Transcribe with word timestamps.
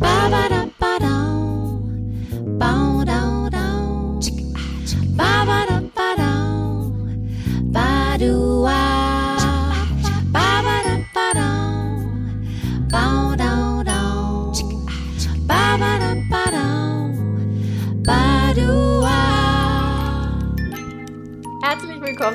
Ba-ba-da. 0.00 0.57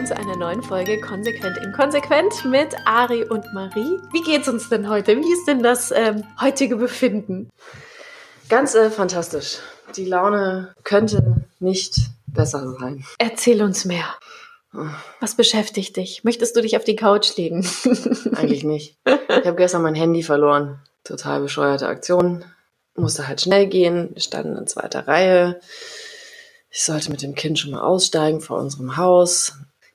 Willkommen 0.03 0.07
zu 0.07 0.17
einer 0.17 0.37
neuen 0.37 0.63
Folge 0.63 0.99
Konsequent 0.99 1.57
Inkonsequent 1.59 2.45
mit 2.45 2.75
Ari 2.85 3.23
und 3.23 3.45
Marie. 3.53 3.99
Wie 4.11 4.21
geht's 4.21 4.49
uns 4.49 4.67
denn 4.67 4.89
heute? 4.89 5.15
Wie 5.15 5.31
ist 5.31 5.45
denn 5.47 5.63
das 5.63 5.91
ähm, 5.91 6.23
heutige 6.41 6.75
Befinden? 6.75 7.49
Ganz 8.49 8.75
äh, 8.75 8.89
fantastisch. 8.89 9.59
Die 9.95 10.05
Laune 10.05 10.73
könnte 10.83 11.45
nicht 11.59 11.95
besser 12.27 12.75
sein. 12.79 13.05
Erzähl 13.17 13.61
uns 13.61 13.85
mehr. 13.85 14.05
Was 15.21 15.35
beschäftigt 15.35 15.95
dich? 15.95 16.23
Möchtest 16.23 16.55
du 16.55 16.61
dich 16.61 16.75
auf 16.75 16.83
die 16.83 16.97
Couch 16.97 17.37
legen? 17.37 17.65
Eigentlich 18.35 18.63
nicht. 18.63 18.97
Ich 19.05 19.45
habe 19.45 19.55
gestern 19.55 19.83
mein 19.83 19.95
Handy 19.95 20.23
verloren. 20.23 20.81
Total 21.05 21.39
bescheuerte 21.39 21.87
Aktion. 21.87 22.43
Musste 22.95 23.27
halt 23.27 23.39
schnell 23.39 23.67
gehen. 23.67 24.09
Wir 24.13 24.21
standen 24.21 24.57
in 24.57 24.67
zweiter 24.67 25.07
Reihe. 25.07 25.61
Ich 26.69 26.83
sollte 26.83 27.11
mit 27.11 27.21
dem 27.21 27.35
Kind 27.35 27.59
schon 27.59 27.71
mal 27.71 27.81
aussteigen 27.81 28.41
vor 28.41 28.57
unserem 28.57 28.97
Haus. 28.97 29.53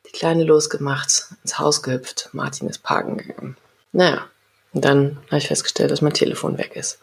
Die 0.08 0.12
Kleine 0.12 0.44
losgemacht, 0.44 1.26
ins 1.42 1.58
Haus 1.58 1.82
gehüpft. 1.82 2.30
Martin 2.32 2.68
ist 2.68 2.82
parken 2.82 3.18
gegangen. 3.18 3.56
Naja, 3.92 4.26
und 4.72 4.84
dann 4.84 5.18
habe 5.26 5.38
ich 5.38 5.48
festgestellt, 5.48 5.90
dass 5.90 6.02
mein 6.02 6.12
Telefon 6.14 6.58
weg 6.58 6.76
ist. 6.76 6.98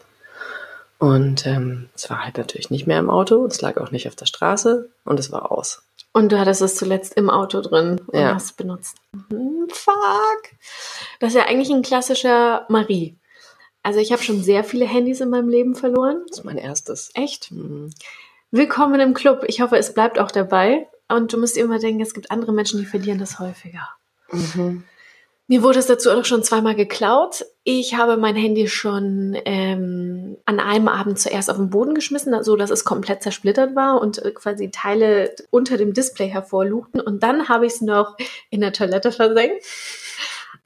Und 0.98 1.46
ähm, 1.46 1.88
es 1.94 2.08
war 2.08 2.24
halt 2.24 2.38
natürlich 2.38 2.70
nicht 2.70 2.86
mehr 2.86 2.98
im 2.98 3.10
Auto, 3.10 3.44
es 3.46 3.60
lag 3.60 3.76
auch 3.76 3.90
nicht 3.90 4.08
auf 4.08 4.16
der 4.16 4.26
Straße 4.26 4.88
und 5.04 5.20
es 5.20 5.30
war 5.30 5.52
aus. 5.52 5.82
Und 6.12 6.32
du 6.32 6.38
hattest 6.38 6.62
es 6.62 6.74
zuletzt 6.76 7.14
im 7.14 7.28
Auto 7.28 7.60
drin 7.60 8.00
und 8.06 8.18
Ja. 8.18 8.34
hast 8.34 8.56
benutzt. 8.56 8.96
Hm, 9.28 9.66
fuck. 9.70 10.42
Das 11.20 11.30
ist 11.30 11.36
ja 11.36 11.44
eigentlich 11.46 11.70
ein 11.70 11.82
klassischer 11.82 12.64
Marie. 12.70 13.18
Also 13.82 14.00
ich 14.00 14.10
habe 14.10 14.22
schon 14.22 14.42
sehr 14.42 14.64
viele 14.64 14.86
Handys 14.86 15.20
in 15.20 15.28
meinem 15.28 15.50
Leben 15.50 15.74
verloren. 15.74 16.22
Das 16.28 16.38
ist 16.38 16.44
mein 16.44 16.56
erstes. 16.58 17.10
Echt? 17.14 17.52
Mhm. 17.52 17.90
Willkommen 18.50 18.98
im 19.00 19.12
Club. 19.12 19.44
Ich 19.46 19.60
hoffe, 19.60 19.76
es 19.76 19.92
bleibt 19.92 20.18
auch 20.18 20.30
dabei. 20.30 20.88
Und 21.08 21.32
du 21.32 21.38
musst 21.38 21.56
dir 21.56 21.64
immer 21.64 21.78
denken, 21.78 22.00
es 22.00 22.14
gibt 22.14 22.30
andere 22.30 22.52
Menschen, 22.52 22.80
die 22.80 22.86
verlieren 22.86 23.18
das 23.18 23.38
häufiger. 23.38 23.88
Mhm. 24.30 24.84
Mir 25.48 25.62
wurde 25.62 25.78
es 25.78 25.86
dazu 25.86 26.10
auch 26.10 26.24
schon 26.24 26.42
zweimal 26.42 26.74
geklaut. 26.74 27.44
Ich 27.62 27.94
habe 27.94 28.16
mein 28.16 28.34
Handy 28.34 28.66
schon 28.66 29.36
ähm, 29.44 30.36
an 30.44 30.58
einem 30.58 30.88
Abend 30.88 31.20
zuerst 31.20 31.48
auf 31.48 31.56
den 31.56 31.70
Boden 31.70 31.94
geschmissen, 31.94 32.42
so 32.42 32.56
dass 32.56 32.70
es 32.70 32.84
komplett 32.84 33.22
zersplittert 33.22 33.76
war 33.76 34.00
und 34.00 34.18
äh, 34.24 34.32
quasi 34.32 34.72
Teile 34.72 35.36
unter 35.50 35.76
dem 35.76 35.94
Display 35.94 36.28
hervorlugten. 36.28 37.00
Und 37.00 37.22
dann 37.22 37.48
habe 37.48 37.66
ich 37.66 37.74
es 37.74 37.80
noch 37.80 38.16
in 38.50 38.60
der 38.60 38.72
Toilette 38.72 39.12
versenkt. 39.12 39.64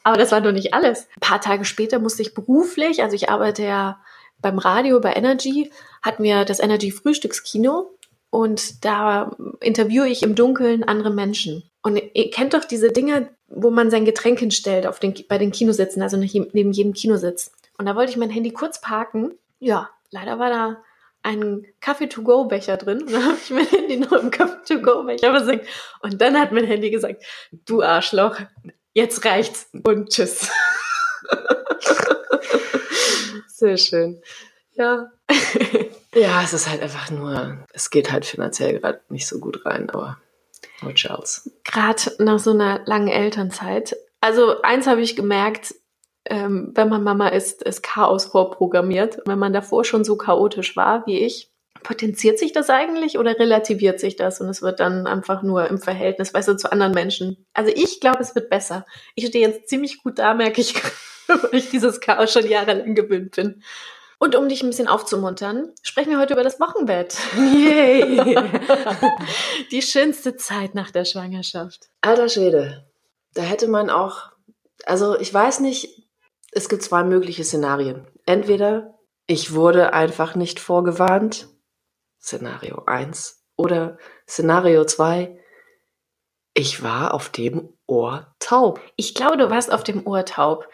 Aber 0.03 0.17
das 0.17 0.33
war 0.33 0.41
noch 0.41 0.53
nicht 0.53 0.73
alles. 0.73 1.09
Ein 1.17 1.21
paar 1.21 1.43
Tage 1.43 1.67
später 1.67 1.99
musste 1.99 2.23
ich 2.23 2.33
beruflich, 2.33 3.03
also 3.03 3.15
ich 3.15 3.29
arbeite 3.29 3.63
ja 3.65 4.01
beim 4.41 4.59
Radio 4.59 4.99
bei 5.01 5.13
Energy, 5.13 5.71
hatten 6.01 6.23
wir 6.23 6.47
das 6.47 6.59
Energy 6.59 6.91
Frühstückskino 6.91 7.91
und 8.31 8.85
da 8.85 9.37
interviewe 9.61 10.09
ich 10.09 10.23
im 10.23 10.35
Dunkeln 10.35 10.85
andere 10.85 11.11
Menschen. 11.11 11.65
Und 11.83 12.01
ihr 12.15 12.31
kennt 12.31 12.55
doch 12.55 12.65
diese 12.65 12.93
Dinge, 12.93 13.31
wo 13.49 13.71
man 13.71 13.91
sein 13.91 14.05
Getränk 14.05 14.39
hinstellt 14.39 14.87
auf 14.87 15.01
den, 15.01 15.15
bei 15.29 15.39
den 15.39 15.51
Kinositzen, 15.51 16.03
also 16.03 16.17
neben 16.17 16.73
jedem 16.73 16.93
Kinositz. 16.93 17.53
Und 17.79 17.87
da 17.87 17.97
wollte 17.97 18.13
ich 18.13 18.17
mein 18.17 18.31
Handy 18.31 18.53
kurz 18.53 18.81
parken. 18.81 19.35
Ja, 19.59 19.91
leider 20.11 20.39
war 20.39 20.51
da 20.51 20.83
ein 21.23 21.67
Kaffee-to-go-Becher 21.81 22.77
drin. 22.77 23.03
Und 23.03 23.13
dann 23.13 23.25
habe 23.25 23.39
ich 23.43 23.51
mein 23.51 23.67
Handy 23.67 23.97
noch 23.97 24.13
im 24.13 24.31
Kaffee-to-go-Becher 24.31 25.31
versenkt. 25.31 25.67
Und 26.01 26.21
dann 26.21 26.39
hat 26.39 26.53
mein 26.53 26.65
Handy 26.65 26.91
gesagt, 26.91 27.25
du 27.67 27.83
Arschloch, 27.83 28.39
jetzt 28.93 29.25
reicht's 29.25 29.69
und 29.85 30.11
tschüss. 30.11 30.51
Sehr 33.49 33.77
schön. 33.77 34.23
Ja. 34.73 35.11
ja, 36.15 36.43
es 36.43 36.53
ist 36.53 36.69
halt 36.69 36.83
einfach 36.83 37.11
nur, 37.11 37.59
es 37.73 37.91
geht 37.91 38.11
halt 38.11 38.25
finanziell 38.25 38.79
gerade 38.79 39.01
nicht 39.09 39.27
so 39.27 39.39
gut 39.39 39.65
rein, 39.65 39.91
aber 39.91 40.19
no 40.83 40.93
Charles. 40.93 41.51
Gerade 41.65 42.03
nach 42.19 42.39
so 42.39 42.51
einer 42.51 42.83
langen 42.87 43.09
Elternzeit. 43.09 43.97
Also 44.21 44.61
eins 44.63 44.87
habe 44.87 45.03
ich 45.03 45.17
gemerkt, 45.17 45.75
ähm, 46.27 46.73
wenn 46.75 46.89
man 46.89 47.03
Mama 47.03 47.29
ist, 47.29 47.63
ist 47.63 47.83
Chaos 47.83 48.27
vorprogrammiert. 48.27 49.21
Wenn 49.27 49.39
man 49.39 49.53
davor 49.53 49.85
schon 49.85 50.05
so 50.05 50.17
chaotisch 50.17 50.77
war 50.77 51.07
wie 51.07 51.21
ich, 51.21 51.51
potenziert 51.83 52.39
sich 52.39 52.53
das 52.53 52.69
eigentlich 52.71 53.19
oder 53.19 53.39
relativiert 53.39 54.01
sich 54.01 54.17
das 54.17 54.41
und 54.41 54.49
es 54.49 54.63
wird 54.63 54.81
dann 54.81 55.07
einfach 55.07 55.43
nur 55.43 55.69
im 55.69 55.79
Verhältnis, 55.79 56.35
weißt 56.35 56.49
du, 56.49 56.57
zu 56.57 56.71
anderen 56.71 56.93
Menschen. 56.93 57.47
Also 57.55 57.73
ich 57.75 58.01
glaube, 58.01 58.21
es 58.21 58.35
wird 58.35 58.51
besser. 58.51 58.85
Ich 59.15 59.27
stehe 59.27 59.49
jetzt 59.49 59.69
ziemlich 59.69 60.03
gut 60.03 60.19
da, 60.19 60.35
merke 60.35 60.61
ich, 60.61 60.75
weil 61.27 61.55
ich 61.55 61.71
dieses 61.71 62.01
Chaos 62.01 62.33
schon 62.33 62.47
jahrelang 62.47 62.95
gewöhnt 62.95 63.37
bin. 63.37 63.63
Und 64.23 64.37
um 64.37 64.51
dich 64.51 64.63
ein 64.63 64.69
bisschen 64.69 64.87
aufzumuntern, 64.87 65.73
sprechen 65.83 66.11
wir 66.11 66.19
heute 66.19 66.35
über 66.35 66.43
das 66.43 66.61
Wochenbett. 66.61 67.17
Yay! 67.37 68.37
Die 69.71 69.81
schönste 69.81 70.37
Zeit 70.37 70.75
nach 70.75 70.91
der 70.91 71.07
Schwangerschaft. 71.07 71.89
Alter 72.03 72.29
Schwede, 72.29 72.87
da 73.33 73.41
hätte 73.41 73.67
man 73.67 73.89
auch, 73.89 74.31
also 74.85 75.19
ich 75.19 75.33
weiß 75.33 75.61
nicht, 75.61 76.07
es 76.53 76.69
gibt 76.69 76.83
zwei 76.83 77.03
mögliche 77.03 77.45
Szenarien. 77.45 78.07
Entweder 78.27 78.99
ich 79.27 79.55
wurde 79.55 79.95
einfach 79.95 80.35
nicht 80.35 80.61
vorgewarnt, 80.61 81.49
Szenario 82.21 82.83
1, 82.85 83.43
oder 83.57 83.97
Szenario 84.29 84.85
2, 84.85 85.35
ich 86.53 86.83
war 86.83 87.15
auf 87.15 87.31
dem 87.31 87.73
Ohr 87.87 88.35
taub. 88.39 88.81
Ich 88.97 89.15
glaube, 89.15 89.39
du 89.39 89.49
warst 89.49 89.73
auf 89.73 89.83
dem 89.83 90.07
Ohr 90.07 90.27
taub. 90.27 90.69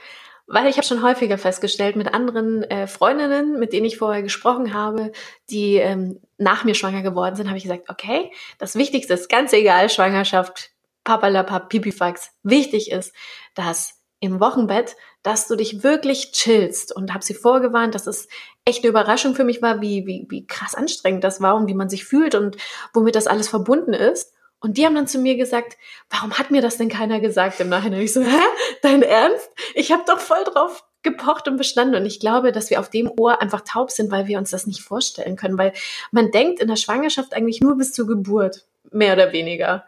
Weil 0.46 0.68
ich 0.68 0.76
habe 0.76 0.86
schon 0.86 1.02
häufiger 1.02 1.38
festgestellt 1.38 1.96
mit 1.96 2.14
anderen 2.14 2.62
äh, 2.64 2.86
Freundinnen, 2.86 3.58
mit 3.58 3.72
denen 3.72 3.86
ich 3.86 3.98
vorher 3.98 4.22
gesprochen 4.22 4.74
habe, 4.74 5.12
die 5.50 5.76
ähm, 5.76 6.20
nach 6.38 6.64
mir 6.64 6.74
schwanger 6.74 7.02
geworden 7.02 7.34
sind, 7.34 7.48
habe 7.48 7.58
ich 7.58 7.64
gesagt, 7.64 7.90
okay, 7.90 8.30
das 8.58 8.76
Wichtigste 8.76 9.14
ist 9.14 9.28
ganz 9.28 9.52
egal, 9.52 9.90
Schwangerschaft, 9.90 10.70
papalapap, 11.02 11.68
pipifax. 11.68 12.30
Wichtig 12.44 12.92
ist, 12.92 13.12
dass 13.54 13.96
im 14.20 14.40
Wochenbett, 14.40 14.96
dass 15.22 15.48
du 15.48 15.56
dich 15.56 15.82
wirklich 15.82 16.32
chillst 16.32 16.94
und 16.94 17.12
habe 17.12 17.24
sie 17.24 17.34
vorgewarnt, 17.34 17.94
dass 17.94 18.06
es 18.06 18.28
echt 18.64 18.82
eine 18.82 18.90
Überraschung 18.90 19.34
für 19.34 19.44
mich 19.44 19.62
war, 19.62 19.80
wie, 19.80 20.06
wie, 20.06 20.26
wie 20.28 20.46
krass 20.46 20.74
anstrengend 20.74 21.24
das 21.24 21.40
war 21.40 21.56
und 21.56 21.66
wie 21.66 21.74
man 21.74 21.88
sich 21.88 22.04
fühlt 22.04 22.34
und 22.34 22.56
womit 22.94 23.14
das 23.14 23.26
alles 23.26 23.48
verbunden 23.48 23.92
ist. 23.92 24.32
Und 24.60 24.78
die 24.78 24.86
haben 24.86 24.94
dann 24.94 25.06
zu 25.06 25.18
mir 25.18 25.36
gesagt, 25.36 25.76
warum 26.10 26.38
hat 26.38 26.50
mir 26.50 26.62
das 26.62 26.78
denn 26.78 26.88
keiner 26.88 27.20
gesagt 27.20 27.60
im 27.60 27.68
Nachhinein? 27.68 28.00
Ich 28.00 28.12
so, 28.12 28.22
hä? 28.22 28.40
Dein 28.82 29.02
Ernst? 29.02 29.50
Ich 29.74 29.92
habe 29.92 30.04
doch 30.06 30.18
voll 30.18 30.42
drauf 30.44 30.84
gepocht 31.02 31.46
und 31.46 31.56
bestanden. 31.56 31.94
Und 31.94 32.06
ich 32.06 32.20
glaube, 32.20 32.52
dass 32.52 32.70
wir 32.70 32.80
auf 32.80 32.90
dem 32.90 33.10
Ohr 33.18 33.40
einfach 33.40 33.60
taub 33.62 33.90
sind, 33.90 34.10
weil 34.10 34.26
wir 34.26 34.38
uns 34.38 34.50
das 34.50 34.66
nicht 34.66 34.82
vorstellen 34.82 35.36
können. 35.36 35.56
Weil 35.56 35.72
man 36.10 36.30
denkt 36.30 36.60
in 36.60 36.68
der 36.68 36.76
Schwangerschaft 36.76 37.32
eigentlich 37.32 37.60
nur 37.60 37.76
bis 37.76 37.92
zur 37.92 38.06
Geburt, 38.06 38.64
mehr 38.90 39.14
oder 39.14 39.32
weniger. 39.32 39.84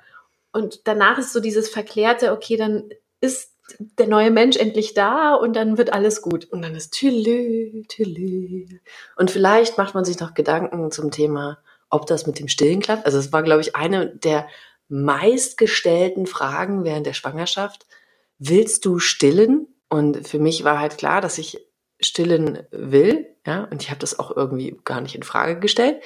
Und 0.53 0.87
danach 0.87 1.19
ist 1.19 1.33
so 1.33 1.41
dieses 1.41 1.69
verklärte, 1.69 2.33
okay, 2.33 2.57
dann 2.57 2.91
ist 3.21 3.53
der 3.79 4.07
neue 4.07 4.31
Mensch 4.31 4.57
endlich 4.57 4.95
da 4.95 5.35
und 5.35 5.55
dann 5.55 5.77
wird 5.77 5.93
alles 5.93 6.23
gut. 6.23 6.47
Und 6.47 6.63
dann 6.63 6.75
ist 6.75 6.93
Tülü, 6.93 7.83
Tülü. 7.89 8.67
Und 9.17 9.31
vielleicht 9.31 9.77
macht 9.77 9.95
man 9.95 10.05
sich 10.05 10.21
noch 10.21 10.35
Gedanken 10.35 10.91
zum 10.91 11.11
Thema, 11.11 11.59
ob 11.91 12.07
das 12.07 12.27
mit 12.27 12.39
dem 12.39 12.49
Stillen 12.49 12.81
klappt. 12.81 13.07
Also 13.07 13.19
es 13.19 13.33
war, 13.33 13.43
glaube 13.43 13.61
ich, 13.61 13.77
eine 13.77 14.15
der 14.15 14.49
meistgestellten 14.89 16.27
Fragen 16.27 16.85
während 16.85 17.07
der 17.07 17.15
Schwangerschaft. 17.15 17.87
Willst 18.39 18.85
du 18.85 18.99
stillen? 18.99 19.67
Und 19.89 20.27
für 20.29 20.39
mich 20.39 20.65
war 20.65 20.79
halt 20.79 20.99
klar, 20.99 21.21
dass 21.21 21.39
ich 21.39 21.61
stillen 22.01 22.67
will. 22.71 23.27
Ja, 23.47 23.65
und 23.65 23.83
ich 23.83 23.91
habe 23.91 24.01
das 24.01 24.19
auch 24.19 24.37
irgendwie 24.37 24.79
gar 24.85 25.01
nicht 25.01 25.15
in 25.15 25.23
Frage 25.23 25.59
gestellt. 25.59 26.03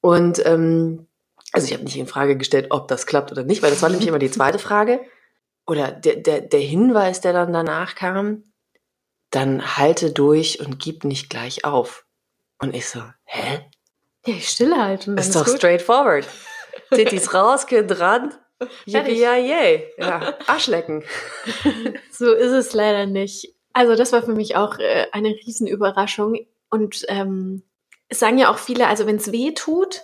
Und 0.00 0.44
ähm, 0.46 1.06
also 1.52 1.66
ich 1.66 1.72
habe 1.72 1.84
nicht 1.84 1.96
in 1.96 2.06
Frage 2.06 2.36
gestellt, 2.36 2.66
ob 2.70 2.88
das 2.88 3.06
klappt 3.06 3.32
oder 3.32 3.44
nicht, 3.44 3.62
weil 3.62 3.70
das 3.70 3.82
war 3.82 3.88
nämlich 3.88 4.08
immer 4.08 4.18
die 4.18 4.30
zweite 4.30 4.58
Frage. 4.58 5.00
Oder 5.66 5.92
der, 5.92 6.16
der, 6.16 6.40
der 6.40 6.60
Hinweis, 6.60 7.20
der 7.20 7.32
dann 7.32 7.52
danach 7.52 7.94
kam, 7.94 8.44
dann 9.30 9.76
halte 9.76 10.12
durch 10.12 10.60
und 10.60 10.78
gib 10.78 11.04
nicht 11.04 11.30
gleich 11.30 11.64
auf. 11.64 12.06
Und 12.58 12.74
ich 12.74 12.88
so, 12.88 13.02
hä? 13.24 13.64
Ja, 14.26 14.34
ich 14.34 14.48
stille 14.48 14.82
halt. 14.82 15.06
Und 15.06 15.16
dann 15.16 15.24
Ist 15.24 15.34
doch 15.34 15.44
gut. 15.44 15.56
straightforward. 15.58 16.26
Tittis 16.94 17.34
raus, 17.34 17.66
Kind 17.66 17.98
ran. 18.00 18.34
Yippie, 18.86 19.18
ja, 19.18 19.34
yay. 19.36 19.88
Ja, 19.98 20.34
Arschlecken. 20.46 21.04
So 22.10 22.32
ist 22.32 22.52
es 22.52 22.72
leider 22.72 23.06
nicht. 23.06 23.54
Also 23.72 23.96
das 23.96 24.12
war 24.12 24.22
für 24.22 24.34
mich 24.34 24.54
auch 24.54 24.78
äh, 24.78 25.06
eine 25.10 25.30
Riesenüberraschung. 25.30 26.46
Und 26.70 27.04
ähm, 27.08 27.64
es 28.08 28.20
sagen 28.20 28.38
ja 28.38 28.52
auch 28.52 28.58
viele, 28.58 28.86
also 28.86 29.06
wenn 29.06 29.16
es 29.16 29.32
weh 29.32 29.52
tut, 29.52 30.02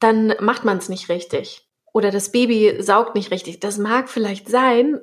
dann 0.00 0.34
macht 0.40 0.64
man 0.64 0.78
es 0.78 0.88
nicht 0.88 1.10
richtig. 1.10 1.68
Oder 1.92 2.10
das 2.10 2.32
Baby 2.32 2.76
saugt 2.80 3.14
nicht 3.14 3.30
richtig. 3.30 3.60
Das 3.60 3.76
mag 3.76 4.08
vielleicht 4.08 4.48
sein, 4.48 5.00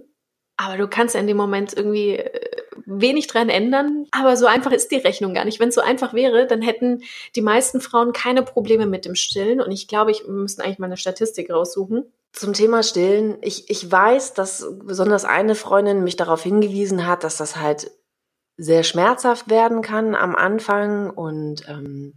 aber 0.57 0.77
du 0.77 0.87
kannst 0.87 1.13
ja 1.15 1.21
in 1.21 1.27
dem 1.27 1.37
Moment 1.37 1.73
irgendwie 1.73 2.17
äh, 2.17 2.62
wenig 2.85 3.27
dran 3.27 3.49
ändern, 3.49 4.07
aber 4.11 4.37
so 4.37 4.45
einfach 4.45 4.71
ist 4.71 4.91
die 4.91 4.97
Rechnung 4.97 5.33
gar 5.33 5.45
nicht. 5.45 5.59
Wenn 5.59 5.69
es 5.69 5.75
so 5.75 5.81
einfach 5.81 6.13
wäre, 6.13 6.47
dann 6.47 6.61
hätten 6.61 7.03
die 7.35 7.41
meisten 7.41 7.81
Frauen 7.81 8.13
keine 8.13 8.43
Probleme 8.43 8.85
mit 8.85 9.05
dem 9.05 9.15
Stillen 9.15 9.61
und 9.61 9.71
ich 9.71 9.87
glaube, 9.87 10.11
ich 10.11 10.27
müssen 10.27 10.61
eigentlich 10.61 10.79
mal 10.79 10.87
eine 10.87 10.97
Statistik 10.97 11.51
raussuchen. 11.51 12.05
Zum 12.31 12.53
Thema 12.53 12.81
Stillen, 12.81 13.37
ich, 13.41 13.69
ich 13.69 13.91
weiß, 13.91 14.33
dass 14.33 14.65
besonders 14.83 15.25
eine 15.25 15.55
Freundin 15.55 16.03
mich 16.03 16.15
darauf 16.15 16.41
hingewiesen 16.41 17.05
hat, 17.05 17.23
dass 17.23 17.37
das 17.37 17.57
halt 17.57 17.91
sehr 18.57 18.83
schmerzhaft 18.83 19.49
werden 19.49 19.81
kann 19.81 20.15
am 20.15 20.35
Anfang 20.35 21.09
und 21.09 21.67
ähm, 21.67 22.13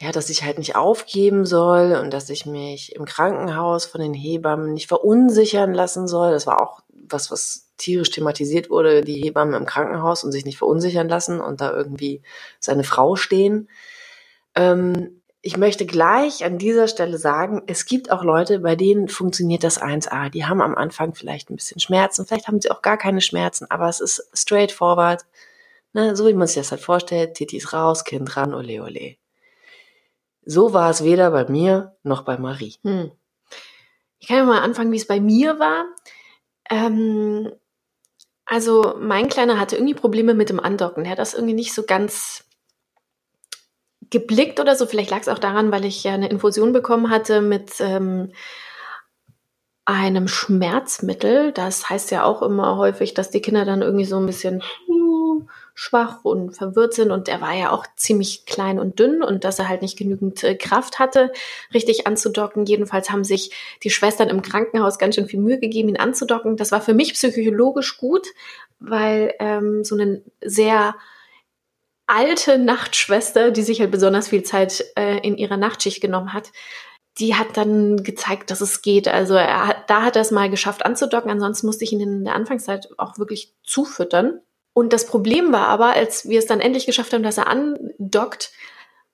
ja, 0.00 0.12
dass 0.12 0.30
ich 0.30 0.42
halt 0.44 0.58
nicht 0.58 0.76
aufgeben 0.76 1.44
soll 1.44 1.92
und 2.00 2.12
dass 2.12 2.30
ich 2.30 2.46
mich 2.46 2.94
im 2.96 3.04
Krankenhaus 3.04 3.84
von 3.84 4.00
den 4.00 4.14
Hebammen 4.14 4.72
nicht 4.72 4.88
verunsichern 4.88 5.74
lassen 5.74 6.08
soll. 6.08 6.32
Das 6.32 6.46
war 6.46 6.62
auch 6.62 6.80
was, 6.88 7.30
was 7.30 7.69
tierisch 7.80 8.10
thematisiert 8.10 8.70
wurde, 8.70 9.02
die 9.02 9.20
Hebammen 9.22 9.54
im 9.54 9.66
Krankenhaus 9.66 10.24
und 10.24 10.32
sich 10.32 10.44
nicht 10.44 10.58
verunsichern 10.58 11.08
lassen 11.08 11.40
und 11.40 11.60
da 11.60 11.72
irgendwie 11.72 12.22
seine 12.60 12.84
Frau 12.84 13.16
stehen. 13.16 13.68
Ähm, 14.54 15.20
ich 15.42 15.56
möchte 15.56 15.86
gleich 15.86 16.44
an 16.44 16.58
dieser 16.58 16.86
Stelle 16.86 17.16
sagen, 17.16 17.62
es 17.66 17.86
gibt 17.86 18.10
auch 18.10 18.22
Leute, 18.22 18.58
bei 18.58 18.76
denen 18.76 19.08
funktioniert 19.08 19.64
das 19.64 19.80
1a. 19.80 20.28
Die 20.28 20.44
haben 20.44 20.60
am 20.60 20.74
Anfang 20.74 21.14
vielleicht 21.14 21.50
ein 21.50 21.56
bisschen 21.56 21.80
Schmerzen, 21.80 22.26
vielleicht 22.26 22.46
haben 22.46 22.60
sie 22.60 22.70
auch 22.70 22.82
gar 22.82 22.98
keine 22.98 23.22
Schmerzen, 23.22 23.66
aber 23.70 23.88
es 23.88 24.00
ist 24.00 24.28
straightforward. 24.34 25.24
Ne, 25.92 26.14
so 26.14 26.28
wie 26.28 26.34
man 26.34 26.46
sich 26.46 26.56
das 26.56 26.70
halt 26.70 26.82
vorstellt, 26.82 27.34
Titi 27.34 27.56
ist 27.56 27.72
raus, 27.72 28.04
Kind 28.04 28.36
ran, 28.36 28.54
ole 28.54 28.82
ole. 28.82 29.16
So 30.44 30.72
war 30.72 30.90
es 30.90 31.02
weder 31.02 31.30
bei 31.30 31.48
mir 31.48 31.96
noch 32.02 32.22
bei 32.22 32.38
Marie. 32.38 32.76
Hm. 32.84 33.10
Ich 34.18 34.28
kann 34.28 34.36
ja 34.36 34.44
mal 34.44 34.60
anfangen, 34.60 34.92
wie 34.92 34.98
es 34.98 35.06
bei 35.06 35.20
mir 35.20 35.58
war. 35.58 35.86
Ähm, 36.68 37.50
also 38.50 38.96
mein 38.98 39.28
Kleiner 39.28 39.60
hatte 39.60 39.76
irgendwie 39.76 39.94
Probleme 39.94 40.34
mit 40.34 40.48
dem 40.50 40.58
Andocken. 40.58 41.04
Er 41.04 41.12
hat 41.12 41.20
das 41.20 41.34
irgendwie 41.34 41.54
nicht 41.54 41.72
so 41.72 41.84
ganz 41.84 42.42
geblickt 44.10 44.58
oder 44.58 44.74
so. 44.74 44.86
Vielleicht 44.86 45.12
lag 45.12 45.20
es 45.20 45.28
auch 45.28 45.38
daran, 45.38 45.70
weil 45.70 45.84
ich 45.84 46.02
ja 46.02 46.14
eine 46.14 46.28
Infusion 46.28 46.72
bekommen 46.72 47.10
hatte 47.10 47.42
mit 47.42 47.74
ähm, 47.78 48.32
einem 49.84 50.26
Schmerzmittel. 50.26 51.52
Das 51.52 51.88
heißt 51.88 52.10
ja 52.10 52.24
auch 52.24 52.42
immer 52.42 52.76
häufig, 52.76 53.14
dass 53.14 53.30
die 53.30 53.40
Kinder 53.40 53.64
dann 53.64 53.82
irgendwie 53.82 54.04
so 54.04 54.16
ein 54.16 54.26
bisschen 54.26 54.64
schwach 55.74 56.24
und 56.24 56.56
verwirrt 56.56 56.94
sind 56.94 57.10
und 57.10 57.28
er 57.28 57.40
war 57.40 57.54
ja 57.54 57.70
auch 57.70 57.86
ziemlich 57.96 58.46
klein 58.46 58.78
und 58.78 58.98
dünn 58.98 59.22
und 59.22 59.44
dass 59.44 59.58
er 59.58 59.68
halt 59.68 59.82
nicht 59.82 59.98
genügend 59.98 60.42
äh, 60.44 60.54
Kraft 60.54 60.98
hatte, 60.98 61.32
richtig 61.72 62.06
anzudocken. 62.06 62.66
Jedenfalls 62.66 63.10
haben 63.10 63.24
sich 63.24 63.52
die 63.82 63.90
Schwestern 63.90 64.28
im 64.28 64.42
Krankenhaus 64.42 64.98
ganz 64.98 65.14
schön 65.14 65.26
viel 65.26 65.40
Mühe 65.40 65.58
gegeben, 65.58 65.88
ihn 65.88 65.96
anzudocken. 65.96 66.56
Das 66.56 66.72
war 66.72 66.80
für 66.80 66.94
mich 66.94 67.14
psychologisch 67.14 67.96
gut, 67.96 68.26
weil 68.78 69.34
ähm, 69.38 69.84
so 69.84 69.94
eine 69.94 70.22
sehr 70.44 70.94
alte 72.06 72.58
Nachtschwester, 72.58 73.52
die 73.52 73.62
sich 73.62 73.80
halt 73.80 73.92
besonders 73.92 74.28
viel 74.28 74.42
Zeit 74.42 74.84
äh, 74.96 75.18
in 75.18 75.36
ihrer 75.36 75.56
Nachtschicht 75.56 76.00
genommen 76.00 76.32
hat, 76.32 76.50
die 77.18 77.34
hat 77.34 77.56
dann 77.56 78.02
gezeigt, 78.02 78.50
dass 78.50 78.60
es 78.60 78.82
geht. 78.82 79.06
Also 79.06 79.34
er 79.34 79.84
da 79.86 80.02
hat 80.02 80.16
er 80.16 80.22
es 80.22 80.30
mal 80.30 80.50
geschafft 80.50 80.84
anzudocken. 80.84 81.30
Ansonsten 81.30 81.66
musste 81.66 81.84
ich 81.84 81.92
ihn 81.92 82.00
in 82.00 82.24
der 82.24 82.34
Anfangszeit 82.34 82.88
auch 82.98 83.18
wirklich 83.18 83.54
zufüttern. 83.62 84.40
Und 84.72 84.92
das 84.92 85.06
Problem 85.06 85.52
war 85.52 85.66
aber, 85.68 85.92
als 85.92 86.28
wir 86.28 86.38
es 86.38 86.46
dann 86.46 86.60
endlich 86.60 86.86
geschafft 86.86 87.12
haben, 87.12 87.22
dass 87.22 87.38
er 87.38 87.48
andockt, 87.48 88.52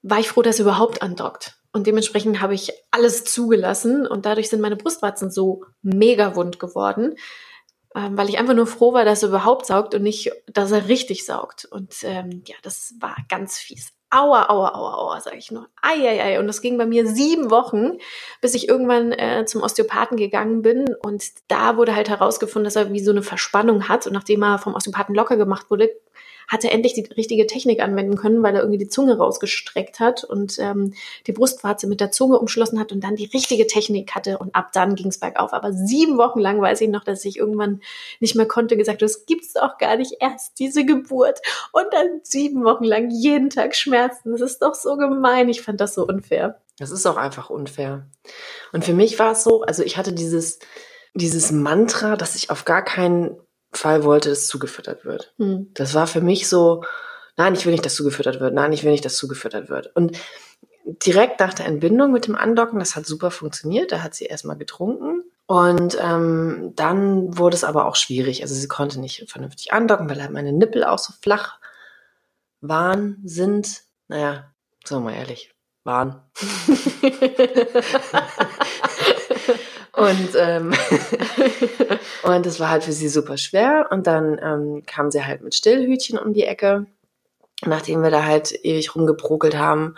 war 0.03 0.19
ich 0.21 0.29
froh, 0.29 0.43
dass 0.43 0.59
er 0.59 0.65
überhaupt 0.65 1.03
andockt. 1.03 1.57
Und 1.73 1.87
dementsprechend 1.87 2.41
habe 2.41 2.55
ich 2.55 2.73
alles 2.91 3.25
zugelassen 3.25 4.07
und 4.07 4.25
dadurch 4.25 4.49
sind 4.49 4.61
meine 4.61 4.77
Brustwarzen 4.77 5.31
so 5.31 5.65
mega 5.83 6.35
wund 6.35 6.59
geworden, 6.59 7.17
ähm, 7.95 8.17
weil 8.17 8.29
ich 8.29 8.39
einfach 8.39 8.55
nur 8.55 8.67
froh 8.67 8.93
war, 8.93 9.05
dass 9.05 9.23
er 9.23 9.31
überhaupt 9.31 9.67
saugt 9.67 9.95
und 9.95 10.03
nicht, 10.03 10.31
dass 10.47 10.71
er 10.71 10.89
richtig 10.89 11.27
saugt. 11.27 11.67
Und 11.67 11.97
ähm, 12.03 12.43
ja, 12.47 12.57
das 12.63 12.95
war 13.01 13.17
ganz 13.29 13.59
fies. 13.59 13.96
Aua, 14.11 14.49
aua, 14.49 14.75
aua, 14.75 14.95
aua, 14.95 15.21
sage 15.21 15.37
ich 15.37 15.51
nur. 15.51 15.69
Eieiei. 15.83 16.39
Und 16.39 16.47
das 16.47 16.61
ging 16.61 16.79
bei 16.79 16.87
mir 16.87 17.07
sieben 17.07 17.51
Wochen, 17.51 17.99
bis 18.41 18.55
ich 18.55 18.69
irgendwann 18.69 19.13
äh, 19.13 19.45
zum 19.47 19.63
Osteopathen 19.63 20.17
gegangen 20.17 20.63
bin. 20.63 20.87
Und 21.03 21.25
da 21.49 21.77
wurde 21.77 21.97
halt 21.97 22.09
herausgefunden, 22.09 22.65
dass 22.65 22.77
er 22.77 22.93
wie 22.93 23.01
so 23.01 23.11
eine 23.11 23.23
Verspannung 23.23 23.89
hat. 23.89 24.07
Und 24.07 24.13
nachdem 24.13 24.43
er 24.43 24.59
vom 24.59 24.75
Osteopathen 24.75 25.15
locker 25.15 25.37
gemacht 25.37 25.71
wurde, 25.71 25.91
hat 26.49 26.65
er 26.65 26.73
endlich 26.73 26.95
die 26.95 27.03
richtige 27.17 27.47
Technik 27.47 27.81
anwenden 27.81 28.17
können, 28.17 28.43
weil 28.43 28.55
er 28.55 28.61
irgendwie 28.61 28.79
die 28.79 28.89
Zunge 28.89 29.17
rausgestreckt 29.17 30.01
hat 30.01 30.25
und 30.25 30.59
ähm, 30.59 30.95
die 31.27 31.33
Brustwarze 31.33 31.87
mit 31.87 32.01
der 32.01 32.11
Zunge 32.11 32.39
umschlossen 32.39 32.79
hat 32.79 32.93
und 32.93 33.03
dann 33.03 33.17
die 33.17 33.27
richtige 33.27 33.67
Technik 33.67 34.15
hatte 34.15 34.39
und 34.39 34.55
ab 34.55 34.71
dann 34.73 34.95
ging 34.95 35.09
es 35.09 35.19
bergauf. 35.19 35.53
Aber 35.53 35.73
sieben 35.73 36.19
Wochen 36.19 36.41
lang 36.41 36.61
weiß 36.61 36.81
ich 36.81 36.89
noch, 36.89 37.05
dass 37.05 37.25
ich 37.25 37.39
irgendwann 37.39 37.81
nicht 38.21 38.35
mehr 38.35 38.47
konnte, 38.47 38.77
gesagt, 38.77 39.03
das 39.03 39.27
gibt's 39.27 39.53
doch 39.53 39.79
gar 39.79 39.97
nicht 39.97 40.17
erst 40.21 40.59
diese 40.59 40.85
Geburt 40.85 41.41
und 41.73 41.87
dann 41.93 42.21
sieben 42.23 42.65
Wochen 42.65 42.85
lang 42.85 43.11
jeden 43.11 43.51
Tag 43.51 43.75
Schmerzen. 43.75 44.33
Das 44.33 44.41
ist 44.41 44.63
doch 44.63 44.75
so 44.75 44.97
gemein. 44.97 45.49
Ich 45.49 45.63
fand 45.63 45.81
das 45.81 45.95
so 45.95 46.07
unfair. 46.07 46.61
Das 46.79 46.91
ist 46.91 47.07
auch 47.07 47.17
einfach 47.17 47.51
unfair. 47.51 48.07
Und 48.73 48.85
für 48.85 48.93
mich 48.93 49.19
war 49.19 49.33
es 49.33 49.45
so, 49.45 49.63
also 49.63 49.83
ich 49.83 49.97
hatte 49.97 50.13
dieses 50.13 50.59
dieses 51.17 51.51
Mantra, 51.51 52.17
dass 52.17 52.35
ich 52.35 52.51
auf 52.51 52.65
gar 52.65 52.85
keinen 52.85 53.37
Fall 53.77 54.05
wollte, 54.05 54.31
dass 54.31 54.49
zugefüttert 54.49 55.05
wird. 55.05 55.33
Hm. 55.39 55.71
Das 55.75 55.95
war 55.95 56.07
für 56.07 56.21
mich 56.21 56.49
so, 56.49 56.85
nein, 57.37 57.55
ich 57.55 57.65
will 57.65 57.73
nicht, 57.73 57.85
dass 57.85 57.95
zugefüttert 57.95 58.41
wird, 58.41 58.55
nein, 58.55 58.73
ich 58.73 58.85
will 58.85 58.93
nicht, 58.93 59.05
dass 59.05 59.17
zugefüttert 59.17 59.69
wird. 59.69 59.95
Und 59.95 60.19
direkt 60.87 61.41
nach 61.41 61.55
der 61.55 61.67
Entbindung 61.67 62.13
mit 62.13 62.27
dem 62.27 62.37
Andocken, 62.37 62.79
das 62.79 62.97
hat 62.97 63.07
super 63.07 63.31
funktioniert, 63.31 63.93
da 63.93 64.03
hat 64.03 64.15
sie 64.15 64.27
erstmal 64.27 64.57
getrunken. 64.57 65.25
Und 65.47 65.97
ähm, 66.01 66.73
dann 66.75 67.39
wurde 67.39 67.55
es 67.55 67.65
aber 67.65 67.87
auch 67.87 67.97
schwierig. 67.97 68.43
Also 68.43 68.55
sie 68.55 68.69
konnte 68.69 68.99
nicht 68.99 69.31
vernünftig 69.31 69.73
andocken, 69.73 70.11
weil 70.11 70.21
halt 70.21 70.33
meine 70.33 70.53
Nippel 70.53 70.85
auch 70.85 70.99
so 70.99 71.13
flach 71.21 71.59
waren, 72.61 73.21
sind. 73.25 73.83
Naja, 74.09 74.53
sagen 74.85 75.05
wir 75.05 75.11
mal 75.11 75.17
ehrlich, 75.17 75.55
waren. 75.85 76.21
Und, 79.97 80.29
ähm, 80.39 80.75
und 82.23 82.45
das 82.45 82.61
war 82.61 82.69
halt 82.69 82.85
für 82.85 82.93
sie 82.93 83.09
super 83.09 83.39
schwer. 83.39 83.89
Und 83.91 84.07
dann 84.07 84.39
ähm, 84.43 84.83
kam 84.85 85.11
sie 85.11 85.25
halt 85.25 85.43
mit 85.43 85.55
Stillhütchen 85.55 86.19
um 86.19 86.35
die 86.35 86.45
Ecke, 86.45 86.87
nachdem 87.65 88.03
wir 88.03 88.11
da 88.11 88.25
halt 88.25 88.53
ewig 88.63 88.95
rumgebrokelt 88.95 89.57
haben. 89.57 89.97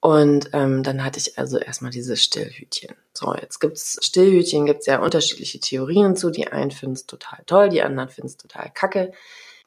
Und 0.00 0.50
ähm, 0.52 0.82
dann 0.82 1.02
hatte 1.02 1.18
ich 1.18 1.38
also 1.38 1.58
erstmal 1.58 1.90
dieses 1.90 2.22
Stillhütchen. 2.22 2.94
So, 3.14 3.34
jetzt 3.34 3.60
gibt's 3.60 3.98
Stillhütchen, 4.02 4.66
gibt's 4.66 4.86
ja 4.86 5.00
unterschiedliche 5.00 5.58
Theorien 5.58 6.16
zu. 6.16 6.30
Die 6.30 6.48
einen 6.48 6.70
finden 6.70 6.96
es 6.96 7.06
total 7.06 7.38
toll, 7.46 7.70
die 7.70 7.82
anderen 7.82 8.10
finden 8.10 8.28
es 8.28 8.36
total 8.36 8.70
kacke. 8.74 9.12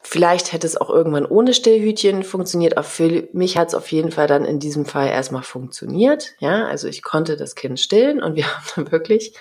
Vielleicht 0.04 0.52
hätte 0.52 0.68
es 0.68 0.76
auch 0.76 0.90
irgendwann 0.90 1.26
ohne 1.26 1.54
Stillhütchen 1.54 2.24
funktioniert. 2.24 2.78
Auch 2.78 2.86
für 2.86 3.28
mich 3.32 3.58
hat 3.58 3.70
es 3.70 3.76
auf 3.76 3.92
jeden 3.92 4.12
Fall 4.12 4.28
dann 4.28 4.44
in 4.44 4.60
diesem 4.60 4.86
Fall 4.86 5.08
erstmal 5.08 5.44
funktioniert. 5.44 6.36
Ja, 6.40 6.66
also 6.66 6.88
ich 6.90 7.02
konnte 7.04 7.38
das 7.38 7.56
Kind 7.56 7.80
stillen 7.80 8.22
und 8.22 8.36
wir 8.36 8.46
haben 8.54 8.66
dann 8.76 8.92
wirklich 8.92 9.34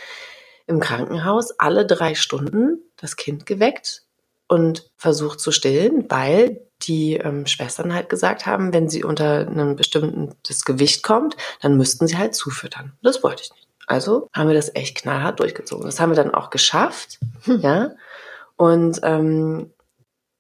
im 0.67 0.79
Krankenhaus 0.79 1.59
alle 1.59 1.85
drei 1.85 2.15
Stunden 2.15 2.79
das 2.97 3.17
Kind 3.17 3.45
geweckt 3.45 4.05
und 4.47 4.91
versucht 4.97 5.41
zu 5.41 5.51
stillen, 5.51 6.07
weil 6.09 6.61
die 6.83 7.15
ähm, 7.17 7.47
Schwestern 7.47 7.93
halt 7.93 8.09
gesagt 8.09 8.47
haben, 8.47 8.73
wenn 8.73 8.89
sie 8.89 9.03
unter 9.03 9.47
einem 9.47 9.77
bestimmten 9.77 10.35
Gewicht 10.65 11.03
kommt, 11.03 11.37
dann 11.61 11.77
müssten 11.77 12.07
sie 12.07 12.17
halt 12.17 12.35
zufüttern. 12.35 12.93
Das 13.03 13.23
wollte 13.23 13.43
ich 13.43 13.53
nicht. 13.53 13.69
Also 13.87 14.29
haben 14.33 14.49
wir 14.49 14.55
das 14.55 14.75
echt 14.75 14.97
knallhart 14.97 15.41
durchgezogen. 15.41 15.87
Das 15.87 16.01
haben 16.01 16.11
wir 16.11 16.17
dann 16.17 16.35
auch 16.35 16.51
geschafft, 16.51 17.19
hm. 17.45 17.61
ja. 17.61 17.91
Und 18.57 19.01
ähm, 19.03 19.73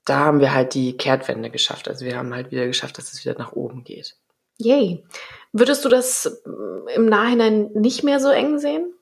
da 0.04 0.18
haben 0.18 0.40
wir 0.40 0.52
halt 0.52 0.74
die 0.74 0.96
Kehrtwende 0.96 1.50
geschafft. 1.50 1.88
Also 1.88 2.04
wir 2.04 2.16
haben 2.16 2.34
halt 2.34 2.50
wieder 2.50 2.66
geschafft, 2.66 2.98
dass 2.98 3.12
es 3.12 3.24
wieder 3.24 3.38
nach 3.38 3.52
oben 3.52 3.84
geht. 3.84 4.16
Yay. 4.58 5.04
Würdest 5.52 5.84
du 5.84 5.88
das 5.88 6.26
äh, 6.26 6.94
im 6.94 7.06
Nachhinein 7.06 7.70
nicht 7.74 8.02
mehr 8.02 8.20
so 8.20 8.30
eng 8.30 8.58
sehen? 8.58 8.92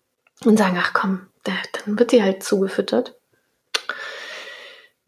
Und 0.44 0.56
sagen, 0.56 0.78
ach 0.80 0.94
komm, 0.94 1.26
dann 1.44 1.98
wird 1.98 2.12
die 2.12 2.22
halt 2.22 2.42
zugefüttert? 2.42 3.14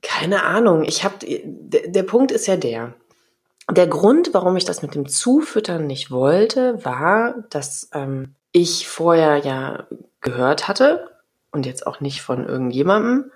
Keine 0.03 0.43
Ahnung. 0.43 0.85
Ich 0.85 1.05
habe 1.05 1.15
der 1.25 2.03
Punkt 2.03 2.33
ist 2.33 2.47
ja 2.47 2.57
der. 2.57 2.95
Der 3.71 3.87
Grund, 3.87 4.35
warum 4.35 4.57
ich 4.57 4.65
das 4.65 4.83
mit 4.83 4.95
dem 4.95 5.09
Zufüttern 5.09 5.87
nicht 5.87 6.11
wollte, 6.11 6.85
war, 6.85 7.45
dass 7.49 7.89
ähm, 7.95 8.35
ich 8.51 8.89
vorher 8.89 9.39
ja 9.39 9.87
gehört 10.21 10.69
hatte 10.69 11.09
und 11.53 11.65
jetzt 11.65 11.87
auch 11.87 12.01
nicht 12.01 12.21
von 12.23 12.47
irgendjemandem, 12.47 13.31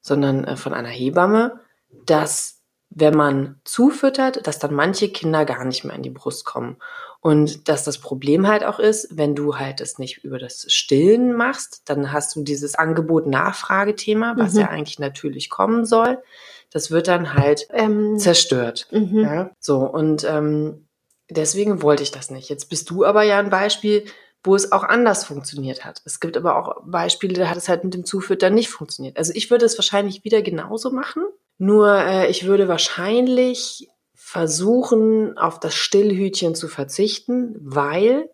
sondern 0.00 0.44
äh, 0.44 0.56
von 0.56 0.72
einer 0.72 0.88
Hebamme, 0.88 1.60
dass 2.06 2.54
wenn 2.96 3.14
man 3.14 3.60
zufüttert, 3.64 4.46
dass 4.46 4.58
dann 4.58 4.72
manche 4.72 5.08
Kinder 5.08 5.44
gar 5.44 5.64
nicht 5.64 5.84
mehr 5.84 5.96
in 5.96 6.02
die 6.02 6.10
Brust 6.10 6.44
kommen. 6.44 6.76
Und 7.20 7.68
dass 7.68 7.84
das 7.84 7.98
Problem 7.98 8.46
halt 8.46 8.64
auch 8.64 8.78
ist, 8.78 9.16
wenn 9.16 9.34
du 9.34 9.56
halt 9.56 9.80
es 9.80 9.98
nicht 9.98 10.24
über 10.24 10.38
das 10.38 10.66
Stillen 10.72 11.32
machst, 11.32 11.82
dann 11.86 12.12
hast 12.12 12.36
du 12.36 12.42
dieses 12.42 12.74
Angebot-Nachfrage-Thema, 12.74 14.34
was 14.36 14.52
mhm. 14.52 14.60
ja 14.60 14.68
eigentlich 14.68 14.98
natürlich 14.98 15.50
kommen 15.50 15.86
soll. 15.86 16.22
Das 16.70 16.90
wird 16.90 17.08
dann 17.08 17.34
halt 17.34 17.66
ähm, 17.70 18.18
zerstört. 18.18 18.86
Mhm. 18.90 19.20
Ja? 19.20 19.50
So, 19.58 19.78
und 19.78 20.24
ähm, 20.24 20.86
deswegen 21.30 21.82
wollte 21.82 22.02
ich 22.02 22.10
das 22.10 22.30
nicht. 22.30 22.48
Jetzt 22.48 22.68
bist 22.68 22.90
du 22.90 23.04
aber 23.04 23.22
ja 23.22 23.38
ein 23.38 23.50
Beispiel, 23.50 24.04
wo 24.44 24.54
es 24.54 24.70
auch 24.70 24.84
anders 24.84 25.24
funktioniert 25.24 25.84
hat. 25.84 26.02
Es 26.04 26.20
gibt 26.20 26.36
aber 26.36 26.56
auch 26.56 26.82
Beispiele, 26.84 27.34
da 27.34 27.48
hat 27.48 27.56
es 27.56 27.70
halt 27.70 27.82
mit 27.82 27.94
dem 27.94 28.04
Zufüttern 28.04 28.54
nicht 28.54 28.68
funktioniert. 28.68 29.16
Also 29.16 29.32
ich 29.34 29.50
würde 29.50 29.64
es 29.64 29.78
wahrscheinlich 29.78 30.24
wieder 30.24 30.42
genauso 30.42 30.90
machen, 30.90 31.24
Nur 31.64 31.96
äh, 31.96 32.30
ich 32.30 32.44
würde 32.44 32.68
wahrscheinlich 32.68 33.88
versuchen, 34.12 35.38
auf 35.38 35.58
das 35.58 35.74
Stillhütchen 35.74 36.54
zu 36.54 36.68
verzichten, 36.68 37.56
weil 37.58 38.28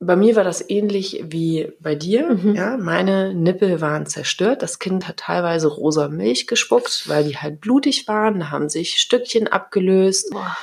bei 0.00 0.16
mir 0.16 0.36
war 0.36 0.44
das 0.44 0.68
ähnlich 0.68 1.24
wie 1.24 1.72
bei 1.80 1.94
dir. 1.94 2.34
Mhm. 2.34 2.54
Ja, 2.54 2.76
meine 2.76 3.34
Nippel 3.34 3.80
waren 3.80 4.04
zerstört. 4.04 4.60
Das 4.60 4.78
Kind 4.78 5.08
hat 5.08 5.16
teilweise 5.16 5.68
rosa 5.68 6.08
Milch 6.08 6.46
gespuckt, 6.46 7.08
weil 7.08 7.24
die 7.24 7.38
halt 7.38 7.62
blutig 7.62 8.06
waren. 8.06 8.38
Da 8.40 8.50
haben 8.50 8.68
sich 8.68 9.00
Stückchen 9.00 9.48
abgelöst. 9.48 10.30
Boah. 10.30 10.54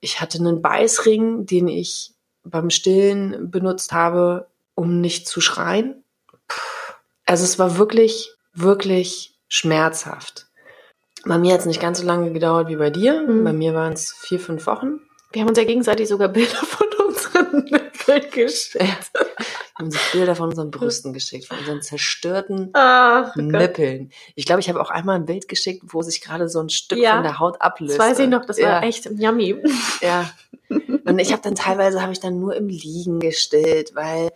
Ich 0.00 0.22
hatte 0.22 0.38
einen 0.38 0.62
Beißring, 0.62 1.44
den 1.44 1.68
ich 1.68 2.14
beim 2.42 2.70
Stillen 2.70 3.50
benutzt 3.50 3.92
habe, 3.92 4.48
um 4.74 5.02
nicht 5.02 5.28
zu 5.28 5.42
schreien. 5.42 6.02
Puh. 6.48 6.94
Also 7.26 7.44
es 7.44 7.58
war 7.58 7.76
wirklich, 7.76 8.32
wirklich 8.54 9.38
schmerzhaft. 9.46 10.49
Bei 11.24 11.38
mir 11.38 11.52
hat 11.52 11.60
es 11.60 11.66
nicht 11.66 11.80
ganz 11.80 12.00
so 12.00 12.06
lange 12.06 12.32
gedauert 12.32 12.68
wie 12.68 12.76
bei 12.76 12.90
dir. 12.90 13.22
Mhm. 13.22 13.44
Bei 13.44 13.52
mir 13.52 13.74
waren 13.74 13.92
es 13.92 14.12
vier, 14.12 14.40
fünf 14.40 14.66
Wochen. 14.66 15.00
Wir 15.32 15.42
haben 15.42 15.48
uns 15.48 15.58
ja 15.58 15.64
gegenseitig 15.64 16.08
sogar 16.08 16.28
Bilder 16.28 16.56
von 16.56 16.86
unseren 17.06 17.64
Nippeln 17.64 18.30
geschickt. 18.32 18.84
Ja. 18.84 18.86
Wir 19.18 19.86
haben 19.86 19.90
sich 19.90 20.12
Bilder 20.12 20.34
von 20.34 20.50
unseren 20.50 20.70
Brüsten 20.70 21.12
geschickt, 21.12 21.46
von 21.46 21.58
unseren 21.58 21.80
zerstörten 21.80 22.70
Ach, 22.74 23.32
Gott. 23.34 23.44
Nippeln. 23.44 24.10
Ich 24.34 24.44
glaube, 24.44 24.60
ich 24.60 24.68
habe 24.68 24.80
auch 24.80 24.90
einmal 24.90 25.16
ein 25.16 25.24
Bild 25.24 25.48
geschickt, 25.48 25.82
wo 25.86 26.02
sich 26.02 26.20
gerade 26.20 26.48
so 26.48 26.60
ein 26.60 26.68
Stück 26.68 26.98
Ja. 26.98 27.14
von 27.14 27.22
der 27.22 27.38
Haut 27.38 27.60
ablöst. 27.62 27.98
Das 27.98 28.06
weiß 28.10 28.18
ich 28.18 28.28
noch, 28.28 28.44
das 28.44 28.58
ja, 28.58 28.68
war 28.68 28.82
echt 28.82 29.06
yummy. 29.10 29.56
Ja. 30.02 30.30
Und 30.68 31.18
ich 31.18 31.32
habe 31.32 31.42
dann 31.42 31.54
teilweise 31.54 32.02
habe 32.02 32.12
ich 32.12 32.20
dann 32.20 32.38
nur 32.40 32.54
im 32.56 32.68
Liegen 32.68 33.20
gestillt, 33.20 33.94
weil 33.94 34.30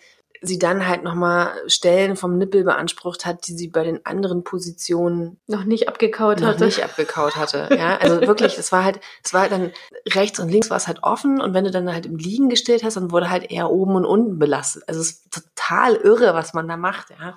sie 0.46 0.58
dann 0.58 0.86
halt 0.86 1.02
nochmal 1.02 1.52
Stellen 1.66 2.16
vom 2.16 2.38
Nippel 2.38 2.64
beansprucht 2.64 3.26
hat, 3.26 3.46
die 3.46 3.52
sie 3.52 3.68
bei 3.68 3.84
den 3.84 4.04
anderen 4.04 4.44
Positionen 4.44 5.38
Noch 5.46 5.64
nicht 5.64 5.88
abgekaut 5.88 6.40
noch 6.40 6.48
hatte. 6.48 6.64
nicht 6.64 6.84
abgekaut 6.84 7.36
hatte. 7.36 7.68
Ja, 7.76 7.96
also 7.96 8.20
wirklich, 8.22 8.58
es 8.58 8.72
war 8.72 8.84
halt, 8.84 9.00
es 9.22 9.34
war 9.34 9.42
halt 9.42 9.52
dann 9.52 9.72
rechts 10.08 10.38
und 10.38 10.48
links 10.48 10.70
war 10.70 10.76
es 10.76 10.88
halt 10.88 11.02
offen 11.02 11.40
und 11.40 11.54
wenn 11.54 11.64
du 11.64 11.70
dann 11.70 11.92
halt 11.92 12.06
im 12.06 12.16
Liegen 12.16 12.48
gestillt 12.48 12.84
hast, 12.84 12.96
dann 12.96 13.10
wurde 13.10 13.30
halt 13.30 13.50
eher 13.50 13.70
oben 13.70 13.96
und 13.96 14.04
unten 14.04 14.38
belastet. 14.38 14.84
Also 14.86 15.00
es 15.00 15.10
ist 15.10 15.32
total 15.32 15.96
irre, 15.96 16.34
was 16.34 16.54
man 16.54 16.68
da 16.68 16.76
macht, 16.76 17.10
ja. 17.10 17.36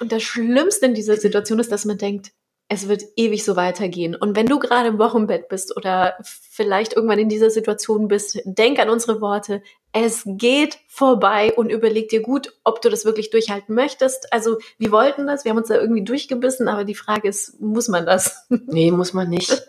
Und 0.00 0.12
das 0.12 0.22
Schlimmste 0.22 0.86
in 0.86 0.94
dieser 0.94 1.16
Situation 1.16 1.58
ist, 1.58 1.70
dass 1.70 1.84
man 1.84 1.98
denkt, 1.98 2.32
es 2.72 2.86
wird 2.86 3.02
ewig 3.16 3.44
so 3.44 3.56
weitergehen. 3.56 4.14
Und 4.14 4.36
wenn 4.36 4.46
du 4.46 4.60
gerade 4.60 4.88
im 4.88 4.98
Wochenbett 5.00 5.48
bist 5.48 5.76
oder 5.76 6.14
vielleicht 6.22 6.92
irgendwann 6.92 7.18
in 7.18 7.28
dieser 7.28 7.50
Situation 7.50 8.06
bist, 8.06 8.40
denk 8.44 8.78
an 8.78 8.88
unsere 8.88 9.20
Worte. 9.20 9.60
Es 9.92 10.22
geht 10.24 10.78
vorbei 10.86 11.52
und 11.56 11.70
überleg 11.70 12.08
dir 12.08 12.22
gut, 12.22 12.52
ob 12.62 12.80
du 12.80 12.90
das 12.90 13.04
wirklich 13.04 13.30
durchhalten 13.30 13.74
möchtest. 13.74 14.32
Also 14.32 14.58
wir 14.78 14.92
wollten 14.92 15.26
das, 15.26 15.44
wir 15.44 15.50
haben 15.50 15.58
uns 15.58 15.68
da 15.68 15.74
irgendwie 15.74 16.04
durchgebissen, 16.04 16.68
aber 16.68 16.84
die 16.84 16.94
Frage 16.94 17.28
ist, 17.28 17.60
muss 17.60 17.88
man 17.88 18.06
das? 18.06 18.46
Nee, 18.66 18.92
muss 18.92 19.12
man 19.12 19.28
nicht. 19.28 19.66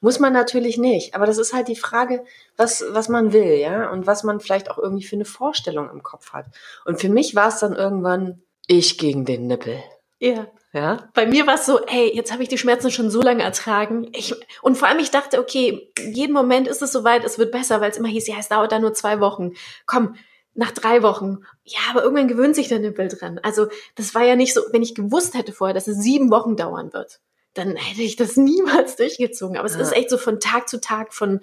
muss 0.00 0.20
man 0.20 0.32
natürlich 0.32 0.78
nicht. 0.78 1.14
Aber 1.14 1.26
das 1.26 1.38
ist 1.38 1.52
halt 1.52 1.66
die 1.66 1.76
Frage, 1.76 2.24
was, 2.56 2.84
was 2.90 3.08
man 3.08 3.32
will, 3.32 3.54
ja, 3.54 3.90
und 3.90 4.06
was 4.06 4.22
man 4.22 4.38
vielleicht 4.38 4.70
auch 4.70 4.78
irgendwie 4.78 5.04
für 5.04 5.16
eine 5.16 5.24
Vorstellung 5.24 5.90
im 5.90 6.02
Kopf 6.04 6.32
hat. 6.32 6.46
Und 6.84 7.00
für 7.00 7.08
mich 7.08 7.34
war 7.34 7.48
es 7.48 7.58
dann 7.58 7.74
irgendwann 7.74 8.42
ich 8.68 8.98
gegen 8.98 9.24
den 9.24 9.46
Nippel. 9.46 9.82
Ja. 10.18 10.46
Ja, 10.76 11.08
Bei 11.14 11.24
mir 11.26 11.46
war 11.46 11.54
es 11.54 11.64
so, 11.64 11.80
ey, 11.86 12.14
jetzt 12.14 12.32
habe 12.32 12.42
ich 12.42 12.50
die 12.50 12.58
Schmerzen 12.58 12.90
schon 12.90 13.10
so 13.10 13.22
lange 13.22 13.42
ertragen. 13.42 14.08
Ich, 14.12 14.34
und 14.60 14.76
vor 14.76 14.88
allem, 14.88 14.98
ich 14.98 15.10
dachte, 15.10 15.40
okay, 15.40 15.90
jeden 15.98 16.34
Moment 16.34 16.68
ist 16.68 16.82
es 16.82 16.92
soweit, 16.92 17.24
es 17.24 17.38
wird 17.38 17.50
besser, 17.50 17.80
weil 17.80 17.90
es 17.90 17.96
immer 17.96 18.08
hieß, 18.08 18.26
ja, 18.28 18.34
es 18.38 18.48
dauert 18.48 18.72
da 18.72 18.78
nur 18.78 18.92
zwei 18.92 19.18
Wochen. 19.20 19.52
Komm, 19.86 20.16
nach 20.52 20.72
drei 20.72 21.02
Wochen. 21.02 21.38
Ja, 21.64 21.78
aber 21.90 22.02
irgendwann 22.02 22.28
gewöhnt 22.28 22.54
sich 22.54 22.68
der 22.68 22.78
Nippel 22.78 23.08
dran. 23.08 23.40
Also 23.42 23.68
das 23.94 24.14
war 24.14 24.22
ja 24.24 24.36
nicht 24.36 24.52
so, 24.52 24.60
wenn 24.72 24.82
ich 24.82 24.94
gewusst 24.94 25.32
hätte 25.34 25.52
vorher, 25.52 25.72
dass 25.74 25.88
es 25.88 25.96
sieben 25.98 26.30
Wochen 26.30 26.56
dauern 26.56 26.92
wird, 26.92 27.20
dann 27.54 27.74
hätte 27.76 28.02
ich 28.02 28.16
das 28.16 28.36
niemals 28.36 28.96
durchgezogen. 28.96 29.56
Aber 29.56 29.66
es 29.66 29.76
Ja. 29.76 29.80
ist 29.80 29.92
echt 29.96 30.10
so 30.10 30.18
von 30.18 30.40
Tag 30.40 30.68
zu 30.68 30.78
Tag, 30.78 31.14
von 31.14 31.40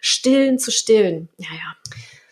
Stillen 0.00 0.60
zu 0.60 0.70
Stillen. 0.70 1.28
Ja, 1.38 1.48
ja. 1.52 1.76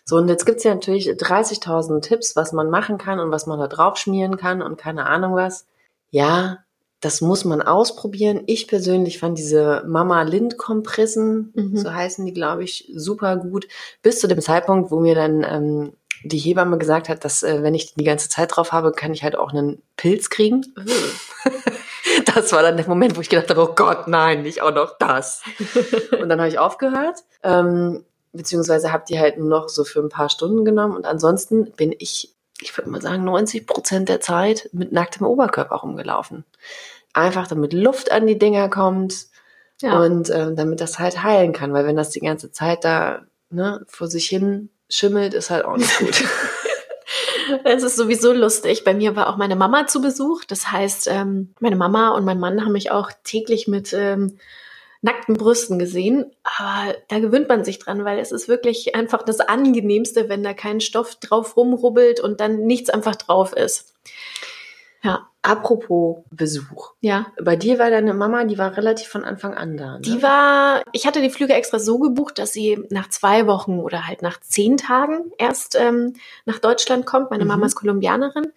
So, 0.04 0.16
und 0.16 0.28
jetzt 0.28 0.44
gibt's 0.46 0.62
ja 0.62 0.73
natürlich 0.75 1.08
30.000 1.08 2.00
Tipps, 2.02 2.37
was 2.37 2.52
man 2.52 2.70
machen 2.70 2.96
kann 2.99 3.18
und 3.18 3.30
was 3.32 3.46
man 3.46 3.58
da 3.58 3.66
drauf 3.66 3.96
schmieren 3.96 4.37
kann 4.37 4.62
und 4.62 4.76
keine 4.76 5.06
Ahnung 5.06 5.34
was. 5.34 5.66
Ja, 6.14 6.59
das 7.00 7.21
muss 7.21 7.44
man 7.44 7.61
ausprobieren. 7.61 8.44
Ich 8.47 8.68
persönlich 8.68 9.18
fand 9.18 9.37
diese 9.37 9.83
Mama 9.85 10.23
Lind 10.23 10.59
Kompressen, 10.59 11.50
Mhm. 11.56 11.76
so 11.76 11.92
heißen 11.92 12.25
die, 12.25 12.33
glaube 12.33 12.62
ich, 12.62 12.88
super 12.94 13.37
gut. 13.37 13.66
Bis 14.00 14.21
zu 14.21 14.28
dem 14.28 14.40
Zeitpunkt, 14.40 14.92
wo 14.92 15.00
mir 15.00 15.16
dann 15.16 15.42
ähm, 15.42 15.92
die 16.23 16.38
Hebamme 16.38 16.78
gesagt 16.78 17.09
hat, 17.09 17.25
dass 17.25 17.42
äh, 17.42 17.64
wenn 17.64 17.75
ich 17.75 17.94
die 17.94 18.04
ganze 18.04 18.28
Zeit 18.28 18.54
drauf 18.54 18.71
habe, 18.71 18.92
kann 18.92 19.12
ich 19.12 19.25
halt 19.25 19.37
auch 19.37 19.50
einen 19.52 19.83
Pilz 19.97 20.30
kriegen. 20.30 20.64
Das 22.35 22.52
war 22.52 22.62
dann 22.62 22.76
der 22.76 22.87
Moment, 22.88 23.16
wo 23.16 23.21
ich 23.21 23.28
gedacht 23.28 23.50
habe, 23.50 23.62
oh 23.62 23.75
Gott, 23.75 24.06
nein, 24.09 24.42
nicht 24.42 24.62
auch 24.62 24.73
noch 24.73 24.99
das. 24.99 25.42
Und 26.21 26.28
dann 26.28 26.38
habe 26.38 26.49
ich 26.49 26.59
aufgehört. 26.59 27.21
Ähm, 27.42 28.04
beziehungsweise 28.33 28.92
habe 28.92 29.04
die 29.09 29.18
halt 29.18 29.38
nur 29.38 29.49
noch 29.49 29.68
so 29.68 29.85
für 29.85 30.00
ein 30.00 30.11
paar 30.11 30.28
Stunden 30.28 30.64
genommen. 30.64 30.94
Und 30.97 31.06
ansonsten 31.06 31.73
bin 31.73 31.94
ich, 31.99 32.34
ich 32.61 32.76
würde 32.76 32.90
mal 32.90 33.02
sagen, 33.02 33.25
90 33.25 33.66
Prozent 33.66 34.08
der 34.08 34.20
Zeit 34.20 34.68
mit 34.73 34.92
nacktem 34.92 35.26
Oberkörper 35.26 35.76
rumgelaufen. 35.76 36.44
Einfach 37.12 37.46
damit 37.46 37.73
Luft 37.73 38.11
an 38.12 38.26
die 38.26 38.38
Dinger 38.38 38.68
kommt 38.68 39.26
Ja. 39.80 39.99
und 40.00 40.30
ähm, 40.30 40.56
damit 40.56 40.80
das 40.80 40.99
halt 40.99 41.23
heilen 41.23 41.52
kann. 41.52 41.73
Weil 41.73 41.87
wenn 41.87 41.96
das 41.96 42.11
die 42.11 42.20
ganze 42.20 42.52
Zeit 42.52 42.84
da 42.84 43.23
ne, 43.50 43.84
vor 43.88 44.06
sich 44.08 44.26
hin 44.26 44.70
schimmelt, 44.88 45.34
ist 45.34 45.50
halt 45.50 45.64
auch 45.64 45.76
nicht 45.76 45.99
gut. 45.99 46.25
Es 47.64 47.82
ist 47.82 47.96
sowieso 47.96 48.32
lustig. 48.32 48.84
Bei 48.84 48.94
mir 48.94 49.14
war 49.16 49.28
auch 49.28 49.37
meine 49.37 49.56
Mama 49.56 49.87
zu 49.87 50.00
Besuch. 50.00 50.44
Das 50.44 50.70
heißt, 50.73 51.08
ähm, 51.11 51.54
meine 51.61 51.76
Mama 51.76 52.11
und 52.11 52.25
mein 52.25 52.40
Mann 52.40 52.64
haben 52.64 52.73
mich 52.73 52.90
auch 52.90 53.11
täglich 53.23 53.68
mit 53.68 53.92
ähm, 53.92 54.38
nackten 55.04 55.37
Brüsten 55.37 55.78
gesehen. 55.78 56.32
Aber 56.58 56.94
da 57.08 57.18
gewöhnt 57.18 57.49
man 57.49 57.62
sich 57.64 57.78
dran, 57.78 58.04
weil 58.04 58.18
es 58.18 58.32
ist 58.32 58.49
wirklich 58.49 58.94
einfach 58.96 59.23
das 59.23 59.40
Angenehmste, 59.40 60.28
wenn 60.28 60.42
da 60.42 60.54
kein 60.54 60.80
Stoff 60.80 61.16
drauf 61.16 61.56
rumrubbelt 61.56 62.20
und 62.20 62.40
dann 62.40 62.61
nichts 62.66 62.88
einfach 62.90 63.14
drauf 63.16 63.52
ist. 63.52 63.94
Ja, 65.02 65.28
Apropos 65.42 66.25
Besuch. 66.30 66.92
ja. 67.02 67.26
Bei 67.38 67.54
dir 67.54 67.78
war 67.78 67.90
deine 67.90 68.14
Mama, 68.14 68.44
die 68.44 68.56
war 68.56 68.78
relativ 68.78 69.08
von 69.08 69.25
Anfang 69.25 69.52
an 69.52 69.76
da. 69.76 69.96
Ne? 69.96 70.00
Die 70.00 70.23
war, 70.23 70.80
ich 70.92 71.06
hatte 71.06 71.20
die 71.20 71.28
Flüge 71.28 71.52
extra 71.52 71.78
so 71.78 71.99
gebucht, 71.99 72.38
dass 72.38 72.54
sie 72.54 72.82
nach 72.88 73.11
zwei 73.11 73.46
Wochen 73.46 73.78
oder 73.80 74.06
halt 74.06 74.23
nach 74.23 74.40
zehn 74.40 74.78
Tagen 74.78 75.30
erst 75.37 75.76
ähm, 75.78 76.14
nach 76.46 76.58
Deutschland 76.61 77.04
kommt. 77.04 77.30
Meine 77.30 77.44
Mhm. 77.44 77.49
Mama 77.49 77.66
ist 77.66 77.75
Kolumbianerin. 77.75 78.52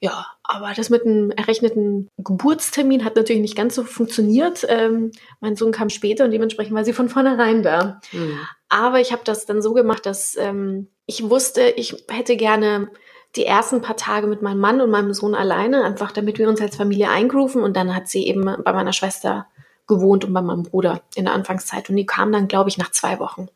Ja, 0.00 0.26
aber 0.42 0.72
das 0.76 0.90
mit 0.90 1.06
einem 1.06 1.30
errechneten 1.30 2.08
Geburtstermin 2.18 3.04
hat 3.04 3.16
natürlich 3.16 3.40
nicht 3.40 3.56
ganz 3.56 3.74
so 3.74 3.82
funktioniert. 3.82 4.66
Ähm, 4.68 5.10
mein 5.40 5.56
Sohn 5.56 5.72
kam 5.72 5.88
später 5.88 6.24
und 6.24 6.32
dementsprechend 6.32 6.74
war 6.74 6.84
sie 6.84 6.92
von 6.92 7.08
vornherein 7.08 7.62
da. 7.62 8.00
Hm. 8.10 8.38
Aber 8.68 9.00
ich 9.00 9.12
habe 9.12 9.22
das 9.24 9.46
dann 9.46 9.62
so 9.62 9.72
gemacht, 9.72 10.04
dass 10.04 10.36
ähm, 10.36 10.88
ich 11.06 11.28
wusste, 11.30 11.62
ich 11.62 12.04
hätte 12.08 12.36
gerne 12.36 12.90
die 13.36 13.46
ersten 13.46 13.80
paar 13.80 13.96
Tage 13.96 14.26
mit 14.26 14.42
meinem 14.42 14.60
Mann 14.60 14.80
und 14.80 14.90
meinem 14.90 15.14
Sohn 15.14 15.34
alleine, 15.34 15.84
einfach 15.84 16.12
damit 16.12 16.38
wir 16.38 16.48
uns 16.48 16.60
als 16.60 16.76
Familie 16.76 17.10
eingrooven. 17.10 17.62
Und 17.62 17.76
dann 17.76 17.94
hat 17.94 18.08
sie 18.08 18.26
eben 18.26 18.44
bei 18.44 18.72
meiner 18.72 18.92
Schwester 18.92 19.46
gewohnt 19.86 20.24
und 20.24 20.32
bei 20.34 20.42
meinem 20.42 20.62
Bruder 20.64 21.02
in 21.14 21.24
der 21.24 21.34
Anfangszeit. 21.34 21.88
Und 21.88 21.96
die 21.96 22.06
kam 22.06 22.32
dann, 22.32 22.48
glaube 22.48 22.68
ich, 22.68 22.76
nach 22.76 22.90
zwei 22.90 23.18
Wochen. 23.18 23.48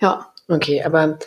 Ja, 0.00 0.32
Okay, 0.48 0.82
aber 0.82 1.18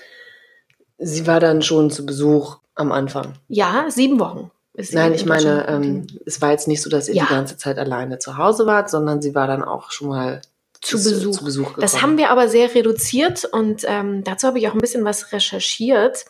sie 0.98 1.28
war 1.28 1.40
dann 1.40 1.62
schon 1.62 1.90
zu 1.90 2.06
Besuch 2.06 2.58
am 2.76 2.92
Anfang. 2.92 3.34
ja, 3.48 3.86
sieben 3.90 4.20
Wochen. 4.20 4.52
Nein, 4.92 5.14
in 5.14 5.14
ich 5.14 5.26
meine, 5.26 5.68
ähm, 5.70 6.06
es 6.26 6.42
war 6.42 6.52
jetzt 6.52 6.68
nicht 6.68 6.82
so, 6.82 6.90
dass 6.90 7.08
ihr 7.08 7.16
Ja. 7.16 7.24
die 7.24 7.34
ganze 7.34 7.56
Zeit 7.56 7.78
alleine 7.80 8.20
zu 8.20 8.38
Hause 8.38 8.66
wart, 8.66 8.90
sondern 8.90 9.22
sie 9.22 9.34
war 9.34 9.48
dann 9.48 9.64
auch 9.64 9.92
schon 9.92 10.10
mal 10.10 10.42
Zu 10.82 10.98
Besuch. 10.98 11.38
Zu 11.38 11.46
Besuch 11.46 11.68
gekommen. 11.68 11.82
Das 11.82 12.02
haben 12.02 12.18
wir 12.18 12.30
aber 12.30 12.50
sehr 12.50 12.76
reduziert 12.76 13.46
und 13.46 13.84
ähm, 13.88 14.24
dazu 14.26 14.48
habe 14.48 14.60
ich 14.60 14.68
auch 14.68 14.74
ein 14.74 14.80
bisschen 14.80 15.06
was 15.06 15.32
recherchiert. 15.32 16.26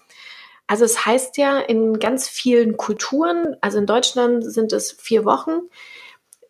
Also 0.68 0.86
es 0.86 1.06
heißt 1.08 1.38
ja 1.38 1.60
in 1.60 2.00
ganz 2.00 2.28
vielen 2.28 2.78
Kulturen, 2.78 3.56
also 3.62 3.80
in 3.80 3.88
Deutschland 3.88 4.44
sind 4.46 4.72
es 4.74 4.92
vier 4.92 5.25
Wochen, 5.25 5.62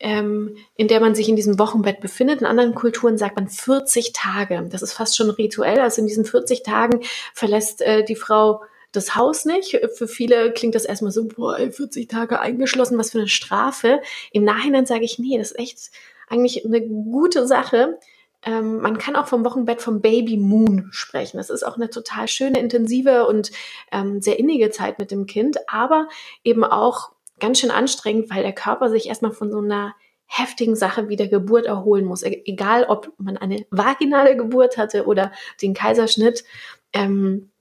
ähm, 0.02 0.58
in 0.75 0.90
der 0.90 1.00
man 1.00 1.16
sich 1.16 1.30
in 1.30 1.38
diesem 1.38 1.58
Wochenbett 1.60 2.02
befindet. 2.02 2.42
In 2.42 2.46
anderen 2.48 2.75
Kulturen 2.75 3.18
sagt 3.18 3.38
man 3.38 3.48
40 3.48 4.12
Tage. 4.14 4.68
Das 4.70 4.82
ist 4.82 4.92
fast 4.94 5.16
schon 5.16 5.30
rituell. 5.30 5.80
Also 5.80 6.02
in 6.02 6.08
diesen 6.08 6.25
40 6.25 6.64
Tagen 6.64 7.00
verlässt 7.34 7.82
äh, 7.82 8.04
die 8.04 8.18
Frau 8.18 8.62
das 8.96 9.16
Haus 9.16 9.46
nicht. 9.46 9.80
Für 9.96 10.08
viele 10.08 10.52
klingt 10.54 10.75
das 10.75 10.86
erstmal 10.86 11.12
so, 11.12 11.25
boah, 11.25 11.58
ey, 11.58 11.72
40 11.72 12.08
Tage 12.08 12.40
eingeschlossen, 12.40 12.98
was 12.98 13.12
für 13.12 13.20
eine 13.20 13.28
Strafe. 13.28 14.02
Im 14.32 14.44
Nachhinein 14.44 14.86
sage 14.86 15.06
ich, 15.06 15.20
nee, 15.20 15.38
das 15.38 15.52
ist 15.52 15.60
echt 15.60 15.92
eigentlich 16.28 16.66
eine 16.66 16.82
gute 16.82 17.48
Sache. 17.48 18.00
Ähm, 18.46 18.80
man 18.80 18.98
kann 18.98 19.16
auch 19.16 19.28
vom 19.28 19.44
Wochenbett 19.44 19.82
vom 19.82 20.02
Baby 20.02 20.38
Moon 20.38 20.90
sprechen. 20.92 21.38
Das 21.38 21.50
ist 21.50 21.64
auch 21.64 21.75
eine 21.75 21.90
total 21.90 22.28
schöne, 22.28 22.60
intensive 22.60 23.25
und 23.28 23.52
ähm, 23.92 24.22
sehr 24.22 24.40
innige 24.40 24.70
Zeit 24.70 25.00
mit 25.00 25.12
dem 25.12 25.25
Kind, 25.25 25.58
aber 25.68 26.08
eben 26.44 26.64
auch 26.64 27.12
ganz 27.40 27.60
schön 27.60 27.72
anstrengend, 27.72 28.30
weil 28.30 28.44
der 28.44 28.54
Körper 28.54 28.90
sich 28.90 29.08
erstmal 29.08 29.32
von 29.32 29.52
so 29.52 29.60
einer 29.60 29.96
heftigen 30.28 30.75
Sache 30.75 31.10
wie 31.10 31.16
der 31.16 31.28
Geburt 31.28 31.66
erholen 31.66 32.06
muss. 32.06 32.24
E 32.24 32.44
egal, 32.46 32.86
ob 32.86 33.14
man 33.18 33.38
eine 33.38 33.66
vaginale 33.70 34.36
Geburt 34.36 34.78
hatte 34.78 35.06
oder 35.06 35.32
den 35.62 35.74
Kaiserschnitt. 35.74 36.44
Ähm, 36.94 37.52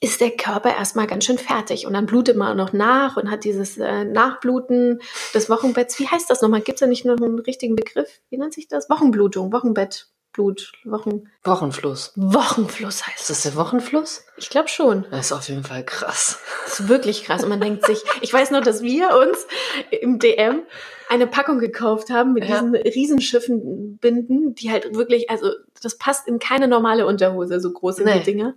ist 0.00 0.20
der 0.20 0.30
Körper 0.30 0.74
erstmal 0.76 1.06
ganz 1.06 1.24
schön 1.24 1.38
fertig 1.38 1.86
und 1.86 1.92
dann 1.92 2.06
blutet 2.06 2.36
man 2.36 2.48
auch 2.52 2.66
noch 2.66 2.72
nach 2.72 3.16
und 3.16 3.30
hat 3.30 3.44
dieses 3.44 3.78
äh, 3.78 4.04
Nachbluten 4.04 5.00
des 5.34 5.48
Wochenbetts. 5.50 5.98
Wie 5.98 6.08
heißt 6.08 6.28
das 6.30 6.42
nochmal? 6.42 6.60
Gibt 6.60 6.76
es 6.76 6.80
da 6.80 6.86
nicht 6.86 7.04
noch 7.04 7.16
einen 7.16 7.38
richtigen 7.38 7.76
Begriff? 7.76 8.20
Wie 8.30 8.38
nennt 8.38 8.54
sich 8.54 8.68
das? 8.68 8.88
Wochenblutung, 8.90 9.52
Wochenbett. 9.52 10.08
Blut, 10.34 10.72
Wochen. 10.84 11.28
Wochenfluss. 11.44 12.12
Wochenfluss 12.16 13.06
heißt 13.06 13.20
Ist 13.20 13.28
das 13.28 13.42
der 13.42 13.54
Wochenfluss? 13.54 14.24
Ich 14.38 14.48
glaube 14.48 14.68
schon. 14.70 15.04
Das 15.10 15.26
ist 15.26 15.32
auf 15.32 15.46
jeden 15.46 15.62
Fall 15.62 15.84
krass. 15.84 16.38
Das 16.64 16.80
ist 16.80 16.88
wirklich 16.88 17.24
krass. 17.24 17.42
Und 17.42 17.50
man 17.50 17.60
denkt 17.60 17.84
sich, 17.84 18.02
ich 18.22 18.32
weiß 18.32 18.50
noch, 18.50 18.62
dass 18.62 18.80
wir 18.82 19.10
uns 19.14 19.46
im 19.90 20.18
DM 20.18 20.62
eine 21.10 21.26
Packung 21.26 21.58
gekauft 21.58 22.08
haben 22.08 22.32
mit 22.32 22.44
Ja. 22.48 22.62
diesen 22.62 22.74
Riesenschiffen 22.74 23.98
binden, 23.98 24.54
die 24.54 24.70
halt 24.70 24.94
wirklich, 24.94 25.28
also 25.28 25.50
das 25.82 25.98
passt 25.98 26.26
in 26.26 26.38
keine 26.38 26.66
normale 26.66 27.06
Unterhose, 27.06 27.60
so 27.60 27.70
groß 27.70 27.96
sind 27.96 28.06
Nee. 28.06 28.20
die 28.20 28.24
Dinge. 28.24 28.56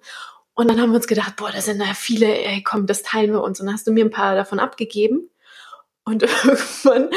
Und 0.55 0.69
dann 0.69 0.81
haben 0.81 0.91
wir 0.91 0.95
uns 0.95 1.07
gedacht, 1.07 1.35
boah, 1.35 1.51
da 1.51 1.61
sind 1.61 1.79
da 1.79 1.93
viele, 1.93 2.27
ey, 2.27 2.63
komm, 2.63 2.87
das 2.87 3.03
teilen 3.03 3.31
wir 3.31 3.43
uns. 3.43 3.59
Und 3.59 3.67
dann 3.67 3.75
hast 3.75 3.87
du 3.87 3.91
mir 3.91 4.05
ein 4.05 4.11
paar 4.11 4.35
davon 4.35 4.59
abgegeben. 4.59 5.29
Und 6.05 6.23
irgendwann, 6.43 7.09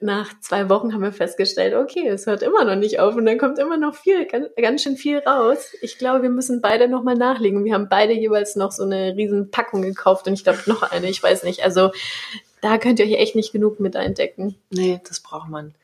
nach 0.00 0.40
zwei 0.40 0.68
Wochen, 0.70 0.94
haben 0.94 1.02
wir 1.02 1.12
festgestellt, 1.12 1.74
okay, 1.74 2.08
es 2.08 2.26
hört 2.26 2.42
immer 2.42 2.64
noch 2.64 2.76
nicht 2.76 3.00
auf 3.00 3.16
und 3.16 3.26
dann 3.26 3.38
kommt 3.38 3.58
immer 3.58 3.76
noch 3.76 3.94
viel, 3.96 4.24
ganz, 4.24 4.46
ganz 4.56 4.82
schön 4.82 4.96
viel 4.96 5.18
raus. 5.18 5.72
Ich 5.82 5.98
glaube, 5.98 6.22
wir 6.22 6.30
müssen 6.30 6.60
beide 6.62 6.88
nochmal 6.88 7.16
nachlegen. 7.16 7.64
Wir 7.64 7.74
haben 7.74 7.88
beide 7.88 8.14
jeweils 8.14 8.56
noch 8.56 8.72
so 8.72 8.84
eine 8.84 9.16
riesen 9.16 9.50
Packung 9.50 9.82
gekauft 9.82 10.26
und 10.26 10.34
ich 10.34 10.44
glaube 10.44 10.60
noch 10.66 10.82
eine, 10.82 11.10
ich 11.10 11.22
weiß 11.22 11.42
nicht. 11.42 11.64
Also 11.64 11.90
da 12.62 12.78
könnt 12.78 12.98
ihr 12.98 13.06
euch 13.06 13.14
echt 13.14 13.36
nicht 13.36 13.52
genug 13.52 13.78
mit 13.80 13.96
eindecken. 13.96 14.54
Nee, 14.70 15.00
das 15.06 15.20
braucht 15.20 15.50
man. 15.50 15.74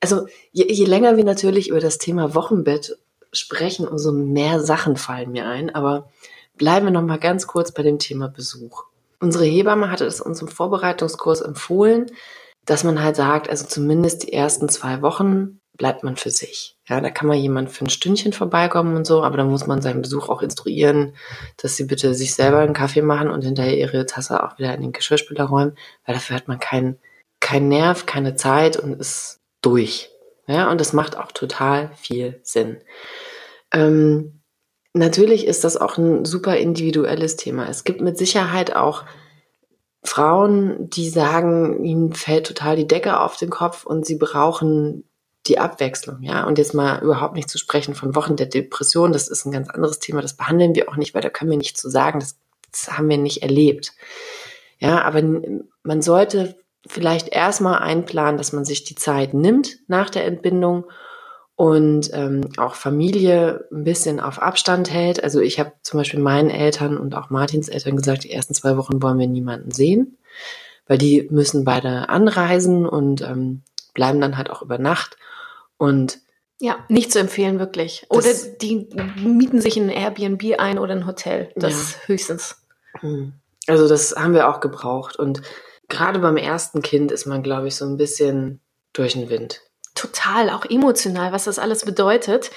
Also 0.00 0.26
je, 0.52 0.66
je 0.70 0.84
länger 0.84 1.16
wir 1.16 1.24
natürlich 1.24 1.68
über 1.68 1.80
das 1.80 1.98
Thema 1.98 2.34
Wochenbett 2.34 2.96
sprechen, 3.32 3.88
umso 3.88 4.12
mehr 4.12 4.60
Sachen 4.60 4.96
fallen 4.96 5.32
mir 5.32 5.46
ein. 5.46 5.74
Aber 5.74 6.10
bleiben 6.56 6.86
wir 6.86 6.92
noch 6.92 7.02
mal 7.02 7.18
ganz 7.18 7.46
kurz 7.46 7.72
bei 7.72 7.82
dem 7.82 7.98
Thema 7.98 8.28
Besuch. 8.28 8.84
Unsere 9.20 9.44
Hebamme 9.44 9.90
hatte 9.90 10.04
es 10.04 10.20
uns 10.20 10.42
im 10.42 10.48
Vorbereitungskurs 10.48 11.40
empfohlen, 11.40 12.06
dass 12.66 12.84
man 12.84 13.02
halt 13.02 13.16
sagt, 13.16 13.48
also 13.48 13.66
zumindest 13.66 14.24
die 14.24 14.32
ersten 14.32 14.68
zwei 14.68 15.02
Wochen 15.02 15.60
bleibt 15.76 16.04
man 16.04 16.16
für 16.16 16.30
sich. 16.30 16.76
Ja, 16.88 17.00
da 17.00 17.10
kann 17.10 17.26
mal 17.26 17.36
jemand 17.36 17.70
für 17.70 17.84
ein 17.84 17.90
Stündchen 17.90 18.32
vorbeikommen 18.32 18.96
und 18.96 19.06
so, 19.06 19.22
aber 19.22 19.36
dann 19.36 19.50
muss 19.50 19.66
man 19.66 19.82
seinen 19.82 20.02
Besuch 20.02 20.28
auch 20.28 20.40
instruieren, 20.40 21.14
dass 21.56 21.76
sie 21.76 21.84
bitte 21.84 22.14
sich 22.14 22.34
selber 22.34 22.58
einen 22.58 22.74
Kaffee 22.74 23.02
machen 23.02 23.30
und 23.30 23.42
hinterher 23.42 23.76
ihre 23.76 24.06
Tasse 24.06 24.42
auch 24.42 24.58
wieder 24.58 24.74
in 24.74 24.82
den 24.82 24.92
Geschirrspüler 24.92 25.44
räumen, 25.44 25.76
weil 26.06 26.14
dafür 26.14 26.36
hat 26.36 26.48
man 26.48 26.60
keinen 26.60 26.98
kein 27.40 27.68
Nerv, 27.68 28.06
keine 28.06 28.36
Zeit 28.36 28.76
und 28.76 28.98
ist 29.00 29.40
durch. 29.60 30.10
Ja, 30.46 30.70
und 30.70 30.80
das 30.80 30.92
macht 30.92 31.16
auch 31.16 31.32
total 31.32 31.90
viel 31.96 32.40
Sinn. 32.42 32.78
Ähm, 33.72 34.40
natürlich 34.94 35.46
ist 35.46 35.64
das 35.64 35.76
auch 35.76 35.98
ein 35.98 36.24
super 36.24 36.56
individuelles 36.56 37.36
Thema. 37.36 37.68
Es 37.68 37.84
gibt 37.84 38.00
mit 38.00 38.16
Sicherheit 38.16 38.74
auch 38.74 39.04
Frauen, 40.02 40.88
die 40.90 41.08
sagen, 41.08 41.84
ihnen 41.84 42.12
fällt 42.12 42.46
total 42.46 42.76
die 42.76 42.86
Decke 42.86 43.20
auf 43.20 43.36
den 43.36 43.50
Kopf 43.50 43.84
und 43.84 44.06
sie 44.06 44.16
brauchen 44.16 45.04
die 45.46 45.58
Abwechslung, 45.58 46.22
ja. 46.22 46.46
Und 46.46 46.58
jetzt 46.58 46.74
mal 46.74 47.02
überhaupt 47.02 47.34
nicht 47.34 47.50
zu 47.50 47.58
sprechen 47.58 47.94
von 47.94 48.14
Wochen 48.14 48.36
der 48.36 48.46
Depression, 48.46 49.12
das 49.12 49.28
ist 49.28 49.44
ein 49.44 49.52
ganz 49.52 49.68
anderes 49.68 49.98
Thema, 49.98 50.22
das 50.22 50.36
behandeln 50.36 50.74
wir 50.74 50.88
auch 50.88 50.96
nicht, 50.96 51.14
weil 51.14 51.22
da 51.22 51.28
können 51.28 51.50
wir 51.50 51.58
nicht 51.58 51.76
zu 51.76 51.90
sagen, 51.90 52.20
das, 52.20 52.38
das 52.70 52.96
haben 52.96 53.08
wir 53.08 53.18
nicht 53.18 53.42
erlebt. 53.42 53.92
Ja, 54.78 55.02
aber 55.02 55.22
man 55.82 56.02
sollte 56.02 56.56
vielleicht 56.86 57.28
erstmal 57.28 57.78
einplanen, 57.78 58.38
dass 58.38 58.52
man 58.52 58.64
sich 58.64 58.84
die 58.84 58.94
Zeit 58.94 59.34
nimmt 59.34 59.78
nach 59.86 60.10
der 60.10 60.24
Entbindung 60.24 60.84
und 61.56 62.10
ähm, 62.12 62.48
auch 62.56 62.74
Familie 62.74 63.66
ein 63.70 63.84
bisschen 63.84 64.18
auf 64.18 64.42
Abstand 64.42 64.90
hält. 64.90 65.22
Also 65.22 65.40
ich 65.40 65.60
habe 65.60 65.72
zum 65.82 65.98
Beispiel 65.98 66.20
meinen 66.20 66.50
Eltern 66.50 66.96
und 66.98 67.14
auch 67.14 67.30
Martins 67.30 67.68
Eltern 67.68 67.96
gesagt, 67.96 68.24
die 68.24 68.32
ersten 68.32 68.54
zwei 68.54 68.76
Wochen 68.76 69.00
wollen 69.02 69.18
wir 69.18 69.28
niemanden 69.28 69.70
sehen, 69.70 70.18
weil 70.86 70.98
die 70.98 71.28
müssen 71.30 71.64
beide 71.64 72.08
anreisen 72.08 72.86
und 72.86 73.22
ähm, 73.22 73.62
bleiben 73.94 74.20
dann 74.20 74.36
halt 74.36 74.50
auch 74.50 74.62
über 74.62 74.78
Nacht. 74.78 75.16
Und 75.76 76.18
Ja, 76.60 76.78
nicht 76.88 77.12
zu 77.12 77.20
empfehlen, 77.20 77.60
wirklich. 77.60 78.04
Oder 78.08 78.30
die 78.60 78.88
mieten 79.22 79.60
sich 79.60 79.76
in 79.76 79.84
ein 79.84 79.96
Airbnb 79.96 80.58
ein 80.58 80.78
oder 80.78 80.94
ein 80.94 81.06
Hotel. 81.06 81.50
Das 81.54 81.98
höchstens. 82.06 82.56
Hm. 82.98 83.34
Also 83.68 83.88
das 83.88 84.16
haben 84.16 84.34
wir 84.34 84.48
auch 84.48 84.58
gebraucht. 84.58 85.16
Und 85.16 85.42
gerade 85.88 86.18
beim 86.18 86.36
ersten 86.36 86.82
Kind 86.82 87.12
ist 87.12 87.26
man, 87.26 87.44
glaube 87.44 87.68
ich, 87.68 87.76
so 87.76 87.84
ein 87.84 87.96
bisschen 87.96 88.60
durch 88.92 89.12
den 89.12 89.30
Wind. 89.30 89.62
Total, 90.06 90.50
auch 90.50 90.64
emotional, 90.64 91.32
was 91.32 91.44
das 91.44 91.58
alles 91.58 91.84
bedeutet. 91.84 92.50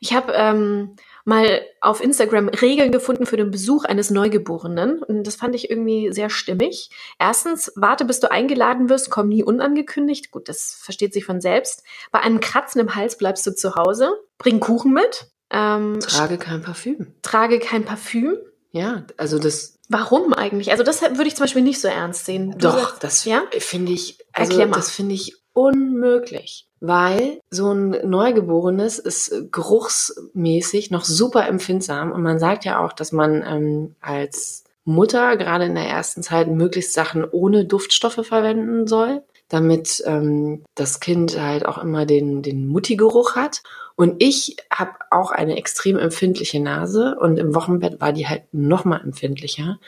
Ich 0.00 0.12
habe 0.14 0.32
ähm, 0.34 0.96
mal 1.24 1.60
auf 1.80 2.00
Instagram 2.02 2.48
Regeln 2.48 2.90
gefunden 2.92 3.26
für 3.26 3.36
den 3.36 3.50
Besuch 3.50 3.84
eines 3.84 4.10
Neugeborenen 4.10 5.02
und 5.02 5.24
das 5.26 5.36
fand 5.36 5.54
ich 5.54 5.70
irgendwie 5.70 6.12
sehr 6.12 6.30
stimmig. 6.30 6.90
Erstens, 7.18 7.72
warte, 7.76 8.04
bis 8.04 8.20
du 8.20 8.30
eingeladen 8.30 8.88
wirst, 8.88 9.10
komm 9.10 9.28
nie 9.28 9.42
unangekündigt. 9.44 10.30
Gut, 10.30 10.48
das 10.48 10.72
versteht 10.80 11.12
sich 11.12 11.24
von 11.24 11.40
selbst. 11.40 11.82
Bei 12.12 12.20
einem 12.20 12.40
Kratzen 12.40 12.80
im 12.80 12.94
Hals 12.94 13.18
bleibst 13.18 13.46
du 13.46 13.54
zu 13.54 13.74
Hause. 13.74 14.10
Bring 14.38 14.60
Kuchen 14.60 14.92
mit. 14.92 15.26
Ähm, 15.50 15.98
Trage 16.00 16.38
kein 16.38 16.62
Parfüm. 16.62 17.14
trage 17.22 17.58
kein 17.58 17.84
Parfüm. 17.84 18.36
Ja, 18.70 19.04
also 19.16 19.38
das 19.38 19.74
Warum 19.90 20.34
eigentlich? 20.34 20.70
Also 20.70 20.82
das 20.84 21.00
würde 21.00 21.24
ich 21.26 21.34
zum 21.34 21.44
Beispiel 21.44 21.62
nicht 21.62 21.80
so 21.80 21.88
ernst 21.88 22.26
sehen. 22.26 22.50
Du 22.52 22.58
Doch, 22.58 22.78
sagst- 22.78 23.04
das 23.04 23.24
ja? 23.24 23.42
finde 23.58 23.92
ich, 23.92 24.18
also 24.34 24.50
Erklär 24.52 24.66
mal. 24.66 24.76
das 24.76 24.90
finde 24.90 25.14
ich 25.14 25.34
unmöglich. 25.54 26.67
Weil 26.80 27.40
so 27.50 27.72
ein 27.72 27.90
Neugeborenes 28.08 28.98
ist 28.98 29.32
äh, 29.32 29.44
geruchsmäßig 29.50 30.90
noch 30.90 31.04
super 31.04 31.46
empfindsam 31.48 32.12
und 32.12 32.22
man 32.22 32.38
sagt 32.38 32.64
ja 32.64 32.84
auch, 32.84 32.92
dass 32.92 33.12
man 33.12 33.44
ähm, 33.46 33.96
als 34.00 34.64
Mutter 34.84 35.36
gerade 35.36 35.66
in 35.66 35.74
der 35.74 35.86
ersten 35.86 36.22
Zeit 36.22 36.48
möglichst 36.48 36.94
Sachen 36.94 37.24
ohne 37.24 37.64
Duftstoffe 37.66 38.26
verwenden 38.26 38.86
soll, 38.86 39.22
damit 39.48 40.02
ähm, 40.06 40.64
das 40.74 41.00
Kind 41.00 41.38
halt 41.40 41.66
auch 41.66 41.78
immer 41.78 42.06
den, 42.06 42.42
den 42.42 42.66
Mutti-Geruch 42.66 43.36
hat. 43.36 43.62
Und 43.96 44.22
ich 44.22 44.56
habe 44.72 44.92
auch 45.10 45.30
eine 45.32 45.56
extrem 45.56 45.98
empfindliche 45.98 46.60
Nase 46.60 47.16
und 47.18 47.38
im 47.38 47.54
Wochenbett 47.54 48.00
war 48.00 48.12
die 48.12 48.28
halt 48.28 48.44
noch 48.52 48.84
mal 48.84 49.00
empfindlicher. 49.00 49.78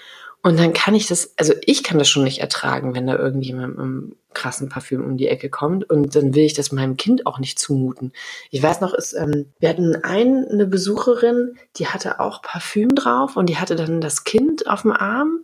Und 0.43 0.59
dann 0.59 0.73
kann 0.73 0.95
ich 0.95 1.07
das, 1.07 1.35
also 1.37 1.53
ich 1.67 1.83
kann 1.85 1.99
das 1.99 2.09
schon 2.09 2.25
nicht 2.25 2.41
ertragen, 2.41 2.95
wenn 2.95 3.07
da 3.07 3.17
irgendjemand 3.17 3.77
mit 3.77 3.79
einem 3.79 4.17
krassen 4.33 4.71
Parfüm 4.71 5.05
um 5.05 5.19
die 5.19 5.29
Ecke 5.29 5.51
kommt. 5.51 5.89
Und 5.91 6.17
dann 6.17 6.35
will 6.35 6.45
ich 6.45 6.55
das 6.55 6.73
meinem 6.73 6.97
Kind 6.97 7.27
auch 7.27 7.39
nicht 7.39 7.59
zumuten. 7.59 8.13
Ich 8.51 8.63
weiß 8.63 8.81
noch, 8.81 8.95
es, 8.95 9.13
ähm, 9.13 9.53
wir 9.59 9.69
hatten 9.69 9.97
ein, 9.97 10.47
eine 10.51 10.67
Besucherin, 10.67 11.59
die 11.77 11.89
hatte 11.89 12.21
auch 12.21 12.41
Parfüm 12.41 12.95
drauf 12.95 13.37
und 13.37 13.47
die 13.47 13.59
hatte 13.59 13.77
dann 13.77 14.01
das 14.01 14.25
Kind 14.25 14.67
auf 14.67 14.83
dem 14.83 14.93
Arm. 14.93 15.41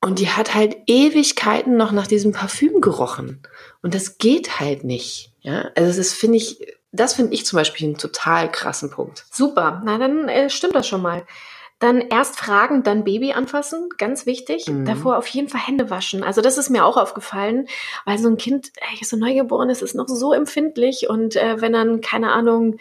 Und 0.00 0.18
die 0.18 0.30
hat 0.30 0.54
halt 0.54 0.76
Ewigkeiten 0.86 1.76
noch 1.76 1.92
nach 1.92 2.08
diesem 2.08 2.32
Parfüm 2.32 2.80
gerochen. 2.80 3.40
Und 3.82 3.94
das 3.94 4.18
geht 4.18 4.58
halt 4.58 4.82
nicht. 4.82 5.32
Ja, 5.40 5.70
also 5.76 5.96
das 5.96 6.12
finde 6.12 6.38
ich, 6.38 6.58
das 6.90 7.14
finde 7.14 7.34
ich 7.34 7.46
zum 7.46 7.56
Beispiel 7.56 7.86
einen 7.86 7.98
total 7.98 8.50
krassen 8.50 8.90
Punkt. 8.90 9.24
Super, 9.30 9.80
na 9.84 9.98
dann 9.98 10.28
äh, 10.28 10.50
stimmt 10.50 10.74
das 10.74 10.86
schon 10.86 11.02
mal. 11.02 11.24
Dann 11.82 12.00
erst 12.00 12.38
fragen, 12.38 12.84
dann 12.84 13.02
Baby 13.02 13.32
anfassen, 13.32 13.88
ganz 13.98 14.24
wichtig. 14.24 14.68
Mhm. 14.68 14.84
Davor 14.84 15.18
auf 15.18 15.26
jeden 15.26 15.48
Fall 15.48 15.66
Hände 15.66 15.90
waschen. 15.90 16.22
Also 16.22 16.40
das 16.40 16.56
ist 16.56 16.70
mir 16.70 16.84
auch 16.84 16.96
aufgefallen, 16.96 17.66
weil 18.04 18.18
so 18.18 18.28
ein 18.28 18.36
Kind, 18.36 18.70
ey, 18.76 19.04
so 19.04 19.16
neugeborenes 19.16 19.82
ist 19.82 19.96
noch 19.96 20.06
so 20.06 20.32
empfindlich 20.32 21.10
und 21.10 21.34
äh, 21.34 21.60
wenn 21.60 21.72
dann, 21.72 22.00
keine 22.00 22.30
Ahnung, 22.30 22.76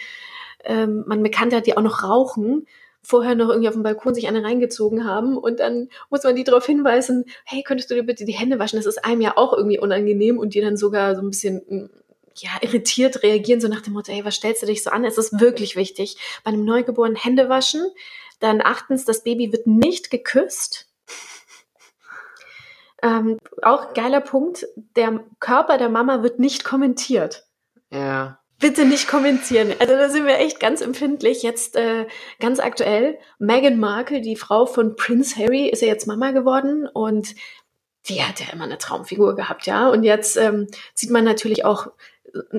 ähm, 0.63 1.03
man 1.07 1.23
bekannt 1.23 1.51
hat, 1.51 1.65
die 1.65 1.75
auch 1.75 1.81
noch 1.81 2.03
rauchen, 2.03 2.67
vorher 3.01 3.33
noch 3.33 3.49
irgendwie 3.49 3.69
auf 3.69 3.73
dem 3.73 3.81
Balkon 3.81 4.13
sich 4.13 4.27
eine 4.27 4.43
reingezogen 4.43 5.03
haben 5.03 5.35
und 5.35 5.59
dann 5.59 5.89
muss 6.11 6.23
man 6.23 6.35
die 6.35 6.43
darauf 6.43 6.67
hinweisen, 6.67 7.25
hey, 7.43 7.63
könntest 7.63 7.89
du 7.89 7.95
dir 7.95 8.03
bitte 8.03 8.25
die 8.25 8.33
Hände 8.33 8.59
waschen? 8.59 8.77
Das 8.77 8.85
ist 8.85 9.03
einem 9.03 9.21
ja 9.21 9.35
auch 9.35 9.53
irgendwie 9.53 9.79
unangenehm 9.79 10.37
und 10.37 10.53
die 10.53 10.61
dann 10.61 10.77
sogar 10.77 11.15
so 11.15 11.23
ein 11.23 11.31
bisschen 11.31 11.63
mm, 11.67 11.89
ja, 12.35 12.51
irritiert 12.61 13.23
reagieren, 13.23 13.61
so 13.61 13.67
nach 13.67 13.81
dem 13.81 13.93
Motto, 13.93 14.11
hey, 14.11 14.23
was 14.23 14.35
stellst 14.35 14.61
du 14.61 14.67
dich 14.67 14.83
so 14.83 14.91
an? 14.91 15.05
Es 15.05 15.17
ist 15.17 15.39
wirklich 15.39 15.75
wichtig. 15.75 16.17
Bei 16.43 16.51
einem 16.51 16.65
Neugeborenen 16.65 17.17
Hände 17.17 17.49
waschen. 17.49 17.81
Dann 18.41 18.61
achtens, 18.61 19.05
das 19.05 19.23
Baby 19.23 19.51
wird 19.51 19.67
nicht 19.67 20.11
geküsst. 20.11 20.87
Ähm, 23.03 23.39
auch 23.63 23.95
geiler 23.95 24.21
Punkt, 24.21 24.67
der 24.95 25.23
Körper 25.39 25.79
der 25.79 25.89
Mama 25.89 26.21
wird 26.21 26.37
nicht 26.37 26.63
kommentiert. 26.63 27.47
Ja. 27.89 28.37
Bitte 28.59 28.85
nicht 28.85 29.07
kommentieren. 29.07 29.73
Also 29.79 29.95
da 29.95 30.07
sind 30.07 30.27
wir 30.27 30.37
echt 30.37 30.59
ganz 30.59 30.81
empfindlich. 30.81 31.41
Jetzt 31.41 31.75
äh, 31.75 32.05
ganz 32.39 32.59
aktuell, 32.59 33.17
Meghan 33.39 33.79
Markle, 33.79 34.21
die 34.21 34.35
Frau 34.35 34.67
von 34.67 34.95
Prince 34.95 35.35
Harry, 35.35 35.67
ist 35.67 35.81
ja 35.81 35.87
jetzt 35.87 36.05
Mama 36.05 36.29
geworden 36.29 36.87
und 36.87 37.33
die 38.05 38.23
hat 38.23 38.39
ja 38.39 38.53
immer 38.53 38.65
eine 38.65 38.77
Traumfigur 38.77 39.35
gehabt, 39.35 39.65
ja. 39.65 39.89
Und 39.89 40.03
jetzt 40.03 40.37
ähm, 40.37 40.67
sieht 40.93 41.09
man 41.09 41.23
natürlich 41.23 41.65
auch 41.65 41.87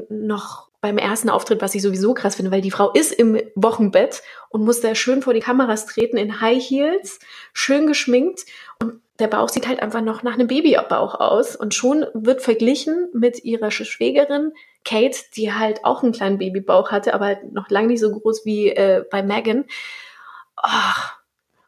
noch 0.08 0.71
beim 0.82 0.98
ersten 0.98 1.30
Auftritt, 1.30 1.62
was 1.62 1.74
ich 1.74 1.80
sowieso 1.80 2.12
krass 2.12 2.34
finde, 2.34 2.50
weil 2.50 2.60
die 2.60 2.72
Frau 2.72 2.90
ist 2.90 3.12
im 3.12 3.40
Wochenbett 3.54 4.22
und 4.50 4.64
muss 4.64 4.80
da 4.80 4.94
schön 4.94 5.22
vor 5.22 5.32
die 5.32 5.40
Kameras 5.40 5.86
treten 5.86 6.16
in 6.18 6.40
High 6.40 6.62
Heels, 6.62 7.20
schön 7.54 7.86
geschminkt 7.86 8.44
und 8.80 9.00
der 9.20 9.28
Bauch 9.28 9.48
sieht 9.48 9.68
halt 9.68 9.80
einfach 9.80 10.00
noch 10.00 10.24
nach 10.24 10.34
einem 10.34 10.48
Babybauch 10.48 11.14
aus 11.14 11.54
und 11.54 11.72
schon 11.72 12.04
wird 12.14 12.42
verglichen 12.42 13.08
mit 13.14 13.44
ihrer 13.44 13.70
Schwägerin 13.70 14.52
Kate, 14.84 15.16
die 15.36 15.52
halt 15.52 15.84
auch 15.84 16.02
einen 16.02 16.12
kleinen 16.12 16.38
Babybauch 16.38 16.90
hatte, 16.90 17.14
aber 17.14 17.26
halt 17.26 17.52
noch 17.52 17.70
lange 17.70 17.86
nicht 17.86 18.00
so 18.00 18.10
groß 18.10 18.44
wie 18.44 18.70
äh, 18.70 19.04
bei 19.08 19.22
Megan. 19.22 19.66
Ach, 20.56 21.14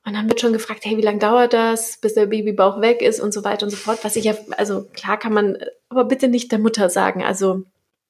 Und 0.05 0.15
dann 0.15 0.29
wird 0.29 0.41
schon 0.41 0.53
gefragt, 0.53 0.85
hey, 0.85 0.97
wie 0.97 1.03
lange 1.03 1.21
dauert 1.21 1.53
das, 1.53 1.99
bis 1.99 2.15
der 2.15 2.27
Babybauch 2.27 2.81
weg 2.81 3.01
ist 3.01 3.21
und 3.21 3.33
so 3.33 3.45
weiter 3.45 3.67
und 3.67 3.71
so 3.71 3.77
fort. 3.77 4.01
Was 4.03 4.17
ich 4.17 4.25
ja, 4.25 4.35
also 4.57 4.89
klar 4.93 5.17
kann 5.19 5.33
man, 5.33 5.57
aber 5.89 6.05
bitte 6.05 6.27
nicht 6.27 6.51
der 6.51 6.59
Mutter 6.59 6.91
sagen. 6.91 7.23
Also 7.23 7.63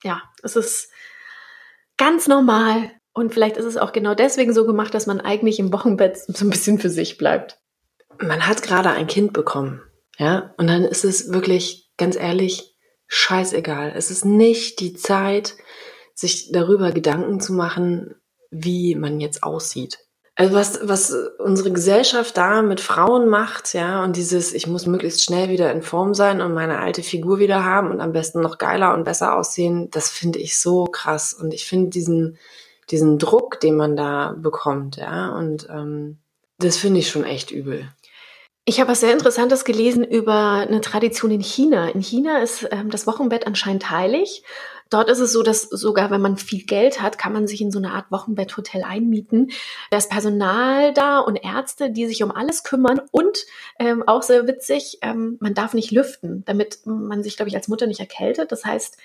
ja, 0.02 0.22
es 0.42 0.56
ist 0.56 0.90
ganz 1.96 2.28
normal. 2.28 2.90
Und 3.12 3.32
vielleicht 3.32 3.56
ist 3.56 3.64
es 3.64 3.76
auch 3.76 3.92
genau 3.92 4.14
deswegen 4.14 4.52
so 4.52 4.66
gemacht, 4.66 4.92
dass 4.94 5.06
man 5.06 5.20
eigentlich 5.20 5.58
im 5.58 5.72
Wochenbett 5.72 6.18
so 6.18 6.44
ein 6.44 6.50
bisschen 6.50 6.78
für 6.78 6.90
sich 6.90 7.16
bleibt. 7.16 7.58
Man 8.18 8.46
hat 8.46 8.62
gerade 8.62 8.90
ein 8.90 9.06
Kind 9.06 9.32
bekommen, 9.32 9.82
ja, 10.18 10.54
und 10.56 10.66
dann 10.66 10.84
ist 10.84 11.04
es 11.04 11.32
wirklich, 11.32 11.90
ganz 11.96 12.16
ehrlich, 12.16 12.76
scheißegal. 13.06 13.92
Es 13.96 14.10
ist 14.10 14.24
nicht 14.24 14.80
die 14.80 14.94
Zeit, 14.94 15.56
sich 16.14 16.52
darüber 16.52 16.92
Gedanken 16.92 17.40
zu 17.40 17.52
machen, 17.52 18.14
wie 18.50 18.94
man 18.94 19.20
jetzt 19.20 19.42
aussieht. 19.42 19.98
Also 20.36 20.54
was, 20.54 20.80
was 20.82 21.14
unsere 21.38 21.70
Gesellschaft 21.70 22.36
da 22.36 22.62
mit 22.62 22.80
Frauen 22.80 23.28
macht, 23.28 23.72
ja, 23.72 24.02
und 24.02 24.16
dieses, 24.16 24.52
ich 24.52 24.66
muss 24.66 24.86
möglichst 24.86 25.22
schnell 25.22 25.48
wieder 25.48 25.70
in 25.70 25.82
Form 25.82 26.12
sein 26.12 26.40
und 26.40 26.54
meine 26.54 26.80
alte 26.80 27.04
Figur 27.04 27.38
wieder 27.38 27.64
haben 27.64 27.92
und 27.92 28.00
am 28.00 28.12
besten 28.12 28.40
noch 28.40 28.58
geiler 28.58 28.94
und 28.94 29.04
besser 29.04 29.36
aussehen, 29.36 29.90
das 29.92 30.10
finde 30.10 30.40
ich 30.40 30.58
so 30.58 30.86
krass. 30.86 31.34
Und 31.34 31.54
ich 31.54 31.66
finde 31.66 31.90
diesen, 31.90 32.36
diesen 32.90 33.18
Druck, 33.20 33.60
den 33.60 33.76
man 33.76 33.94
da 33.96 34.34
bekommt, 34.36 34.96
ja, 34.96 35.36
und 35.36 35.68
ähm, 35.70 36.18
das 36.58 36.78
finde 36.78 36.98
ich 36.98 37.10
schon 37.10 37.24
echt 37.24 37.52
übel. 37.52 37.88
Ich 38.64 38.80
habe 38.80 38.90
was 38.90 39.00
sehr 39.00 39.12
Interessantes 39.12 39.64
gelesen 39.64 40.02
über 40.02 40.66
eine 40.66 40.80
Tradition 40.80 41.30
in 41.30 41.42
China. 41.42 41.88
In 41.88 42.00
China 42.00 42.38
ist 42.42 42.66
ähm, 42.70 42.90
das 42.90 43.06
Wochenbett 43.06 43.46
anscheinend 43.46 43.90
heilig 43.90 44.42
Dort 44.94 45.10
ist 45.10 45.18
es 45.18 45.32
so, 45.32 45.42
dass 45.42 45.62
sogar 45.62 46.12
wenn 46.12 46.20
man 46.20 46.36
viel 46.36 46.64
Geld 46.64 47.02
hat, 47.02 47.18
kann 47.18 47.32
man 47.32 47.48
sich 47.48 47.60
in 47.60 47.72
so 47.72 47.80
eine 47.80 47.90
Art 47.90 48.12
Wochenbetthotel 48.12 48.84
einmieten. 48.84 49.50
Da 49.90 49.96
ist 49.96 50.08
Personal 50.08 50.94
da 50.94 51.18
und 51.18 51.34
Ärzte, 51.34 51.90
die 51.90 52.06
sich 52.06 52.22
um 52.22 52.30
alles 52.30 52.62
kümmern 52.62 53.00
und 53.10 53.44
ähm, 53.80 54.04
auch 54.06 54.22
sehr 54.22 54.46
witzig, 54.46 54.98
ähm, 55.02 55.36
man 55.40 55.52
darf 55.52 55.74
nicht 55.74 55.90
lüften, 55.90 56.44
damit 56.44 56.78
man 56.84 57.24
sich, 57.24 57.34
glaube 57.34 57.48
ich, 57.48 57.56
als 57.56 57.66
Mutter 57.66 57.88
nicht 57.88 57.98
erkältet. 57.98 58.52
Das 58.52 58.64
heißt, 58.64 58.96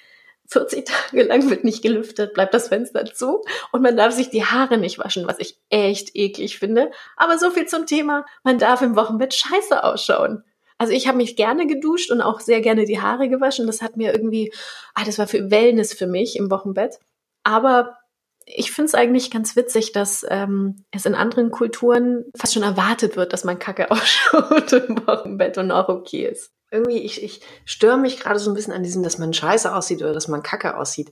40 0.46 0.86
Tage 1.10 1.24
lang 1.24 1.50
wird 1.50 1.64
nicht 1.64 1.82
gelüftet, 1.82 2.36
bleibt 2.36 2.54
das 2.54 2.68
Fenster 2.68 3.06
zu 3.06 3.42
und 3.72 3.82
man 3.82 3.98
darf 3.98 4.14
sich 4.14 4.30
die 4.30 4.46
Haare 4.46 4.78
nicht 4.78 5.00
waschen, 5.00 5.26
was 5.26 5.40
ich 5.40 5.58
echt 5.72 6.16
eklig 6.16 6.60
finde. 6.60 6.92
Aber 7.18 7.40
so 7.40 7.50
viel 7.50 7.66
zum 7.66 7.88
Thema, 7.88 8.28
man 8.44 8.60
darf 8.60 8.84
im 8.84 8.96
Wochenbett 8.96 9.34
scheiße 9.34 9.84
ausschauen. 9.84 10.44
Also 10.80 10.94
ich 10.94 11.08
habe 11.08 11.18
mich 11.18 11.36
gerne 11.36 11.68
geduscht 11.68 12.10
und 12.10 12.22
auch 12.22 12.40
sehr 12.40 12.62
gerne 12.62 12.86
die 12.86 13.02
Haare 13.02 13.30
gewaschen. 13.30 13.68
Das 13.68 13.82
hat 13.82 13.98
mir 13.98 14.14
irgendwie, 14.14 14.52
ah, 14.96 15.04
das 15.06 15.20
war 15.20 15.28
für 15.28 15.52
Wellness 15.52 15.94
für 15.94 16.08
mich 16.08 16.38
im 16.38 16.50
Wochenbett. 16.50 17.00
Aber 17.44 17.98
ich 18.46 18.72
finde 18.72 18.88
es 18.88 18.96
eigentlich 18.96 19.30
ganz 19.30 19.56
witzig, 19.56 19.92
dass 19.92 20.26
ähm, 20.28 20.86
es 20.92 21.06
in 21.06 21.16
anderen 21.16 21.52
Kulturen 21.52 22.26
fast 22.36 22.54
schon 22.54 22.64
erwartet 22.64 23.18
wird, 23.18 23.34
dass 23.34 23.44
man 23.44 23.60
kacke 23.60 23.92
ausschaut 23.92 24.72
im 24.74 25.06
Wochenbett 25.06 25.58
und 25.58 25.72
auch 25.72 25.90
okay 25.90 26.26
ist. 26.26 26.52
Irgendwie, 26.72 27.00
ich, 27.00 27.24
ich 27.24 27.42
störe 27.66 27.98
mich 27.98 28.20
gerade 28.20 28.40
so 28.40 28.50
ein 28.50 28.54
bisschen 28.54 28.74
an 28.74 28.84
diesem, 28.84 29.04
dass 29.04 29.18
man 29.18 29.34
scheiße 29.34 29.76
aussieht 29.76 30.02
oder 30.02 30.14
dass 30.14 30.28
man 30.28 30.44
kacke 30.44 30.78
aussieht. 30.78 31.12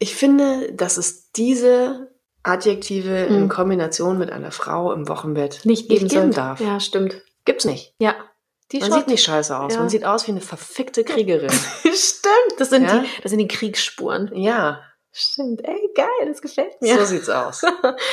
Ich 0.00 0.14
finde, 0.14 0.72
dass 0.72 0.96
es 0.96 1.30
diese 1.32 2.10
Adjektive 2.42 3.28
mhm. 3.28 3.36
in 3.36 3.48
Kombination 3.48 4.18
mit 4.18 4.32
einer 4.32 4.50
Frau 4.50 4.92
im 4.92 5.08
Wochenbett 5.08 5.64
nicht 5.64 5.88
geben, 5.88 6.08
geben 6.08 6.32
darf. 6.32 6.60
Ja, 6.60 6.80
stimmt. 6.80 7.22
Gibt's 7.44 7.64
nicht. 7.64 7.94
Ja. 8.00 8.14
Die 8.72 8.80
man 8.80 8.92
sieht 8.92 9.06
nicht 9.08 9.22
scheiße 9.22 9.58
aus. 9.58 9.74
Ja. 9.74 9.80
Man 9.80 9.88
sieht 9.88 10.04
aus 10.04 10.26
wie 10.26 10.32
eine 10.32 10.40
verfickte 10.40 11.04
Kriegerin. 11.04 11.50
Stimmt. 11.50 12.58
Das 12.58 12.70
sind, 12.70 12.84
ja? 12.84 12.98
die, 12.98 13.08
das 13.22 13.30
sind 13.30 13.38
die 13.38 13.48
Kriegsspuren. 13.48 14.30
Ja. 14.34 14.82
Stimmt. 15.10 15.64
Ey, 15.64 15.90
geil, 15.94 16.06
das 16.26 16.42
gefällt 16.42 16.80
mir. 16.80 16.98
So 16.98 17.04
sieht's 17.06 17.30
aus. 17.30 17.62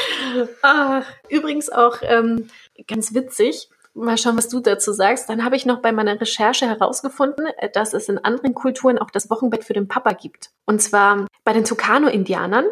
ah, 0.62 1.04
übrigens 1.30 1.70
auch 1.70 1.98
ähm, 2.02 2.48
ganz 2.88 3.14
witzig. 3.14 3.70
Mal 3.94 4.18
schauen, 4.18 4.38
was 4.38 4.50
du 4.50 4.60
dazu 4.60 4.92
sagst. 4.92 5.30
Dann 5.30 5.44
habe 5.44 5.56
ich 5.56 5.66
noch 5.66 5.82
bei 5.82 5.92
meiner 5.92 6.20
Recherche 6.20 6.68
herausgefunden, 6.68 7.48
dass 7.74 7.94
es 7.94 8.10
in 8.10 8.18
anderen 8.18 8.54
Kulturen 8.54 8.98
auch 8.98 9.12
das 9.12 9.30
Wochenbett 9.30 9.64
für 9.64 9.74
den 9.74 9.88
Papa 9.88 10.14
gibt. 10.14 10.50
Und 10.66 10.82
zwar 10.82 11.28
bei 11.44 11.54
den 11.54 11.64
Tucano-Indianern, 11.64 12.66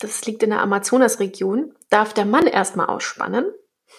das 0.00 0.24
liegt 0.26 0.42
in 0.42 0.50
der 0.50 0.60
Amazonasregion, 0.60 1.74
darf 1.90 2.14
der 2.14 2.24
Mann 2.24 2.46
erstmal 2.46 2.86
ausspannen 2.86 3.52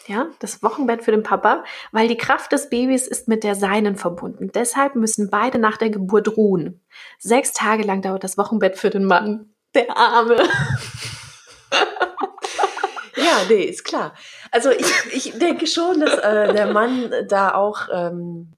ja, 0.08 0.28
das 0.40 0.62
Wochenbett 0.64 1.04
für 1.04 1.12
den 1.12 1.24
Papa, 1.24 1.64
weil 1.92 2.08
die 2.08 2.18
Kraft 2.18 2.52
des 2.52 2.70
Babys 2.70 3.08
ist 3.08 3.28
mit 3.28 3.44
der 3.44 3.56
seinen 3.56 3.96
verbunden. 3.96 4.52
Deshalb 4.54 4.96
müssen 4.96 5.30
beide 5.30 5.60
nach 5.60 5.78
der 5.78 5.90
Geburt 5.90 6.36
ruhen. 6.38 6.82
Sechs 7.20 7.54
Tage 7.54 7.84
lang 7.84 8.02
dauert 8.02 8.24
das 8.24 8.38
Wochenbett 8.38 8.78
für 8.78 8.90
den 8.90 9.06
Mann. 9.06 9.54
Der 9.74 9.96
Arme. 9.98 10.36
ja, 13.16 13.42
nee, 13.50 13.64
ist 13.64 13.86
klar. 13.86 14.14
Also 14.52 14.72
ich, 14.72 14.92
ich 15.14 15.40
denke 15.40 15.68
schon, 15.68 16.00
dass 16.00 16.18
äh, 16.20 16.54
der 16.54 16.74
Mann 16.74 17.12
da 17.28 17.56
auch 17.56 17.88
ähm, 17.92 18.54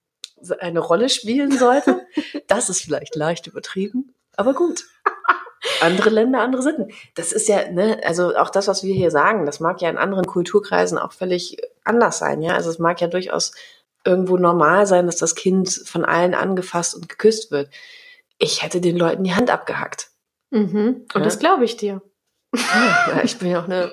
eine 0.59 0.79
Rolle 0.79 1.09
spielen 1.09 1.57
sollte. 1.57 2.05
Das 2.47 2.69
ist 2.69 2.81
vielleicht 2.81 3.15
leicht 3.15 3.47
übertrieben, 3.47 4.13
aber 4.35 4.53
gut. 4.53 4.83
Andere 5.81 6.09
Länder, 6.09 6.41
andere 6.41 6.61
Sitten. 6.61 6.89
Das 7.15 7.31
ist 7.31 7.47
ja, 7.47 7.69
ne, 7.71 7.99
also 8.03 8.35
auch 8.35 8.49
das, 8.49 8.67
was 8.67 8.83
wir 8.83 8.93
hier 8.93 9.11
sagen, 9.11 9.45
das 9.45 9.59
mag 9.59 9.81
ja 9.81 9.89
in 9.89 9.97
anderen 9.97 10.25
Kulturkreisen 10.25 10.97
auch 10.97 11.11
völlig 11.11 11.57
anders 11.83 12.17
sein, 12.17 12.41
ja. 12.41 12.53
Also 12.53 12.69
es 12.69 12.79
mag 12.79 13.01
ja 13.01 13.07
durchaus 13.07 13.53
irgendwo 14.05 14.37
normal 14.37 14.85
sein, 14.85 15.05
dass 15.07 15.17
das 15.17 15.35
Kind 15.35 15.69
von 15.85 16.05
allen 16.05 16.33
angefasst 16.35 16.95
und 16.95 17.09
geküsst 17.09 17.51
wird. 17.51 17.69
Ich 18.37 18.61
hätte 18.61 18.81
den 18.81 18.97
Leuten 18.97 19.23
die 19.23 19.33
Hand 19.33 19.49
abgehackt. 19.49 20.09
Mhm. 20.51 21.05
Und 21.13 21.15
ja? 21.15 21.21
das 21.21 21.39
glaube 21.39 21.65
ich 21.65 21.77
dir. 21.77 22.01
Ja, 22.55 23.21
ich 23.23 23.37
bin 23.37 23.49
ja 23.49 23.61
auch 23.61 23.67
eine 23.67 23.91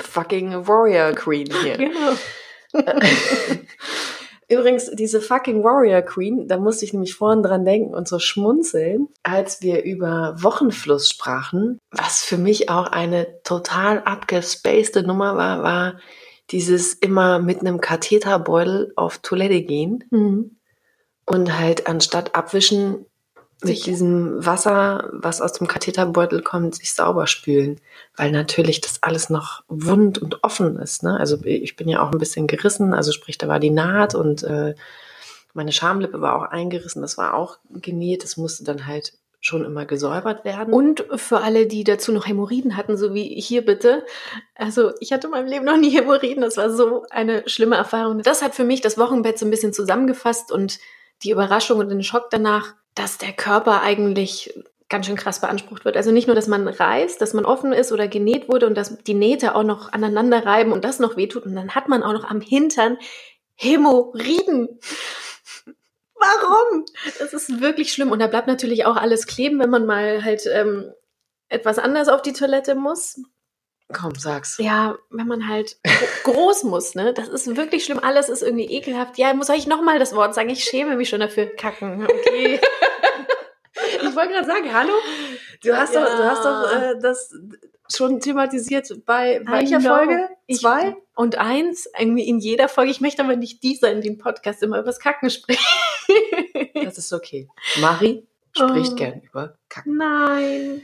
fucking 0.00 0.66
Warrior 0.68 1.12
Queen 1.12 1.48
hier. 1.62 1.76
Genau. 1.78 2.12
Übrigens, 4.50 4.90
diese 4.92 5.20
fucking 5.20 5.62
Warrior 5.62 6.00
Queen, 6.00 6.48
da 6.48 6.56
musste 6.56 6.86
ich 6.86 6.94
nämlich 6.94 7.14
vorhin 7.14 7.42
dran 7.42 7.66
denken 7.66 7.94
und 7.94 8.08
so 8.08 8.18
schmunzeln, 8.18 9.08
als 9.22 9.60
wir 9.60 9.84
über 9.84 10.36
Wochenfluss 10.38 11.10
sprachen, 11.10 11.78
was 11.90 12.22
für 12.22 12.38
mich 12.38 12.70
auch 12.70 12.86
eine 12.86 13.42
total 13.42 14.00
abgespacede 14.00 15.06
Nummer 15.06 15.36
war, 15.36 15.62
war 15.62 16.00
dieses 16.50 16.94
immer 16.94 17.40
mit 17.40 17.60
einem 17.60 17.82
Katheterbeutel 17.82 18.92
auf 18.96 19.18
Toilette 19.18 19.60
gehen 19.62 20.04
mhm. 20.10 20.56
und 21.26 21.58
halt 21.58 21.86
anstatt 21.86 22.34
abwischen 22.34 23.04
mit 23.62 23.86
diesem 23.86 24.44
Wasser, 24.44 25.08
was 25.12 25.40
aus 25.40 25.52
dem 25.52 25.66
Katheterbeutel 25.66 26.42
kommt, 26.42 26.76
sich 26.76 26.92
sauber 26.92 27.26
spülen, 27.26 27.80
weil 28.16 28.30
natürlich 28.30 28.80
das 28.80 29.02
alles 29.02 29.30
noch 29.30 29.64
wund 29.68 30.18
und 30.18 30.44
offen 30.44 30.76
ist. 30.78 31.02
Ne? 31.02 31.18
Also 31.18 31.38
ich 31.44 31.74
bin 31.74 31.88
ja 31.88 32.00
auch 32.02 32.12
ein 32.12 32.18
bisschen 32.18 32.46
gerissen, 32.46 32.94
also 32.94 33.10
sprich, 33.10 33.36
da 33.36 33.48
war 33.48 33.58
die 33.58 33.70
Naht 33.70 34.14
und 34.14 34.44
äh, 34.44 34.74
meine 35.54 35.72
Schamlippe 35.72 36.20
war 36.20 36.36
auch 36.36 36.50
eingerissen, 36.50 37.02
das 37.02 37.18
war 37.18 37.34
auch 37.34 37.58
genäht, 37.70 38.22
das 38.22 38.36
musste 38.36 38.62
dann 38.62 38.86
halt 38.86 39.14
schon 39.40 39.64
immer 39.64 39.86
gesäubert 39.86 40.44
werden. 40.44 40.72
Und 40.74 41.04
für 41.16 41.40
alle, 41.40 41.66
die 41.66 41.84
dazu 41.84 42.12
noch 42.12 42.26
Hämorrhoiden 42.26 42.76
hatten, 42.76 42.96
so 42.96 43.14
wie 43.14 43.40
hier 43.40 43.64
bitte. 43.64 44.04
Also 44.54 44.92
ich 45.00 45.12
hatte 45.12 45.28
in 45.28 45.30
meinem 45.32 45.46
Leben 45.46 45.64
noch 45.64 45.76
nie 45.76 45.90
Hämorrhoiden, 45.90 46.42
das 46.42 46.56
war 46.56 46.70
so 46.70 47.04
eine 47.10 47.48
schlimme 47.48 47.76
Erfahrung. 47.76 48.22
Das 48.22 48.42
hat 48.42 48.54
für 48.54 48.64
mich 48.64 48.80
das 48.80 48.98
Wochenbett 48.98 49.38
so 49.38 49.46
ein 49.46 49.50
bisschen 49.50 49.72
zusammengefasst 49.72 50.52
und 50.52 50.78
die 51.24 51.30
Überraschung 51.30 51.78
und 51.78 51.88
den 51.88 52.02
Schock 52.04 52.28
danach 52.30 52.74
dass 52.98 53.18
der 53.18 53.32
Körper 53.32 53.82
eigentlich 53.82 54.54
ganz 54.88 55.06
schön 55.06 55.16
krass 55.16 55.40
beansprucht 55.40 55.84
wird. 55.84 55.96
Also 55.96 56.10
nicht 56.12 56.26
nur, 56.26 56.36
dass 56.36 56.48
man 56.48 56.66
reißt, 56.66 57.20
dass 57.20 57.34
man 57.34 57.44
offen 57.44 57.72
ist 57.72 57.92
oder 57.92 58.08
genäht 58.08 58.48
wurde 58.48 58.66
und 58.66 58.74
dass 58.74 58.98
die 58.98 59.14
Nähte 59.14 59.54
auch 59.54 59.62
noch 59.62 59.92
aneinander 59.92 60.46
reiben 60.46 60.72
und 60.72 60.84
das 60.84 60.98
noch 60.98 61.16
wehtut 61.16 61.44
und 61.44 61.54
dann 61.54 61.74
hat 61.74 61.88
man 61.88 62.02
auch 62.02 62.12
noch 62.12 62.24
am 62.24 62.40
Hintern 62.40 62.98
Hämorrhoiden. 63.54 64.80
Warum? 66.14 66.84
Das 67.18 67.32
ist 67.32 67.60
wirklich 67.60 67.92
schlimm 67.92 68.10
und 68.10 68.18
da 68.18 68.26
bleibt 68.26 68.48
natürlich 68.48 68.86
auch 68.86 68.96
alles 68.96 69.26
kleben, 69.26 69.60
wenn 69.60 69.70
man 69.70 69.86
mal 69.86 70.24
halt 70.24 70.46
ähm, 70.52 70.92
etwas 71.48 71.78
anders 71.78 72.08
auf 72.08 72.22
die 72.22 72.32
Toilette 72.32 72.74
muss. 72.74 73.20
Komm, 73.92 74.14
sag's. 74.16 74.58
Ja, 74.58 74.98
wenn 75.10 75.26
man 75.26 75.48
halt 75.48 75.78
groß 76.24 76.64
muss, 76.64 76.94
ne? 76.94 77.14
Das 77.14 77.28
ist 77.28 77.56
wirklich 77.56 77.84
schlimm. 77.84 77.98
Alles 77.98 78.28
ist 78.28 78.42
irgendwie 78.42 78.66
ekelhaft. 78.66 79.16
Ja, 79.16 79.32
muss 79.32 79.48
ich 79.48 79.66
nochmal 79.66 79.98
das 79.98 80.14
Wort 80.14 80.34
sagen? 80.34 80.50
Ich 80.50 80.64
schäme 80.64 80.96
mich 80.96 81.08
schon 81.08 81.20
dafür. 81.20 81.46
Kacken. 81.46 82.06
Okay. 82.28 82.60
ich 84.02 84.16
wollte 84.16 84.32
gerade 84.32 84.46
sagen, 84.46 84.74
hallo? 84.74 84.92
Du 85.62 85.74
hast 85.74 85.94
ja. 85.94 86.04
doch, 86.04 86.16
du 86.16 86.24
hast 86.24 86.44
doch 86.44 86.72
äh, 86.72 87.00
das 87.00 87.32
schon 87.90 88.20
thematisiert 88.20 88.88
bei 89.06 89.40
welcher 89.46 89.80
Folge? 89.80 90.28
Zwei? 90.52 90.88
Ich, 90.88 90.94
und 91.14 91.38
eins, 91.38 91.88
irgendwie 91.98 92.28
in 92.28 92.38
jeder 92.38 92.68
Folge. 92.68 92.90
Ich 92.90 93.00
möchte 93.00 93.22
aber 93.22 93.36
nicht 93.36 93.62
dieser 93.62 93.90
in 93.92 94.02
dem 94.02 94.18
Podcast 94.18 94.62
immer 94.62 94.78
über 94.78 94.86
das 94.86 95.00
Kacken 95.00 95.30
sprechen. 95.30 95.64
das 96.74 96.98
ist 96.98 97.12
okay. 97.12 97.48
Marie 97.80 98.26
spricht 98.52 98.92
oh. 98.92 98.96
gern 98.96 99.20
über 99.22 99.54
Kacken. 99.68 99.96
Nein. 99.96 100.82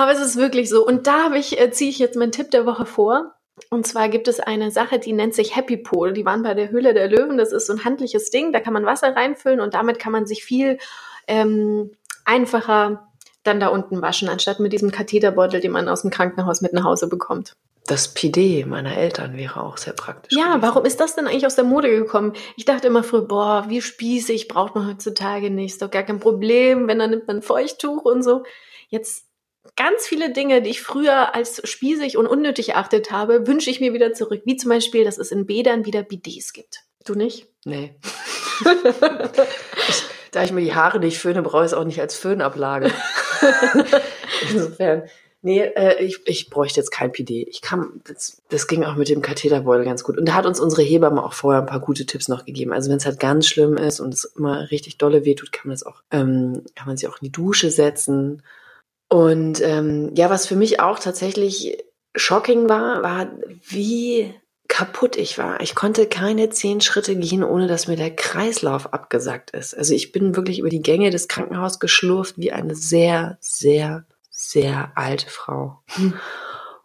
Aber 0.00 0.12
es 0.12 0.20
ist 0.20 0.38
wirklich 0.38 0.70
so. 0.70 0.86
Und 0.86 1.06
da 1.06 1.24
habe 1.24 1.36
ich, 1.36 1.60
äh, 1.60 1.70
ziehe 1.70 1.90
ich 1.90 1.98
jetzt 1.98 2.16
meinen 2.16 2.32
Tipp 2.32 2.50
der 2.50 2.64
Woche 2.64 2.86
vor. 2.86 3.34
Und 3.68 3.86
zwar 3.86 4.08
gibt 4.08 4.28
es 4.28 4.40
eine 4.40 4.70
Sache, 4.70 4.98
die 4.98 5.12
nennt 5.12 5.34
sich 5.34 5.54
Happy 5.54 5.76
Pool. 5.76 6.14
Die 6.14 6.24
waren 6.24 6.42
bei 6.42 6.54
der 6.54 6.70
Höhle 6.70 6.94
der 6.94 7.06
Löwen. 7.06 7.36
Das 7.36 7.52
ist 7.52 7.66
so 7.66 7.74
ein 7.74 7.84
handliches 7.84 8.30
Ding. 8.30 8.50
Da 8.50 8.60
kann 8.60 8.72
man 8.72 8.86
Wasser 8.86 9.14
reinfüllen 9.14 9.60
und 9.60 9.74
damit 9.74 9.98
kann 9.98 10.12
man 10.12 10.24
sich 10.24 10.42
viel 10.42 10.78
ähm, 11.26 11.90
einfacher 12.24 13.10
dann 13.42 13.60
da 13.60 13.66
unten 13.66 14.00
waschen, 14.00 14.30
anstatt 14.30 14.58
mit 14.58 14.72
diesem 14.72 14.90
Katheterbeutel, 14.90 15.60
den 15.60 15.72
man 15.72 15.86
aus 15.86 16.00
dem 16.00 16.10
Krankenhaus 16.10 16.62
mit 16.62 16.72
nach 16.72 16.84
Hause 16.84 17.06
bekommt. 17.06 17.52
Das 17.86 18.08
PD 18.08 18.64
meiner 18.64 18.96
Eltern 18.96 19.36
wäre 19.36 19.62
auch 19.62 19.76
sehr 19.76 19.92
praktisch. 19.92 20.34
Ja, 20.34 20.54
gewesen. 20.54 20.62
warum 20.62 20.86
ist 20.86 20.98
das 20.98 21.14
denn 21.14 21.26
eigentlich 21.26 21.44
aus 21.44 21.56
der 21.56 21.64
Mode 21.64 21.90
gekommen? 21.90 22.32
Ich 22.56 22.64
dachte 22.64 22.86
immer 22.86 23.02
früher, 23.02 23.28
boah, 23.28 23.66
wie 23.68 23.82
spießig, 23.82 24.48
braucht 24.48 24.74
man 24.74 24.88
heutzutage 24.88 25.50
nicht, 25.50 25.72
ist 25.72 25.82
doch 25.82 25.90
gar 25.90 26.04
kein 26.04 26.20
Problem, 26.20 26.88
wenn 26.88 26.98
dann 26.98 27.10
nimmt 27.10 27.26
man 27.26 27.36
ein 27.36 27.42
Feuchttuch 27.42 28.06
und 28.06 28.22
so. 28.22 28.44
Jetzt 28.88 29.29
ganz 29.76 30.06
viele 30.06 30.32
Dinge, 30.32 30.62
die 30.62 30.70
ich 30.70 30.82
früher 30.82 31.34
als 31.34 31.60
spießig 31.68 32.16
und 32.16 32.26
unnötig 32.26 32.70
erachtet 32.70 33.10
habe, 33.10 33.46
wünsche 33.46 33.70
ich 33.70 33.80
mir 33.80 33.92
wieder 33.92 34.12
zurück. 34.12 34.42
Wie 34.44 34.56
zum 34.56 34.70
Beispiel, 34.70 35.04
dass 35.04 35.18
es 35.18 35.32
in 35.32 35.46
Bädern 35.46 35.86
wieder 35.86 36.02
Bidets 36.02 36.52
gibt. 36.52 36.84
Du 37.04 37.14
nicht? 37.14 37.46
Nee. 37.64 37.94
ich, 39.88 40.02
da 40.32 40.42
ich 40.44 40.52
mir 40.52 40.60
die 40.60 40.74
Haare 40.74 41.00
nicht 41.00 41.18
föhne, 41.18 41.42
brauche 41.42 41.64
ich 41.64 41.72
es 41.72 41.74
auch 41.74 41.84
nicht 41.84 42.00
als 42.00 42.16
Föhnablage. 42.16 42.92
Insofern. 44.52 45.04
Nee, 45.42 45.60
äh, 45.60 46.04
ich, 46.04 46.20
ich 46.26 46.50
bräuchte 46.50 46.80
jetzt 46.80 46.90
kein 46.90 47.12
PD. 47.12 47.46
Ich 47.48 47.62
kann, 47.62 48.02
das, 48.04 48.42
das 48.50 48.66
ging 48.66 48.84
auch 48.84 48.96
mit 48.96 49.08
dem 49.08 49.22
Katheterbeutel 49.22 49.86
ganz 49.86 50.04
gut. 50.04 50.18
Und 50.18 50.26
da 50.26 50.34
hat 50.34 50.44
uns 50.44 50.60
unsere 50.60 50.82
Hebamme 50.82 51.24
auch 51.24 51.32
vorher 51.32 51.62
ein 51.62 51.66
paar 51.66 51.80
gute 51.80 52.04
Tipps 52.04 52.28
noch 52.28 52.44
gegeben. 52.44 52.74
Also 52.74 52.90
wenn 52.90 52.98
es 52.98 53.06
halt 53.06 53.18
ganz 53.18 53.48
schlimm 53.48 53.78
ist 53.78 54.00
und 54.00 54.12
es 54.12 54.24
immer 54.24 54.70
richtig 54.70 54.98
dolle 54.98 55.24
wehtut, 55.24 55.52
kann 55.52 55.68
man 55.68 55.74
das 55.74 55.84
auch, 55.84 56.02
ähm, 56.10 56.62
kann 56.74 56.86
man 56.86 56.98
sich 56.98 57.08
auch 57.08 57.20
in 57.22 57.26
die 57.26 57.32
Dusche 57.32 57.70
setzen. 57.70 58.42
Und 59.10 59.60
ähm, 59.60 60.12
ja, 60.14 60.30
was 60.30 60.46
für 60.46 60.56
mich 60.56 60.80
auch 60.80 60.98
tatsächlich 60.98 61.76
shocking 62.14 62.68
war, 62.68 63.02
war, 63.02 63.30
wie 63.68 64.32
kaputt 64.68 65.16
ich 65.16 65.36
war. 65.36 65.60
Ich 65.60 65.74
konnte 65.74 66.06
keine 66.06 66.48
zehn 66.50 66.80
Schritte 66.80 67.16
gehen, 67.16 67.42
ohne 67.42 67.66
dass 67.66 67.88
mir 67.88 67.96
der 67.96 68.14
Kreislauf 68.14 68.92
abgesackt 68.94 69.50
ist. 69.50 69.76
Also 69.76 69.94
ich 69.94 70.12
bin 70.12 70.36
wirklich 70.36 70.60
über 70.60 70.68
die 70.68 70.80
Gänge 70.80 71.10
des 71.10 71.26
Krankenhauses 71.26 71.80
geschlurft 71.80 72.38
wie 72.38 72.52
eine 72.52 72.76
sehr, 72.76 73.36
sehr, 73.40 74.04
sehr 74.30 74.92
alte 74.94 75.28
Frau. 75.28 75.80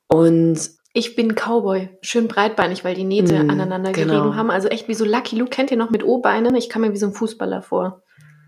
Und 0.08 0.60
Ich 0.94 1.16
bin 1.16 1.36
Cowboy, 1.36 1.90
schön 2.02 2.28
breitbeinig, 2.28 2.84
weil 2.84 2.96
die 2.96 3.04
Nähte 3.04 3.44
Mm, 3.44 3.50
aneinander 3.52 3.92
genau. 3.92 4.14
gerieben 4.14 4.36
haben. 4.36 4.50
Also 4.50 4.68
echt 4.70 4.88
wie 4.88 4.94
so 4.96 5.04
Lucky 5.06 5.36
Luke, 5.36 5.52
kennt 5.52 5.70
ihr 5.70 5.78
noch 5.78 5.90
mit 5.92 6.04
O-Beinen? 6.04 6.56
Ich 6.56 6.70
kam 6.70 6.82
mir 6.84 6.94
wie 6.94 6.98
so 6.98 7.08
ein 7.08 7.14
Fußballer 7.14 7.62
vor. 7.62 8.02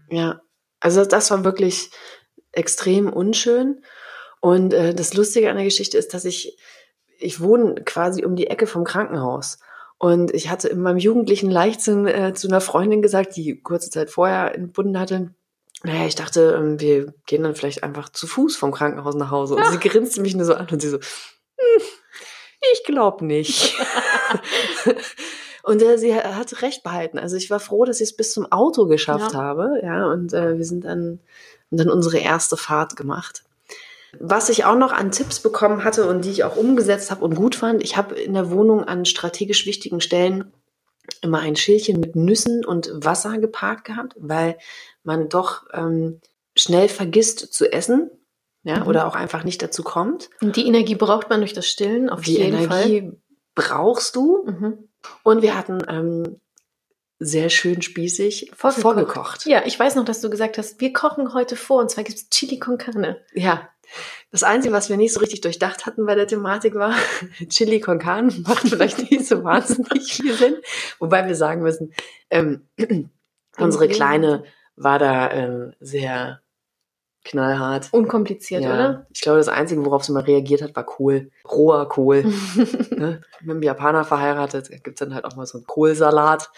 ja, 0.10 0.40
also 0.80 1.04
das 1.06 1.30
war 1.32 1.44
wirklich 1.44 1.90
extrem 2.52 3.12
unschön. 3.12 3.82
Und 4.40 4.74
äh, 4.74 4.94
das 4.94 5.14
Lustige 5.14 5.50
an 5.50 5.56
der 5.56 5.66
Geschichte 5.66 5.98
ist, 5.98 6.14
dass 6.14 6.26
ich, 6.26 6.58
ich 7.20 7.42
wohne 7.42 7.76
quasi 7.84 8.24
um 8.26 8.36
die 8.36 8.48
Ecke 8.48 8.68
vom 8.68 8.84
Krankenhaus. 8.84 9.60
Und 10.00 10.32
ich 10.34 10.50
hatte 10.50 10.68
in 10.68 10.80
meinem 10.82 11.00
jugendlichen 11.00 11.50
Leichtsinn 11.50 12.06
äh, 12.08 12.34
zu 12.34 12.48
einer 12.48 12.62
Freundin 12.62 13.02
gesagt, 13.02 13.36
die 13.36 13.60
kurze 13.62 13.90
Zeit 13.90 14.12
vorher 14.12 14.54
entbunden 14.54 15.00
hatte, 15.00 15.34
naja, 15.84 16.06
ich 16.08 16.16
dachte, 16.16 16.56
ähm, 16.58 16.80
wir 16.80 17.14
gehen 17.28 17.44
dann 17.44 17.56
vielleicht 17.56 17.84
einfach 17.84 18.10
zu 18.10 18.26
Fuß 18.26 18.56
vom 18.56 18.72
Krankenhaus 18.72 19.16
nach 19.16 19.32
Hause. 19.32 19.56
Und 19.56 19.66
sie 19.72 19.80
grinste 19.90 20.22
mich 20.22 20.36
nur 20.36 20.46
so 20.46 20.56
an 20.56 20.68
und 20.72 20.82
sie 20.82 20.90
so, 20.90 20.98
hm, 20.98 21.82
ich 22.74 22.84
glaube 22.86 23.26
nicht. 23.26 23.76
und 25.64 25.82
äh, 25.82 25.98
sie 25.98 26.16
hat 26.16 26.62
recht 26.62 26.84
behalten. 26.84 27.20
Also 27.20 27.36
ich 27.36 27.50
war 27.50 27.60
froh, 27.60 27.86
dass 27.86 28.02
ich 28.02 28.10
es 28.10 28.16
bis 28.16 28.34
zum 28.34 28.52
Auto 28.52 28.88
geschafft 28.88 29.34
Ja. 29.34 29.40
habe. 29.40 29.80
Ja, 29.84 30.08
und 30.12 30.34
äh, 30.34 30.58
wir 30.58 30.66
sind 30.66 30.84
dann, 30.86 31.20
haben 31.70 31.78
dann 31.78 31.90
unsere 31.90 32.18
erste 32.18 32.58
Fahrt 32.58 32.96
gemacht. 32.96 33.44
Was 34.20 34.50
ich 34.50 34.66
auch 34.66 34.78
noch 34.78 34.94
an 34.94 35.12
Tipps 35.12 35.40
bekommen 35.42 35.84
hatte 35.84 36.08
und 36.08 36.24
die 36.24 36.32
ich 36.32 36.44
auch 36.44 36.56
umgesetzt 36.56 37.12
habe 37.12 37.24
und 37.26 37.36
gut 37.36 37.56
fand, 37.56 37.84
ich 37.84 37.98
habe 37.98 38.16
in 38.16 38.34
der 38.34 38.50
Wohnung 38.50 38.84
an 38.84 39.06
strategisch 39.06 39.66
wichtigen 39.66 40.02
Stellen 40.02 40.52
immer 41.22 41.40
ein 41.40 41.56
Schälchen 41.56 42.00
mit 42.00 42.16
Nüssen 42.16 42.66
und 42.66 42.90
Wasser 42.94 43.38
geparkt 43.38 43.86
gehabt, 43.86 44.14
weil 44.18 44.58
man 45.04 45.30
doch 45.30 45.66
ähm, 45.74 46.22
schnell 46.56 46.90
vergisst 46.90 47.54
zu 47.54 47.72
essen, 47.72 48.10
ja, 48.64 48.80
Mhm. 48.80 48.88
oder 48.88 49.08
auch 49.08 49.16
einfach 49.16 49.44
nicht 49.44 49.62
dazu 49.62 49.84
kommt. 49.84 50.30
Und 50.42 50.56
die 50.56 50.68
Energie 50.68 50.96
braucht 50.96 51.30
man 51.30 51.40
durch 51.40 51.54
das 51.54 51.68
Stillen 51.68 52.10
auf 52.10 52.22
Die 52.22 52.34
jeden 52.38 52.58
Energie 52.58 53.12
brauchst 53.56 54.16
du. 54.16 54.44
Fall. 54.44 54.54
Mhm. 54.54 54.90
Und 55.24 55.42
wir 55.42 55.58
hatten 55.58 55.82
ähm, 55.88 56.40
sehr 57.20 57.50
schön 57.50 57.82
spießig 57.82 58.52
Vorgekocht. 58.54 58.82
vorgekocht. 58.82 59.46
Ja, 59.46 59.64
ich 59.66 59.80
weiß 59.80 59.96
noch, 59.96 60.06
dass 60.06 60.22
du 60.22 60.30
gesagt 60.30 60.58
hast, 60.58 60.80
wir 60.80 60.94
kochen 60.94 61.34
heute 61.34 61.56
vor 61.56 61.82
und 61.82 61.90
zwar 61.90 62.04
gibt 62.04 62.18
es 62.18 62.30
Chili 62.30 62.60
con 62.60 62.78
Carne. 62.78 63.22
Ja. 63.34 63.70
Das 64.32 64.44
Einzige, 64.44 64.74
was 64.74 64.90
wir 64.90 64.98
nicht 64.98 65.14
so 65.14 65.22
richtig 65.22 65.42
durchdacht 65.42 65.86
hatten 65.86 66.06
bei 66.06 66.14
der 66.14 66.28
Thematik 66.28 66.76
war, 66.76 66.94
Chili 67.50 67.80
con 67.80 68.00
Carne 68.00 68.34
macht 68.46 68.68
vielleicht 68.68 69.10
nicht 69.10 69.26
so 69.26 69.44
wahnsinnig 69.44 70.14
viel 70.14 70.34
Sinn. 70.34 70.58
Wobei 71.00 71.28
wir 71.28 71.36
sagen 71.36 71.62
müssen, 71.62 71.94
ähm, 72.30 72.68
unsere 73.58 73.88
Kleine 73.88 74.44
war 74.76 75.00
da 75.00 75.32
ähm, 75.32 75.74
sehr 75.80 76.42
knallhart. 77.24 77.90
Unkompliziert, 77.92 78.64
Ja, 78.64 78.74
oder? 78.74 79.08
Ich 79.14 79.22
glaube, 79.22 79.40
das 79.40 79.50
Einzige, 79.50 79.84
worauf 79.86 80.04
sie 80.04 80.12
mal 80.12 80.24
reagiert 80.24 80.62
hat, 80.62 80.76
war 80.76 80.86
Kohl. 80.86 81.32
Roher 81.50 81.88
Kohl. 81.90 82.24
ne? 82.92 83.22
Mit 83.42 83.50
einem 83.50 83.64
Japaner 83.64 84.04
verheiratet, 84.06 84.70
gibt's 84.84 85.00
dann 85.00 85.14
halt 85.14 85.26
auch 85.26 85.36
mal 85.36 85.46
so 85.46 85.58
einen 85.58 85.68
Kohlsalat. 85.68 86.50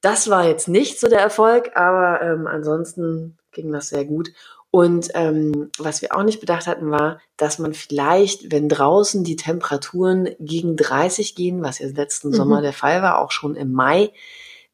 Das 0.00 0.30
war 0.30 0.46
jetzt 0.46 0.68
nicht 0.68 0.98
so 0.98 1.08
der 1.08 1.20
Erfolg, 1.20 1.72
aber 1.76 2.22
ähm, 2.22 2.46
ansonsten 2.46 3.36
ging 3.52 3.72
das 3.72 3.88
sehr 3.88 4.04
gut. 4.04 4.32
Und 4.70 5.08
ähm, 5.14 5.70
was 5.78 6.00
wir 6.00 6.14
auch 6.16 6.22
nicht 6.22 6.40
bedacht 6.40 6.66
hatten, 6.68 6.90
war, 6.90 7.20
dass 7.36 7.58
man 7.58 7.74
vielleicht, 7.74 8.52
wenn 8.52 8.68
draußen 8.68 9.24
die 9.24 9.34
Temperaturen 9.36 10.28
gegen 10.38 10.76
30 10.76 11.34
gehen, 11.34 11.62
was 11.62 11.80
ja 11.80 11.88
letzten 11.88 12.28
Mhm. 12.28 12.34
Sommer 12.34 12.62
der 12.62 12.72
Fall 12.72 13.02
war, 13.02 13.18
auch 13.18 13.32
schon 13.32 13.56
im 13.56 13.72
Mai, 13.72 14.12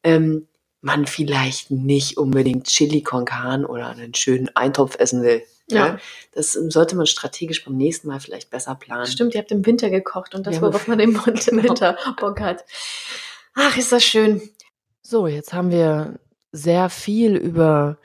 ähm, 0.03 0.47
man 0.81 1.07
vielleicht 1.07 1.71
nicht 1.71 2.17
unbedingt 2.17 2.67
Chili 2.67 3.01
con 3.01 3.25
Carne 3.25 3.67
oder 3.67 3.87
einen 3.87 4.13
schönen 4.13 4.55
Eintopf 4.55 4.97
essen 4.99 5.23
will. 5.23 5.41
Ja. 5.69 5.87
Ja. 5.87 5.97
Das 6.33 6.53
sollte 6.53 6.95
man 6.95 7.07
strategisch 7.07 7.65
beim 7.65 7.75
nächsten 7.75 8.07
Mal 8.07 8.19
vielleicht 8.19 8.51
besser 8.51 8.75
planen. 8.75 9.07
Stimmt, 9.07 9.33
ihr 9.33 9.41
habt 9.41 9.51
im 9.51 9.65
Winter 9.65 9.89
gekocht 9.89 10.35
und 10.35 10.45
das, 10.45 10.57
Ja, 10.57 10.61
worauf 10.61 10.87
man 10.87 10.99
im 10.99 11.13
genau. 11.25 11.63
Winter 11.63 11.97
Bock 12.19 12.39
hat. 12.39 12.63
Ach, 13.55 13.75
ist 13.75 13.91
das 13.91 14.03
schön. 14.03 14.41
So, 15.09 15.25
jetzt 15.25 15.53
haben 15.53 15.71
wir 15.71 16.19
sehr 16.51 16.89
viel 16.89 17.37
über 17.37 17.97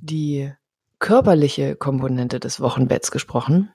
die 0.00 0.52
körperliche 0.98 1.76
Komponente 1.76 2.40
des 2.40 2.60
Wochenbetts 2.60 3.12
gesprochen. 3.12 3.70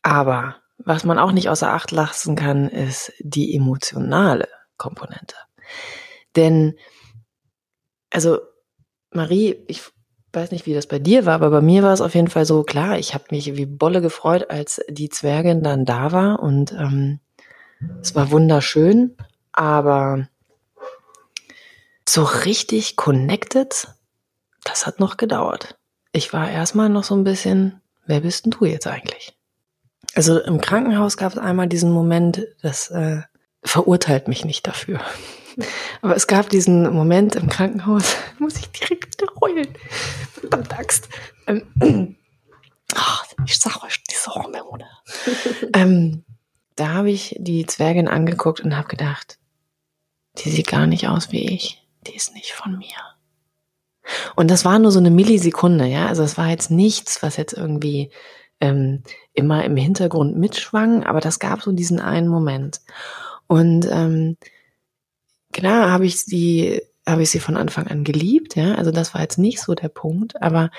Aber 0.00 0.56
was 0.78 1.04
man 1.04 1.18
auch 1.18 1.32
nicht 1.32 1.50
außer 1.50 1.70
Acht 1.70 1.90
lassen 1.90 2.34
kann, 2.34 2.70
ist 2.70 3.12
die 3.20 3.54
emotionale 3.54 4.48
Komponente. 4.78 5.36
Denn, 6.34 6.78
also 8.08 8.38
Marie, 9.10 9.62
ich 9.66 9.82
weiß 10.32 10.52
nicht, 10.52 10.64
wie 10.64 10.72
das 10.72 10.86
bei 10.86 10.98
dir 10.98 11.26
war, 11.26 11.34
aber 11.34 11.50
bei 11.50 11.60
mir 11.60 11.82
war 11.82 11.92
es 11.92 12.00
auf 12.00 12.14
jeden 12.14 12.28
Fall 12.28 12.46
so, 12.46 12.62
klar, 12.62 12.98
ich 12.98 13.12
habe 13.12 13.24
mich 13.32 13.54
wie 13.54 13.66
Bolle 13.66 14.00
gefreut, 14.00 14.48
als 14.48 14.80
die 14.88 15.10
Zwergin 15.10 15.62
dann 15.62 15.84
da 15.84 16.10
war 16.10 16.40
und 16.40 16.72
ähm, 16.72 17.20
es 18.00 18.14
war 18.14 18.30
wunderschön, 18.30 19.14
aber 19.52 20.26
so 22.08 22.22
richtig 22.24 22.96
connected, 22.96 23.88
das 24.64 24.86
hat 24.86 25.00
noch 25.00 25.16
gedauert. 25.16 25.76
Ich 26.12 26.32
war 26.32 26.50
erstmal 26.50 26.88
noch 26.88 27.04
so 27.04 27.14
ein 27.14 27.24
bisschen, 27.24 27.80
wer 28.06 28.20
bist 28.20 28.44
denn 28.44 28.52
du 28.52 28.64
jetzt 28.64 28.86
eigentlich? 28.86 29.36
Also 30.14 30.40
im 30.40 30.60
Krankenhaus 30.60 31.16
gab 31.16 31.32
es 31.32 31.38
einmal 31.38 31.66
diesen 31.66 31.90
Moment, 31.90 32.46
das 32.62 32.90
äh, 32.90 33.22
verurteilt 33.62 34.28
mich 34.28 34.44
nicht 34.44 34.66
dafür. 34.66 35.00
Aber 36.02 36.16
es 36.16 36.26
gab 36.26 36.48
diesen 36.48 36.92
Moment 36.92 37.34
im 37.36 37.48
Krankenhaus, 37.48 38.16
muss 38.38 38.56
ich 38.56 38.70
direkt 38.70 39.20
wieder 39.20 39.32
heulen. 39.40 39.68
Verdammt 40.32 40.78
Axt. 40.78 41.08
Ähm, 41.46 42.16
ach, 42.94 43.26
ich 43.46 43.58
sag 43.58 43.82
euch, 43.82 44.02
diese 44.10 44.34
Hormone. 44.34 44.86
ähm, 45.74 46.24
da 46.76 46.88
habe 46.88 47.10
ich 47.10 47.36
die 47.38 47.66
Zwergin 47.66 48.08
angeguckt 48.08 48.60
und 48.60 48.76
habe 48.76 48.88
gedacht, 48.88 49.38
die 50.38 50.50
sieht 50.50 50.68
gar 50.68 50.86
nicht 50.86 51.08
aus 51.08 51.32
wie 51.32 51.48
ich. 51.48 51.85
Die 52.06 52.14
ist 52.14 52.34
nicht 52.34 52.52
von 52.52 52.78
mir. 52.78 53.16
Und 54.36 54.50
das 54.50 54.64
war 54.64 54.78
nur 54.78 54.92
so 54.92 54.98
eine 54.98 55.10
Millisekunde, 55.10 55.86
ja. 55.86 56.06
Also 56.06 56.22
es 56.22 56.38
war 56.38 56.48
jetzt 56.48 56.70
nichts, 56.70 57.22
was 57.22 57.36
jetzt 57.36 57.52
irgendwie 57.52 58.10
ähm, 58.60 59.02
immer 59.32 59.64
im 59.64 59.76
Hintergrund 59.76 60.36
mitschwang, 60.36 61.04
aber 61.04 61.20
das 61.20 61.38
gab 61.38 61.62
so 61.62 61.72
diesen 61.72 62.00
einen 62.00 62.28
Moment. 62.28 62.80
Und 63.46 63.86
ähm, 63.90 64.36
klar 65.52 65.90
habe 65.90 66.06
ich 66.06 66.22
sie, 66.22 66.82
habe 67.06 67.22
ich 67.22 67.30
sie 67.30 67.40
von 67.40 67.56
Anfang 67.56 67.86
an 67.88 68.04
geliebt, 68.04 68.56
ja. 68.56 68.74
Also 68.74 68.90
das 68.90 69.14
war 69.14 69.20
jetzt 69.20 69.38
nicht 69.38 69.60
so 69.60 69.74
der 69.74 69.88
Punkt, 69.88 70.40
aber 70.40 70.70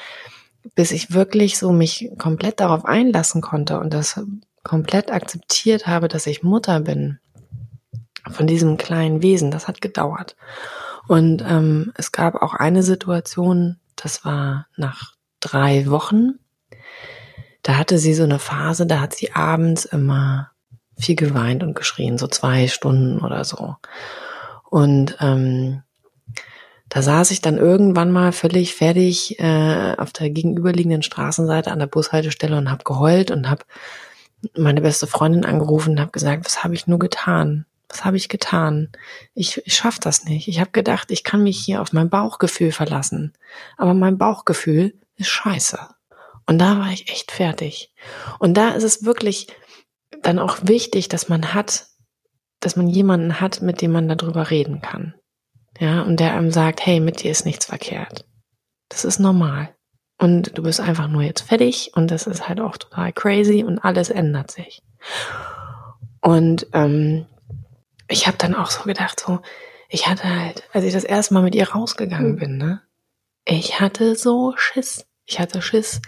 bis 0.76 0.92
ich 0.92 1.14
wirklich 1.14 1.58
so 1.58 1.72
mich 1.72 2.10
komplett 2.18 2.60
darauf 2.60 2.86
einlassen 2.86 3.42
konnte 3.42 3.80
und 3.80 3.94
das 3.94 4.20
komplett 4.64 5.12
akzeptiert 5.12 5.88
habe, 5.88 6.08
dass 6.08 6.28
ich 6.28 6.44
Mutter 6.44 6.82
bin 6.82 7.20
von 8.30 8.48
diesem 8.48 8.76
kleinen 8.76 9.22
Wesen, 9.22 9.52
das 9.52 9.68
hat 9.68 9.80
gedauert. 9.80 10.36
Und 11.08 11.42
ähm, 11.42 11.94
es 11.96 12.12
gab 12.12 12.36
auch 12.36 12.54
eine 12.54 12.84
Situation, 12.84 13.78
das 13.96 14.26
war 14.26 14.68
nach 14.76 15.14
drei 15.40 15.88
Wochen. 15.88 16.40
Da 17.64 17.78
hatte 17.78 17.98
sie 17.98 18.14
so 18.14 18.24
eine 18.24 18.40
Phase, 18.40 18.86
da 18.86 19.00
hat 19.00 19.16
sie 19.16 19.34
abends 19.34 19.86
immer 19.86 20.52
viel 20.98 21.16
geweint 21.16 21.64
und 21.64 21.76
geschrien, 21.76 22.18
so 22.18 22.28
zwei 22.28 22.68
Stunden 22.68 23.20
oder 23.20 23.44
so. 23.44 23.76
Und 24.70 25.18
ähm, 25.22 25.84
da 26.90 27.02
saß 27.02 27.32
ich 27.32 27.42
dann 27.42 27.58
irgendwann 27.58 28.12
mal 28.12 28.32
völlig 28.32 28.74
fertig 28.74 29.40
äh, 29.40 29.96
auf 29.98 30.14
der 30.14 30.30
gegenüberliegenden 30.30 31.04
Straßenseite 31.04 31.72
an 31.72 31.80
der 31.80 31.88
Bushaltestelle 31.88 32.58
und 32.58 32.72
habe 32.72 32.84
geheult 32.84 33.32
und 33.32 33.50
habe 33.50 33.66
meine 34.56 34.82
beste 34.82 35.08
Freundin 35.08 35.46
angerufen 35.46 35.92
und 35.92 36.00
habe 36.00 36.12
gesagt, 36.12 36.46
was 36.46 36.64
habe 36.64 36.74
ich 36.74 36.88
nur 36.88 37.00
getan? 37.00 37.66
Was 37.90 38.04
habe 38.04 38.18
ich 38.18 38.30
getan? 38.30 38.90
Ich, 39.34 39.66
ich 39.66 39.76
schaffe 39.76 40.00
das 40.02 40.26
nicht. 40.26 40.48
Ich 40.48 40.60
habe 40.60 40.72
gedacht, 40.72 41.12
ich 41.12 41.24
kann 41.24 41.44
mich 41.44 41.58
hier 41.58 41.82
auf 41.82 41.94
mein 41.94 42.10
Bauchgefühl 42.10 42.72
verlassen. 42.72 43.34
Aber 43.78 43.94
mein 43.94 44.18
Bauchgefühl 44.18 45.00
ist 45.16 45.30
scheiße. 45.30 45.80
Und 46.46 46.60
da 46.60 46.80
war 46.80 46.92
ich 46.92 47.10
echt 47.10 47.32
fertig. 47.32 47.94
Und 48.40 48.56
da 48.56 48.70
ist 48.70 48.84
es 48.84 49.06
wirklich 49.06 49.48
dann 50.22 50.40
auch 50.40 50.58
wichtig, 50.64 51.10
dass 51.10 51.30
man 51.30 51.54
hat, 51.54 51.88
dass 52.60 52.76
man 52.76 52.88
jemanden 52.88 53.40
hat, 53.40 53.62
mit 53.62 53.82
dem 53.82 53.92
man 53.92 54.08
darüber 54.08 54.50
reden 54.50 54.82
kann. 54.82 55.14
Ja, 55.80 56.02
und 56.02 56.20
der 56.20 56.34
einem 56.34 56.52
sagt, 56.52 56.86
hey, 56.86 57.00
mit 57.00 57.22
dir 57.22 57.32
ist 57.32 57.46
nichts 57.46 57.66
verkehrt. 57.66 58.26
Das 58.90 59.06
ist 59.06 59.20
normal. 59.20 59.70
Und 60.18 60.58
du 60.58 60.64
bist 60.64 60.80
einfach 60.80 61.08
nur 61.08 61.22
jetzt 61.22 61.42
fertig 61.42 61.92
und 61.94 62.10
das 62.10 62.26
ist 62.26 62.50
halt 62.50 62.60
auch 62.60 62.78
total 62.78 63.14
crazy 63.14 63.64
und 63.64 63.80
alles 63.80 64.10
ändert 64.10 64.50
sich. 64.50 64.82
Und 66.22 66.68
ähm, 66.74 67.28
ich 68.08 68.28
habe 68.28 68.38
dann 68.38 68.56
auch 68.56 68.70
so 68.70 68.84
gedacht, 68.84 69.20
so, 69.20 69.40
ich 69.90 70.08
hatte 70.08 70.24
halt, 70.24 70.64
als 70.74 70.86
ich 70.86 70.94
das 70.94 71.04
erste 71.04 71.34
Mal 71.34 71.44
mit 71.44 71.56
ihr 71.56 71.70
rausgegangen 71.70 72.34
mhm. 72.34 72.38
bin, 72.38 72.58
ne, 72.58 72.82
ich 73.46 73.80
hatte 73.80 74.16
so 74.16 74.54
Schiss. 74.58 75.06
Ich 75.26 75.40
hatte 75.40 75.62
Schiss. 75.62 76.02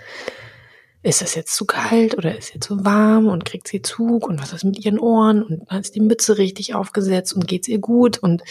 Ist 1.01 1.21
es 1.21 1.35
jetzt 1.35 1.55
zu 1.55 1.65
kalt 1.65 2.17
oder 2.17 2.37
ist 2.37 2.51
sie 2.51 2.59
zu 2.59 2.83
warm 2.83 3.27
und 3.27 3.45
kriegt 3.45 3.69
sie 3.69 3.81
Zug 3.81 4.27
und 4.27 4.41
was 4.41 4.51
ist 4.51 4.65
mit 4.65 4.83
ihren 4.83 4.99
Ohren 4.99 5.43
und 5.43 5.69
hat 5.69 5.85
sie 5.85 5.93
die 5.93 6.01
Mütze 6.01 6.37
richtig 6.37 6.75
aufgesetzt 6.75 7.33
und 7.33 7.47
geht's 7.47 7.69
ihr 7.69 7.79
gut 7.79 8.17
und 8.17 8.43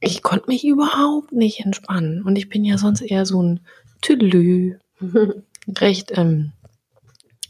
ich 0.00 0.22
konnte 0.22 0.48
mich 0.48 0.66
überhaupt 0.66 1.30
nicht 1.30 1.60
entspannen 1.60 2.22
und 2.22 2.36
ich 2.36 2.48
bin 2.48 2.64
ja 2.64 2.78
sonst 2.78 3.00
eher 3.00 3.24
so 3.26 3.40
ein 3.40 3.60
Tüdelü, 4.02 4.78
recht 5.68 6.10
ähm, 6.18 6.50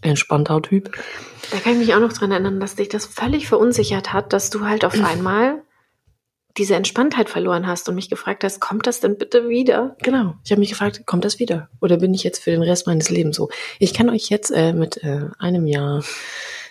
entspannter 0.07 0.63
Typ. 0.63 0.97
Da 1.51 1.59
kann 1.59 1.75
ich 1.75 1.79
mich 1.79 1.95
auch 1.95 2.01
noch 2.01 2.13
dran 2.13 2.33
erinnern, 2.33 2.61
dass 2.61 2.77
dich 2.77 2.89
das 2.89 3.07
völlig 3.07 3.49
verunsichert 3.49 4.13
hat, 4.13 4.33
dass 4.33 4.51
du 4.51 4.65
halt 4.65 4.85
auf 4.85 4.95
einmal 5.03 5.63
diese 6.59 6.75
Entspanntheit 6.75 7.29
verloren 7.29 7.67
hast 7.67 7.89
und 7.89 7.95
mich 7.95 8.09
gefragt 8.09 8.43
hast, 8.43 8.61
kommt 8.61 8.87
das 8.87 9.01
denn 9.01 9.19
bitte 9.19 9.49
wieder? 9.49 9.97
Genau. 10.03 10.35
Ich 10.45 10.51
habe 10.51 10.61
mich 10.61 10.71
gefragt, 10.71 11.03
kommt 11.05 11.25
das 11.25 11.39
wieder? 11.39 11.69
Oder 11.81 11.99
bin 11.99 12.15
ich 12.15 12.25
jetzt 12.25 12.43
für 12.43 12.51
den 12.51 12.63
Rest 12.63 12.87
meines 12.87 13.11
Lebens 13.11 13.37
so? 13.37 13.51
Ich 13.79 13.93
kann 13.93 14.09
euch 14.09 14.31
jetzt 14.31 14.51
äh, 14.51 14.73
mit 14.73 15.03
äh, 15.03 15.29
einem 15.39 15.67
Jahr 15.67 16.03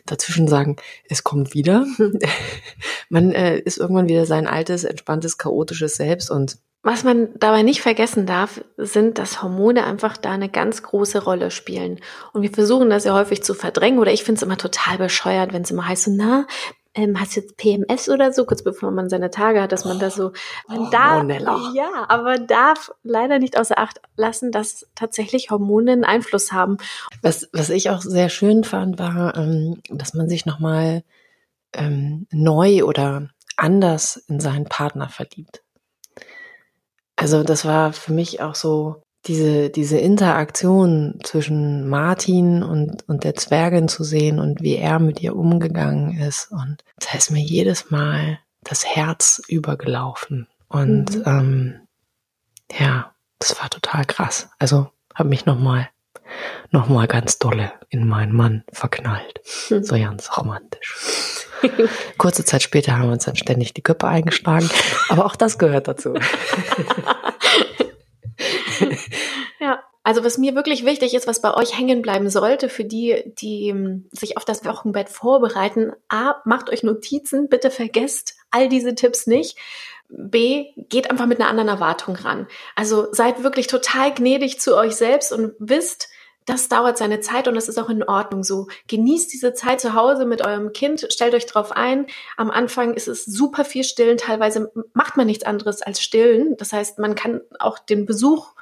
dazwischen 0.06 0.48
sagen, 0.48 0.78
es 1.08 1.24
kommt 1.24 1.54
wieder. 1.54 1.86
Man 3.10 3.32
äh, 3.32 3.60
ist 3.60 3.78
irgendwann 3.78 4.08
wieder 4.08 4.26
sein 4.26 4.48
altes, 4.48 4.84
entspanntes, 4.84 5.38
chaotisches 5.38 5.96
Selbst 5.96 6.30
und 6.30 6.58
was 6.86 7.04
man 7.04 7.30
dabei 7.40 7.64
nicht 7.64 7.82
vergessen 7.82 8.28
darf, 8.28 8.64
sind, 8.78 9.18
dass 9.18 9.42
Hormone 9.42 9.86
einfach 9.86 10.18
da 10.18 10.34
eine 10.34 10.50
ganz 10.50 10.84
große 10.84 11.24
Rolle 11.24 11.50
spielen. 11.50 12.00
Und 12.32 12.44
wir 12.44 12.52
versuchen 12.52 12.92
das 12.92 13.06
ja 13.06 13.16
häufig 13.16 13.42
zu 13.42 13.56
verdrängen. 13.56 13.98
Oder 13.98 14.14
ich 14.14 14.24
finde 14.24 14.38
es 14.38 14.44
immer 14.44 14.60
total 14.60 15.00
bescheuert, 15.00 15.52
wenn 15.52 15.64
es 15.64 15.72
immer 15.72 15.88
heißt, 15.88 16.04
so, 16.04 16.12
na, 16.12 16.46
ähm, 16.94 17.20
hast 17.20 17.36
du 17.36 17.42
jetzt 17.42 17.58
PMS 17.58 18.08
oder 18.08 18.32
so, 18.32 18.46
kurz 18.46 18.64
bevor 18.64 18.92
man 18.92 19.10
seine 19.10 19.32
Tage 19.32 19.64
hat, 19.64 19.72
dass 19.72 19.84
man 19.84 19.98
da 19.98 20.12
so, 20.12 20.32
man 20.68 20.80
oh, 20.80 20.90
darf, 20.92 21.24
Monella. 21.24 21.72
ja, 21.74 22.06
aber 22.08 22.38
darf 22.38 22.92
leider 23.02 23.40
nicht 23.40 23.60
außer 23.60 23.80
Acht 23.80 24.00
lassen, 24.16 24.52
dass 24.52 24.88
tatsächlich 24.94 25.50
Hormone 25.50 25.92
einen 25.92 26.06
Einfluss 26.06 26.52
haben. 26.52 26.78
Was, 27.24 27.50
was 27.52 27.72
ich 27.72 27.90
auch 27.90 28.02
sehr 28.02 28.30
schön 28.30 28.64
fand, 28.64 29.00
war, 29.00 29.36
ähm, 29.36 29.82
dass 29.90 30.14
man 30.14 30.30
sich 30.30 30.46
nochmal 30.46 31.04
ähm, 31.76 32.28
neu 32.32 32.84
oder 32.84 33.30
anders 33.58 34.18
in 34.28 34.40
seinen 34.40 34.66
Partner 34.66 35.10
verliebt. 35.10 35.64
Also 37.16 37.44
das 37.44 37.66
war 37.66 37.94
für 37.94 38.14
mich 38.14 38.42
auch 38.42 38.56
so 38.56 39.02
diese, 39.28 39.70
diese 39.70 39.98
Interaktion 39.98 41.20
zwischen 41.24 41.88
Martin 41.88 42.62
und, 42.62 43.08
und 43.08 43.24
der 43.24 43.36
Zwergin 43.36 43.88
zu 43.88 44.04
sehen 44.04 44.40
und 44.40 44.62
wie 44.62 44.76
er 44.76 45.00
mit 45.00 45.22
ihr 45.22 45.36
umgegangen 45.36 46.20
ist. 46.20 46.52
Und 46.52 46.84
da 47.00 47.18
ist 47.18 47.32
mir 47.32 47.42
jedes 47.42 47.90
Mal 47.90 48.40
das 48.62 48.86
Herz 48.86 49.42
übergelaufen. 49.48 50.48
Und 50.68 51.18
mhm. 51.18 51.24
ähm, 51.26 51.80
ja, 52.78 53.14
das 53.40 53.60
war 53.60 53.70
total 53.70 54.06
krass. 54.06 54.50
Also 54.60 54.90
habe 55.14 55.30
mich 55.30 55.46
nochmal 55.46 55.90
noch 56.72 56.90
mal 56.90 57.08
ganz 57.08 57.40
dolle 57.40 57.72
in 57.90 58.08
meinen 58.08 58.34
Mann 58.34 58.64
verknallt. 58.72 59.42
Mhm. 59.70 59.84
So 59.84 59.96
ganz 59.96 60.38
romantisch. 60.38 61.45
Kurze 62.18 62.46
Zeit 62.46 62.64
später 62.64 62.98
haben 62.98 63.08
wir 63.08 63.14
uns 63.14 63.26
dann 63.26 63.36
ständig 63.36 63.74
die 63.74 63.82
Köpfe 63.82 64.08
eingeschlagen, 64.08 64.70
aber 65.10 65.26
auch 65.26 65.36
das 65.36 65.58
gehört 65.58 65.88
dazu. 65.88 66.14
ja. 69.60 69.84
Also 70.08 70.24
was 70.24 70.38
mir 70.38 70.54
wirklich 70.54 70.86
wichtig 70.86 71.16
ist, 71.16 71.26
was 71.26 71.42
bei 71.42 71.52
euch 71.56 71.76
hängen 71.76 72.04
bleiben 72.04 72.30
sollte, 72.30 72.70
für 72.70 72.86
die, 72.86 73.34
die 73.40 73.70
ähm, 73.70 74.06
sich 74.12 74.38
auf 74.38 74.46
das 74.46 74.64
Wochenbett 74.64 75.10
vorbereiten, 75.10 75.94
A, 76.10 76.36
macht 76.46 76.70
euch 76.70 76.84
Notizen, 76.84 77.50
bitte 77.50 77.72
vergesst 77.72 78.36
all 78.52 78.70
diese 78.70 78.94
Tipps 78.94 79.26
nicht. 79.26 79.58
B, 80.08 80.68
geht 80.78 81.10
einfach 81.10 81.26
mit 81.26 81.40
einer 81.40 81.50
anderen 81.50 81.70
Erwartung 81.70 82.16
ran. 82.16 82.46
Also 82.76 83.08
seid 83.14 83.42
wirklich 83.42 83.66
total 83.66 84.14
gnädig 84.14 84.60
zu 84.60 84.78
euch 84.78 84.96
selbst 84.96 85.34
und 85.34 85.54
wisst, 85.58 86.10
das 86.46 86.70
dauert 86.70 86.98
seine 86.98 87.20
Zeit 87.20 87.48
und 87.48 87.56
das 87.56 87.68
ist 87.68 87.80
auch 87.80 87.90
in 87.90 88.04
Ordnung 88.04 88.44
so. 88.44 88.68
Genießt 88.88 89.34
diese 89.34 89.54
Zeit 89.54 89.82
zu 89.82 89.94
Hause 89.94 90.26
mit 90.26 90.46
eurem 90.46 90.74
Kind, 90.74 91.08
stellt 91.10 91.34
euch 91.34 91.46
drauf 91.48 91.72
ein. 91.72 92.06
Am 92.38 92.52
Anfang 92.52 92.94
ist 92.94 93.08
es 93.08 93.26
super 93.26 93.66
viel 93.66 93.84
stillen, 93.84 94.18
teilweise 94.18 94.72
macht 94.94 95.18
man 95.18 95.28
nichts 95.28 95.46
anderes 95.46 95.82
als 95.82 96.02
stillen. 96.02 96.56
Das 96.58 96.72
heißt, 96.72 97.00
man 97.00 97.16
kann 97.16 97.42
auch 97.60 97.80
den 97.80 98.06
Besuch, 98.06 98.54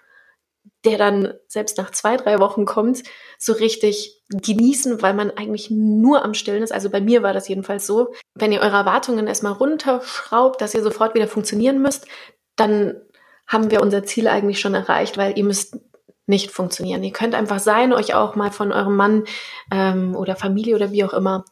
der 0.85 0.97
dann 0.97 1.33
selbst 1.47 1.77
nach 1.77 1.91
zwei, 1.91 2.17
drei 2.17 2.39
Wochen 2.39 2.65
kommt, 2.65 3.03
so 3.37 3.53
richtig 3.53 4.21
genießen, 4.29 5.01
weil 5.01 5.13
man 5.13 5.31
eigentlich 5.31 5.69
nur 5.69 6.23
am 6.23 6.33
Stillen 6.33 6.63
ist. 6.63 6.73
Also 6.73 6.89
bei 6.89 6.99
mir 6.99 7.23
war 7.23 7.33
das 7.33 7.47
jedenfalls 7.47 7.85
so. 7.87 8.13
Wenn 8.35 8.51
ihr 8.51 8.61
eure 8.61 8.77
Erwartungen 8.77 9.27
erstmal 9.27 9.53
runterschraubt, 9.53 10.59
dass 10.61 10.73
ihr 10.73 10.83
sofort 10.83 11.15
wieder 11.15 11.27
funktionieren 11.27 11.81
müsst, 11.81 12.07
dann 12.55 13.01
haben 13.47 13.71
wir 13.71 13.81
unser 13.81 14.03
Ziel 14.03 14.27
eigentlich 14.27 14.59
schon 14.59 14.73
erreicht, 14.73 15.17
weil 15.17 15.37
ihr 15.37 15.43
müsst 15.43 15.77
nicht 16.25 16.51
funktionieren. 16.51 17.03
Ihr 17.03 17.11
könnt 17.11 17.35
einfach 17.35 17.59
sein, 17.59 17.93
euch 17.93 18.13
auch 18.13 18.35
mal 18.35 18.51
von 18.51 18.71
eurem 18.71 18.95
Mann 18.95 19.25
ähm, 19.71 20.15
oder 20.15 20.35
Familie 20.35 20.75
oder 20.75 20.91
wie 20.91 21.03
auch 21.03 21.13
immer 21.13 21.45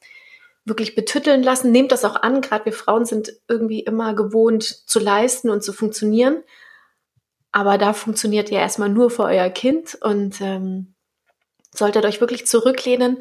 wirklich 0.64 0.96
betütteln 0.96 1.44
lassen. 1.44 1.72
Nehmt 1.72 1.92
das 1.92 2.06
auch 2.06 2.16
an. 2.16 2.42
Gerade 2.42 2.66
wir 2.66 2.74
Frauen 2.74 3.06
sind 3.06 3.34
irgendwie 3.48 3.82
immer 3.82 4.14
gewohnt 4.14 4.64
zu 4.64 5.00
leisten 5.00 5.50
und 5.50 5.64
zu 5.64 5.74
funktionieren. 5.74 6.44
Aber 7.52 7.78
da 7.78 7.94
funktioniert 7.94 8.50
ihr 8.50 8.60
erstmal 8.60 8.90
nur 8.90 9.10
für 9.10 9.24
euer 9.24 9.50
Kind 9.50 9.98
und 10.02 10.40
ähm, 10.40 10.94
solltet 11.74 12.06
euch 12.06 12.22
wirklich 12.22 12.48
zurücklehnen 12.48 13.18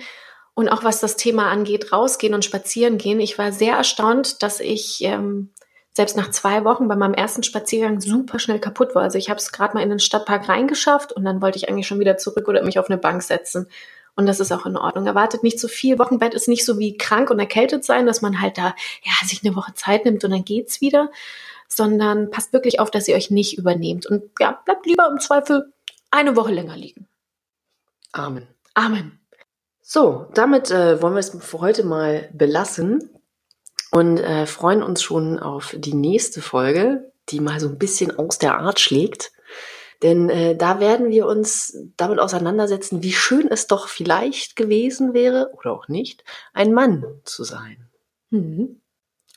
und 0.54 0.68
auch 0.68 0.84
was 0.84 1.00
das 1.00 1.16
Thema 1.16 1.50
angeht, 1.50 1.92
rausgehen 1.92 2.34
und 2.34 2.44
spazieren 2.44 2.98
gehen. 2.98 3.18
Ich 3.18 3.38
war 3.38 3.50
sehr 3.50 3.76
erstaunt, 3.76 4.42
dass 4.42 4.60
ich 4.60 5.02
ähm, 5.02 5.50
selbst 5.92 6.16
nach 6.16 6.30
zwei 6.30 6.64
Wochen 6.64 6.88
bei 6.88 6.96
meinem 6.96 7.14
ersten 7.14 7.42
Spaziergang 7.42 8.00
super 8.00 8.38
schnell 8.38 8.60
kaputt 8.60 8.94
war. 8.94 9.02
Also 9.02 9.18
ich 9.18 9.28
habe 9.28 9.38
es 9.38 9.52
gerade 9.52 9.74
mal 9.74 9.82
in 9.82 9.90
den 9.90 9.98
Stadtpark 9.98 10.48
reingeschafft 10.48 11.12
und 11.12 11.24
dann 11.24 11.42
wollte 11.42 11.58
ich 11.58 11.68
eigentlich 11.68 11.86
schon 11.86 12.00
wieder 12.00 12.16
zurück 12.16 12.48
oder 12.48 12.62
mich 12.62 12.78
auf 12.78 12.88
eine 12.88 12.98
Bank 12.98 13.22
setzen. 13.22 13.68
Und 14.14 14.26
das 14.26 14.40
ist 14.40 14.52
auch 14.52 14.66
in 14.66 14.76
Ordnung. 14.76 15.06
Erwartet 15.06 15.42
nicht 15.42 15.58
zu 15.58 15.66
so 15.66 15.72
viel. 15.72 15.98
Wochenbett 15.98 16.34
ist 16.34 16.48
nicht 16.48 16.64
so 16.64 16.78
wie 16.78 16.96
krank 16.96 17.30
und 17.30 17.38
erkältet 17.38 17.84
sein, 17.84 18.06
dass 18.06 18.22
man 18.22 18.40
halt 18.40 18.58
da 18.58 18.74
ja 19.02 19.12
sich 19.26 19.44
eine 19.44 19.56
Woche 19.56 19.74
Zeit 19.74 20.04
nimmt 20.04 20.24
und 20.24 20.30
dann 20.30 20.44
geht's 20.44 20.80
wieder, 20.80 21.10
sondern 21.68 22.30
passt 22.30 22.52
wirklich 22.52 22.80
auf, 22.80 22.90
dass 22.90 23.08
ihr 23.08 23.16
euch 23.16 23.30
nicht 23.30 23.58
übernehmt 23.58 24.06
und 24.06 24.24
ja, 24.38 24.60
bleibt 24.64 24.86
lieber 24.86 25.08
im 25.10 25.20
Zweifel 25.20 25.72
eine 26.10 26.36
Woche 26.36 26.52
länger 26.52 26.76
liegen. 26.76 27.06
Amen. 28.12 28.46
Amen. 28.74 29.18
So, 29.82 30.26
damit 30.34 30.70
äh, 30.70 31.00
wollen 31.02 31.14
wir 31.14 31.20
es 31.20 31.30
für 31.30 31.60
heute 31.60 31.84
mal 31.84 32.28
belassen 32.32 33.10
und 33.90 34.18
äh, 34.18 34.46
freuen 34.46 34.82
uns 34.82 35.02
schon 35.02 35.38
auf 35.38 35.74
die 35.76 35.94
nächste 35.94 36.42
Folge, 36.42 37.12
die 37.28 37.40
mal 37.40 37.60
so 37.60 37.68
ein 37.68 37.78
bisschen 37.78 38.16
aus 38.18 38.38
der 38.38 38.58
Art 38.58 38.80
schlägt. 38.80 39.32
Denn 40.02 40.30
äh, 40.30 40.56
da 40.56 40.80
werden 40.80 41.10
wir 41.10 41.26
uns 41.26 41.76
damit 41.96 42.18
auseinandersetzen, 42.18 43.02
wie 43.02 43.12
schön 43.12 43.48
es 43.48 43.66
doch 43.66 43.88
vielleicht 43.88 44.56
gewesen 44.56 45.12
wäre, 45.12 45.52
oder 45.58 45.72
auch 45.72 45.88
nicht, 45.88 46.24
ein 46.54 46.72
Mann 46.72 47.04
zu 47.24 47.44
sein. 47.44 47.90
Mhm. 48.30 48.80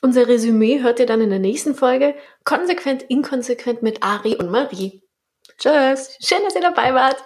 Unser 0.00 0.28
Resümee 0.28 0.82
hört 0.82 1.00
ihr 1.00 1.06
dann 1.06 1.20
in 1.20 1.30
der 1.30 1.38
nächsten 1.38 1.74
Folge. 1.74 2.14
Konsequent, 2.44 3.02
inkonsequent 3.02 3.82
mit 3.82 4.02
Ari 4.02 4.36
und 4.36 4.50
Marie. 4.50 5.02
Tschüss. 5.58 6.16
Schön, 6.20 6.42
dass 6.44 6.54
ihr 6.54 6.60
dabei 6.60 6.94
wart. 6.94 7.16